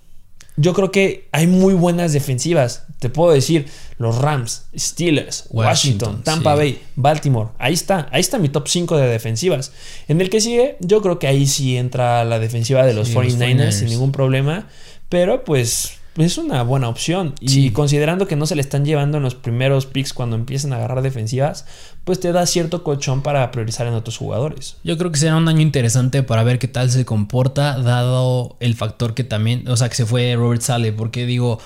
Yo 0.56 0.74
creo 0.74 0.90
que 0.90 1.28
hay 1.32 1.46
muy 1.46 1.72
buenas 1.74 2.12
defensivas. 2.12 2.84
Te 2.98 3.08
puedo 3.08 3.32
decir, 3.32 3.66
los 3.98 4.18
Rams, 4.18 4.66
Steelers, 4.76 5.46
Washington, 5.50 5.66
Washington, 6.10 6.22
Tampa 6.24 6.52
sí. 6.52 6.58
Bay, 6.58 6.82
Baltimore. 6.94 7.50
Ahí 7.58 7.72
está. 7.72 8.08
Ahí 8.12 8.20
está 8.20 8.38
mi 8.38 8.48
top 8.48 8.68
5 8.68 8.96
de 8.98 9.08
defensivas. 9.08 9.72
En 10.08 10.20
el 10.20 10.28
que 10.30 10.40
sigue, 10.40 10.76
yo 10.80 11.00
creo 11.02 11.18
que 11.18 11.26
ahí 11.26 11.46
sí 11.46 11.76
entra 11.76 12.24
la 12.24 12.38
defensiva 12.38 12.84
de 12.84 12.92
los 12.94 13.08
Sí, 13.08 13.14
los 13.14 13.24
49ers, 13.24 13.56
49ers. 13.56 13.72
sin 13.72 13.88
ningún 13.88 14.12
problema. 14.12 14.68
Pero 15.08 15.42
pues 15.44 15.94
es 16.16 16.38
una 16.38 16.62
buena 16.62 16.88
opción. 16.88 17.34
Y 17.40 17.70
considerando 17.70 18.26
que 18.26 18.36
no 18.36 18.46
se 18.46 18.54
le 18.54 18.60
están 18.60 18.84
llevando 18.84 19.16
en 19.16 19.22
los 19.22 19.34
primeros 19.34 19.86
picks 19.86 20.12
cuando 20.12 20.36
empiezan 20.36 20.72
a 20.72 20.76
agarrar 20.76 21.02
defensivas, 21.02 21.64
pues 22.04 22.20
te 22.20 22.32
da 22.32 22.44
cierto 22.46 22.82
colchón 22.82 23.22
para 23.22 23.50
priorizar 23.50 23.86
en 23.86 23.94
otros 23.94 24.18
jugadores. 24.18 24.76
Yo 24.84 24.98
creo 24.98 25.10
que 25.10 25.18
será 25.18 25.36
un 25.36 25.48
año 25.48 25.60
interesante 25.60 26.22
para 26.22 26.42
ver 26.42 26.58
qué 26.58 26.68
tal 26.68 26.90
se 26.90 27.04
comporta, 27.04 27.78
dado 27.78 28.56
el 28.60 28.74
factor 28.74 29.14
que 29.14 29.24
también, 29.24 29.68
o 29.68 29.76
sea, 29.76 29.88
que 29.88 29.94
se 29.94 30.06
fue 30.06 30.34
Robert 30.36 30.62
Sale, 30.62 30.92
porque 30.92 31.24
digo, 31.24 31.58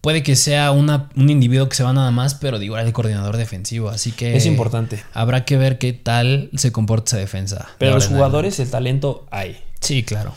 puede 0.00 0.22
que 0.22 0.36
sea 0.36 0.70
una, 0.72 1.10
un 1.16 1.28
individuo 1.28 1.68
que 1.68 1.76
se 1.76 1.82
va 1.82 1.92
nada 1.92 2.10
más, 2.10 2.34
pero 2.34 2.58
digo, 2.58 2.76
era 2.76 2.86
el 2.86 2.92
coordinador 2.92 3.36
defensivo, 3.36 3.90
así 3.90 4.12
que 4.12 4.36
Es 4.36 4.46
importante. 4.46 5.02
Habrá 5.12 5.44
que 5.44 5.56
ver 5.56 5.78
qué 5.78 5.92
tal 5.92 6.50
se 6.54 6.72
comporta 6.72 7.10
esa 7.10 7.16
defensa. 7.18 7.68
Pero 7.78 7.92
de 7.92 7.94
los 7.96 8.06
jugadores, 8.08 8.58
el 8.60 8.70
talento 8.70 9.26
hay. 9.30 9.58
Sí, 9.80 10.02
claro. 10.02 10.34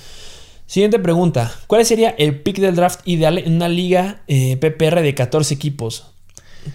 Siguiente 0.73 0.97
pregunta. 0.97 1.53
¿Cuál 1.67 1.86
sería 1.86 2.09
el 2.17 2.41
pick 2.41 2.57
del 2.57 2.75
draft 2.75 3.01
ideal 3.05 3.38
en 3.38 3.57
una 3.57 3.69
liga 3.69 4.23
eh, 4.27 4.57
PPR 4.57 5.03
de 5.03 5.13
14 5.13 5.53
equipos? 5.53 6.07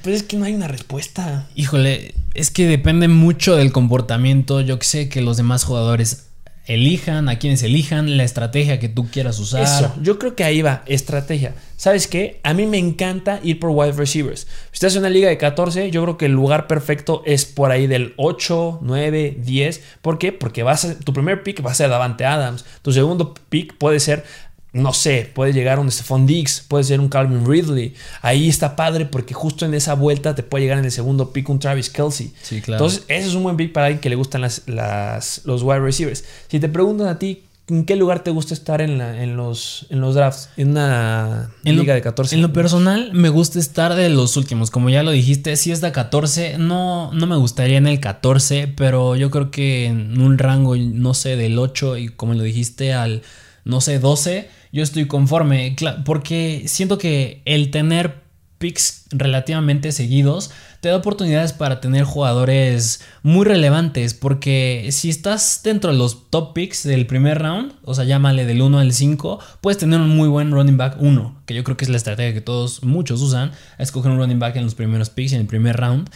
Pues 0.04 0.14
es 0.14 0.22
que 0.22 0.36
no 0.36 0.44
hay 0.44 0.54
una 0.54 0.68
respuesta. 0.68 1.48
Híjole, 1.56 2.14
es 2.32 2.52
que 2.52 2.68
depende 2.68 3.08
mucho 3.08 3.56
del 3.56 3.72
comportamiento. 3.72 4.60
Yo 4.60 4.78
que 4.78 4.86
sé 4.86 5.08
que 5.08 5.20
los 5.20 5.36
demás 5.36 5.64
jugadores 5.64 6.27
elijan, 6.68 7.28
a 7.28 7.38
quienes 7.38 7.62
elijan, 7.62 8.16
la 8.16 8.24
estrategia 8.24 8.78
que 8.78 8.88
tú 8.88 9.08
quieras 9.10 9.38
usar. 9.38 9.62
Eso, 9.62 9.92
yo 10.02 10.18
creo 10.18 10.36
que 10.36 10.44
ahí 10.44 10.62
va, 10.62 10.82
estrategia. 10.86 11.54
¿Sabes 11.76 12.06
qué? 12.08 12.40
A 12.42 12.54
mí 12.54 12.66
me 12.66 12.76
encanta 12.78 13.40
ir 13.42 13.58
por 13.60 13.70
wide 13.70 13.92
receivers. 13.92 14.42
Si 14.42 14.74
estás 14.74 14.94
en 14.94 15.00
una 15.00 15.10
liga 15.10 15.28
de 15.28 15.38
14, 15.38 15.90
yo 15.90 16.02
creo 16.02 16.18
que 16.18 16.26
el 16.26 16.32
lugar 16.32 16.66
perfecto 16.66 17.22
es 17.24 17.44
por 17.46 17.70
ahí 17.70 17.86
del 17.86 18.14
8, 18.16 18.80
9, 18.82 19.36
10. 19.44 19.80
¿Por 20.02 20.18
qué? 20.18 20.32
Porque 20.32 20.62
vas 20.62 20.84
a- 20.84 20.98
tu 20.98 21.12
primer 21.12 21.42
pick 21.42 21.64
va 21.64 21.70
a 21.70 21.74
ser 21.74 21.88
Davante 21.88 22.24
Adams. 22.26 22.64
Tu 22.82 22.92
segundo 22.92 23.32
pick 23.48 23.76
puede 23.78 24.00
ser, 24.00 24.24
no 24.72 24.92
sé, 24.92 25.30
puede 25.34 25.52
llegar 25.52 25.78
un 25.78 25.90
Stephon 25.90 26.26
Diggs, 26.26 26.64
puede 26.68 26.84
ser 26.84 27.00
un 27.00 27.08
Calvin 27.08 27.46
Ridley. 27.46 27.94
Ahí 28.20 28.48
está 28.48 28.76
padre 28.76 29.06
porque 29.06 29.32
justo 29.34 29.64
en 29.64 29.72
esa 29.74 29.94
vuelta 29.94 30.34
te 30.34 30.42
puede 30.42 30.64
llegar 30.64 30.78
en 30.78 30.84
el 30.84 30.92
segundo 30.92 31.32
pick 31.32 31.48
un 31.48 31.58
Travis 31.58 31.88
Kelsey. 31.90 32.32
Sí, 32.42 32.60
claro. 32.60 32.84
Entonces, 32.84 33.04
ese 33.08 33.28
es 33.28 33.34
un 33.34 33.42
buen 33.44 33.56
pick 33.56 33.72
para 33.72 33.86
alguien 33.86 34.00
que 34.00 34.10
le 34.10 34.16
gustan 34.16 34.42
las, 34.42 34.62
las- 34.66 35.40
los 35.44 35.62
wide 35.62 35.80
receivers. 35.80 36.24
Si 36.48 36.60
te 36.60 36.68
preguntan 36.68 37.06
a 37.08 37.18
ti, 37.18 37.42
¿en 37.68 37.84
qué 37.86 37.96
lugar 37.96 38.22
te 38.22 38.30
gusta 38.30 38.52
estar 38.52 38.82
en, 38.82 38.98
la- 38.98 39.22
en 39.22 39.36
los, 39.38 39.86
en 39.88 40.02
los 40.02 40.14
drafts? 40.14 40.50
En 40.58 40.70
una 40.72 41.50
En 41.64 41.76
lo- 41.76 41.82
liga 41.82 41.94
de 41.94 42.02
14. 42.02 42.34
En 42.36 42.42
lo 42.42 42.52
personal, 42.52 43.10
me 43.14 43.30
gusta 43.30 43.58
estar 43.58 43.94
de 43.94 44.10
los 44.10 44.36
últimos. 44.36 44.70
Como 44.70 44.90
ya 44.90 45.02
lo 45.02 45.10
dijiste, 45.12 45.56
si 45.56 45.72
es 45.72 45.80
de 45.80 45.92
14, 45.92 46.58
no, 46.58 47.10
no 47.14 47.26
me 47.26 47.36
gustaría 47.36 47.78
en 47.78 47.86
el 47.86 48.00
14, 48.00 48.68
pero 48.76 49.16
yo 49.16 49.30
creo 49.30 49.50
que 49.50 49.86
en 49.86 50.20
un 50.20 50.36
rango, 50.36 50.76
no 50.76 51.14
sé, 51.14 51.36
del 51.36 51.58
8 51.58 51.96
y 51.96 52.08
como 52.10 52.34
lo 52.34 52.42
dijiste, 52.42 52.92
al, 52.92 53.22
no 53.64 53.80
sé, 53.80 53.98
12, 53.98 54.48
yo 54.72 54.82
estoy 54.82 55.06
conforme. 55.06 55.76
Porque 56.04 56.64
siento 56.66 56.98
que 56.98 57.42
el 57.44 57.70
tener 57.70 58.28
picks 58.58 59.04
relativamente 59.10 59.92
seguidos 59.92 60.50
te 60.80 60.88
da 60.88 60.96
oportunidades 60.96 61.52
para 61.52 61.80
tener 61.80 62.04
jugadores 62.04 63.00
muy 63.22 63.44
relevantes. 63.44 64.14
Porque 64.14 64.88
si 64.90 65.08
estás 65.08 65.60
dentro 65.64 65.92
de 65.92 65.98
los 65.98 66.30
top 66.30 66.54
picks 66.54 66.82
del 66.84 67.06
primer 67.06 67.38
round, 67.38 67.74
o 67.84 67.94
sea, 67.94 68.04
llámale 68.04 68.44
del 68.46 68.62
1 68.62 68.78
al 68.78 68.92
5, 68.92 69.38
puedes 69.60 69.78
tener 69.78 70.00
un 70.00 70.16
muy 70.16 70.28
buen 70.28 70.50
running 70.50 70.76
back 70.76 70.96
1, 71.00 71.42
que 71.46 71.54
yo 71.54 71.64
creo 71.64 71.76
que 71.76 71.84
es 71.84 71.90
la 71.90 71.96
estrategia 71.96 72.34
que 72.34 72.40
todos, 72.40 72.82
muchos 72.82 73.22
usan, 73.22 73.52
a 73.78 73.82
escoger 73.82 74.10
un 74.10 74.18
running 74.18 74.38
back 74.38 74.56
en 74.56 74.64
los 74.64 74.74
primeros 74.74 75.10
picks, 75.10 75.32
en 75.32 75.40
el 75.40 75.46
primer 75.46 75.76
round. 75.76 76.10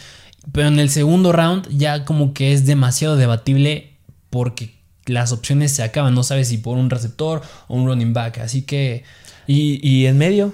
Pero 0.51 0.67
en 0.67 0.79
el 0.79 0.89
segundo 0.89 1.31
round 1.31 1.69
ya 1.69 2.03
como 2.03 2.33
que 2.33 2.51
es 2.51 2.65
demasiado 2.65 3.15
debatible 3.15 3.97
porque 4.29 4.82
las 5.05 5.31
opciones 5.31 5.71
se 5.71 5.83
acaban. 5.83 6.13
No 6.15 6.23
sabes 6.23 6.47
si 6.47 6.57
por 6.57 6.77
un 6.77 6.89
receptor 6.89 7.41
o 7.67 7.75
un 7.75 7.85
running 7.87 8.13
back. 8.13 8.39
Así 8.39 8.61
que, 8.63 9.03
¿Y, 9.47 9.79
y 9.87 10.05
en 10.05 10.17
medio? 10.17 10.53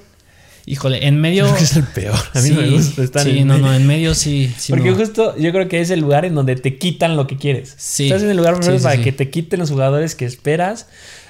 híjole, 0.65 1.07
en 1.07 1.19
medio... 1.19 1.45
Creo 1.45 1.55
que 1.57 1.63
es 1.63 1.75
el 1.75 1.83
peor. 1.83 2.15
A 2.33 2.41
mí 2.41 2.49
sí, 2.49 2.53
me 2.53 2.69
gusta 2.69 3.03
estar 3.03 3.23
sí, 3.23 3.39
en 3.39 3.47
no, 3.47 3.55
medio. 3.55 3.65
no, 3.65 3.73
en 3.73 3.88
medio 3.88 4.13
sí. 4.13 4.53
sí 4.55 4.71
Porque 4.71 4.91
no. 4.91 4.97
justo 4.97 5.35
yo 5.38 5.51
creo 5.51 5.67
que 5.67 5.81
es 5.81 5.89
el 5.89 5.99
lugar 5.99 6.25
en 6.25 6.35
donde 6.35 6.55
te 6.55 6.77
quitan 6.77 7.17
lo 7.17 7.25
que 7.25 7.38
quieres. 7.38 7.73
Sí. 7.77 8.05
Estás 8.05 8.21
en 8.21 8.29
el 8.29 8.38
lugar 8.38 8.63
sí, 8.63 8.71
para 8.81 9.01
que 9.01 9.12
te 9.12 9.31
quiten 9.31 9.59
los 9.59 9.71
jugadores 9.71 10.13
que 10.13 10.25
esperas. 10.25 10.88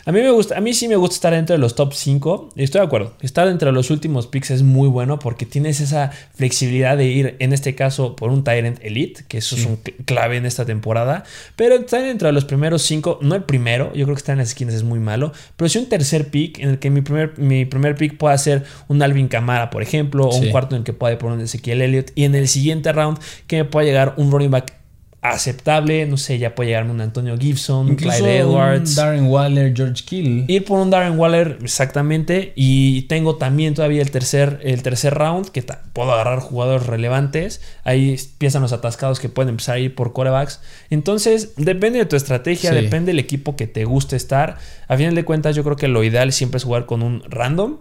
A 0.10 0.12
mí 0.12 0.22
me 0.22 0.32
gusta, 0.32 0.58
a 0.58 0.60
mí 0.60 0.74
sí 0.74 0.88
me 0.88 0.96
gusta 0.96 1.14
estar 1.14 1.34
dentro 1.34 1.54
de 1.54 1.60
los 1.60 1.76
top 1.76 1.94
5. 1.94 2.50
Estoy 2.56 2.82
de 2.82 2.88
acuerdo. 2.88 3.14
Estar 3.22 3.48
dentro 3.48 3.68
de 3.68 3.74
los 3.74 3.92
últimos 3.92 4.26
picks 4.26 4.50
es 4.50 4.64
muy 4.64 4.88
bueno 4.88 5.20
porque 5.20 5.46
tienes 5.46 5.82
esa 5.82 6.10
flexibilidad 6.34 6.98
de 6.98 7.06
ir, 7.06 7.36
en 7.38 7.54
este 7.54 7.76
caso, 7.76 8.16
por 8.16 8.32
un 8.32 8.44
Tyrant 8.44 8.80
Elite, 8.82 9.26
que 9.28 9.38
eso 9.38 9.56
es 9.56 9.68
un 9.68 9.78
cl- 9.84 9.94
clave 10.06 10.38
en 10.38 10.48
esta 10.48 10.66
temporada. 10.66 11.26
Pero 11.56 11.76
estar 11.76 12.02
dentro 12.02 12.26
de 12.28 12.32
los 12.32 12.46
primeros 12.46 12.82
5, 12.82 13.20
no 13.22 13.36
el 13.36 13.44
primero, 13.44 13.94
yo 13.94 14.06
creo 14.06 14.16
que 14.16 14.20
estar 14.22 14.34
en 14.34 14.40
las 14.40 14.48
esquinas 14.48 14.74
es 14.74 14.82
muy 14.82 14.98
malo. 14.98 15.32
Pero 15.56 15.70
sí 15.70 15.78
un 15.78 15.86
tercer 15.90 16.30
pick 16.30 16.58
en 16.58 16.70
el 16.70 16.80
que 16.80 16.90
mi 16.90 17.02
primer, 17.02 17.38
mi 17.38 17.66
primer 17.66 17.94
pick 17.94 18.18
pueda 18.18 18.36
ser 18.40 18.64
un 18.88 19.04
Alvin 19.04 19.28
Kamara, 19.28 19.70
por 19.70 19.84
ejemplo, 19.84 20.26
o 20.26 20.36
un 20.36 20.50
cuarto 20.52 20.76
en 20.76 20.80
el 20.80 20.86
que 20.86 20.94
pueda 20.94 21.14
ir 21.14 21.20
por 21.20 21.32
un 21.32 21.40
Ezequiel 21.40 21.84
Elliott. 21.84 22.14
Y 22.16 22.24
en 22.24 22.34
el 22.34 22.48
siguiente 22.48 22.92
round 22.94 23.20
que 23.46 23.58
me 23.58 23.66
pueda 23.66 23.86
llegar 23.86 24.16
un 24.18 24.32
running 24.32 24.50
back 24.50 24.79
aceptable, 25.22 26.06
no 26.06 26.18
sé, 26.18 26.38
ya 26.40 26.56
puede 26.56 26.70
llegarme 26.70 26.92
un 26.92 27.02
Antonio 27.02 27.38
Gibson, 27.38 27.90
Incluso 27.90 28.18
Clyde 28.20 28.38
Edwards. 28.40 28.90
un 28.92 28.96
Darren 28.96 29.26
Waller, 29.28 29.74
George 29.76 30.04
Kittle. 30.06 30.46
Ir 30.48 30.64
por 30.66 30.80
un 30.80 30.90
Darren 30.90 31.20
Waller, 31.20 31.58
exactamente. 31.62 32.54
Y 32.56 33.04
tengo 33.04 33.36
también 33.36 33.74
todavía 33.74 34.02
el 34.02 34.12
tercer, 34.12 34.60
el 34.64 34.82
tercer 34.82 35.14
round, 35.16 35.50
que 35.50 35.64
puedo 35.94 36.12
agarrar 36.14 36.40
jugadores 36.40 36.88
relevantes. 36.88 37.62
Ahí 37.84 38.16
empiezan 38.18 38.62
los 38.62 38.72
atascados 38.74 39.20
que 39.20 39.30
pueden 39.30 39.50
empezar 39.50 39.76
a 39.76 39.80
ir 39.80 39.94
por 39.96 40.14
corebacks. 40.14 40.62
Entonces, 40.90 41.52
depende 41.58 42.00
de 42.00 42.06
tu 42.06 42.16
estrategia, 42.16 42.70
Sí. 42.72 42.76
depende 42.76 43.12
del 43.12 43.20
equipo 43.20 43.56
que 43.56 43.68
te 43.68 43.86
guste 43.86 44.16
estar. 44.16 44.58
A 44.88 44.96
final 44.98 45.16
de 45.16 45.26
cuentas, 45.26 45.56
yo 45.56 45.64
creo 45.64 45.76
que 45.76 45.88
lo 45.88 46.04
ideal 46.04 46.32
siempre 46.32 46.58
es 46.58 46.64
jugar 46.64 46.86
con 46.86 47.02
un 47.04 47.24
random, 47.30 47.78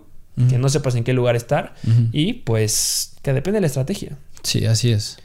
que 0.48 0.56
no 0.56 0.68
sepas 0.68 0.94
en 0.94 1.02
qué 1.02 1.12
lugar 1.12 1.34
estar. 1.34 1.74
Y 2.12 2.34
pues, 2.34 3.14
que 3.22 3.32
depende 3.32 3.56
de 3.56 3.60
la 3.62 3.66
estrategia. 3.66 4.16
Sí, 4.44 4.66
así 4.66 4.92
es. 4.92 5.18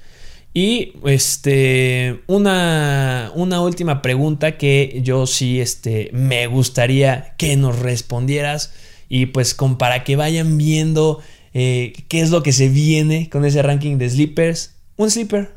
Y 0.53 0.93
este, 1.05 2.21
una, 2.27 3.31
una 3.33 3.61
última 3.61 4.03
pregunta 4.03 4.57
que 4.57 5.01
yo 5.03 5.25
sí 5.25 5.59
este, 5.59 6.11
me 6.13 6.45
gustaría 6.45 7.33
que 7.37 7.55
nos 7.57 7.79
respondieras. 7.79 8.73
Y 9.09 9.27
pues 9.27 9.55
con, 9.55 9.77
para 9.77 10.03
que 10.03 10.15
vayan 10.15 10.57
viendo 10.57 11.19
eh, 11.53 11.93
qué 12.07 12.21
es 12.21 12.29
lo 12.29 12.43
que 12.43 12.53
se 12.53 12.69
viene 12.69 13.29
con 13.29 13.45
ese 13.45 13.61
ranking 13.61 13.97
de 13.97 14.09
sleepers. 14.09 14.75
Un 14.95 15.09
sleeper. 15.09 15.51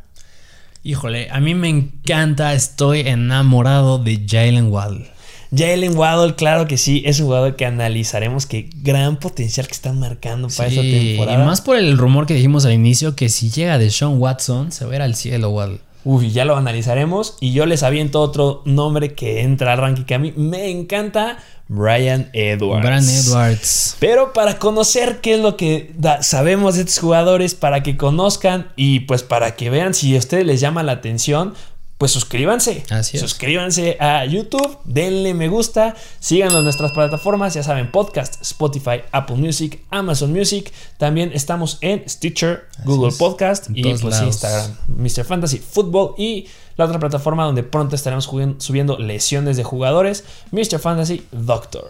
Híjole, 0.83 1.29
a 1.31 1.41
mí 1.41 1.55
me 1.55 1.69
encanta, 1.69 2.55
estoy 2.55 3.01
enamorado 3.01 3.99
de 3.99 4.25
Jalen 4.27 4.71
Waddle. 4.71 5.16
Jalen 5.55 5.97
Waddle, 5.97 6.35
claro 6.35 6.67
que 6.67 6.79
sí, 6.79 7.03
es 7.07 7.21
un 7.21 7.27
jugador 7.27 7.57
que 7.57 7.67
analizaremos. 7.67 8.47
Qué 8.47 8.69
gran 8.83 9.19
potencial 9.19 9.67
que 9.67 9.75
están 9.75 9.99
marcando 9.99 10.49
para 10.49 10.69
esta 10.69 10.83
temporada. 10.83 11.43
Y 11.43 11.47
más 11.47 11.61
por 11.61 11.77
el 11.77 11.97
rumor 11.99 12.27
que 12.27 12.35
dijimos 12.35 12.65
al 12.65 12.73
inicio 12.73 13.15
que 13.15 13.29
si 13.29 13.51
llega 13.51 13.79
de 13.79 13.91
Sean 13.91 14.19
Watson, 14.19 14.73
se 14.73 14.85
va 14.85 14.93
a 14.93 14.97
ir 14.97 15.03
al 15.03 15.15
cielo, 15.15 15.51
Waddle. 15.51 15.81
Uy, 16.05 16.31
ya 16.31 16.45
lo 16.45 16.57
analizaremos. 16.57 17.37
Y 17.41 17.53
yo 17.53 17.67
les 17.67 17.83
aviento 17.83 18.21
otro 18.21 18.63
nombre 18.65 19.15
que 19.15 19.43
entra 19.43 19.73
al 19.73 19.79
ranking 19.79 20.05
que 20.05 20.15
a 20.15 20.21
mí 20.21 20.33
me 20.37 20.71
encanta. 20.71 21.39
Brian 21.69 22.31
Edwards. 22.33 22.87
Brian 22.87 23.09
Edwards. 23.09 23.97
Pero 23.99 24.33
para 24.33 24.61
conocer 24.61 25.21
qué 25.21 25.35
es 25.35 25.41
lo 25.41 25.57
que 25.57 25.93
sabemos 26.21 26.77
de 26.77 26.83
estos 26.83 27.01
jugadores, 27.01 27.57
para 27.57 27.83
que 27.83 27.97
conozcan 27.97 28.69
y 28.77 29.01
pues 29.01 29.25
para 29.25 29.57
que 29.57 29.69
vean 29.69 29.95
si 29.95 30.15
a 30.15 30.19
ustedes 30.21 30.47
les 30.47 30.61
llama 30.61 30.85
la 30.85 30.93
atención, 30.93 31.55
pues 31.99 32.13
suscríbanse. 32.13 32.85
Así 32.91 33.17
es. 33.17 33.23
Suscríbanse 33.23 33.97
a 34.01 34.25
YouTube, 34.27 34.79
denle 34.85 35.33
me 35.33 35.49
gusta, 35.49 35.95
síganos 36.21 36.57
en 36.57 36.65
nuestras 36.65 36.93
plataformas, 36.93 37.55
ya 37.55 37.63
saben, 37.63 37.91
podcast, 37.91 38.41
Spotify, 38.43 39.03
Apple 39.13 39.37
Music, 39.37 39.83
Amazon 39.91 40.33
Music. 40.33 40.73
También 40.99 41.31
estamos 41.33 41.79
en 41.81 42.07
Stitcher, 42.09 42.69
Google 42.85 43.13
Podcast 43.19 43.69
y 43.73 43.83
pues 43.95 44.21
Instagram, 44.21 44.77
Mr. 44.89 45.25
Fantasy 45.25 45.59
Football 45.59 46.15
y 46.19 46.49
la 46.77 46.85
otra 46.85 46.99
plataforma 46.99 47.45
donde 47.45 47.63
pronto 47.63 47.97
estaremos 47.97 48.29
subiendo 48.59 48.99
lesiones 48.99 49.57
de 49.57 49.65
jugadores, 49.65 50.25
Mr. 50.53 50.79
Fantasy 50.79 51.27
Doctor. 51.33 51.89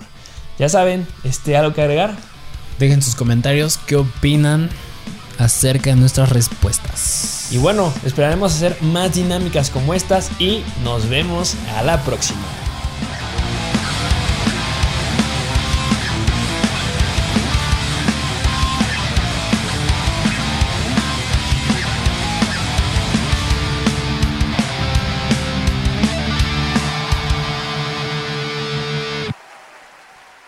Ya 0.58 0.68
saben, 0.68 1.06
este, 1.24 1.56
¿algo 1.56 1.74
que 1.74 1.82
agregar? 1.82 2.16
Dejen 2.78 3.02
sus 3.02 3.16
comentarios, 3.16 3.78
qué 3.78 3.96
opinan 3.96 4.70
acerca 5.38 5.90
de 5.90 5.96
nuestras 5.96 6.30
respuestas. 6.30 7.48
Y 7.50 7.58
bueno, 7.58 7.92
esperaremos 8.04 8.54
hacer 8.54 8.76
más 8.82 9.14
dinámicas 9.14 9.70
como 9.70 9.94
estas 9.94 10.30
y 10.38 10.62
nos 10.82 11.08
vemos 11.08 11.54
a 11.76 11.82
la 11.82 12.02
próxima. 12.02 12.42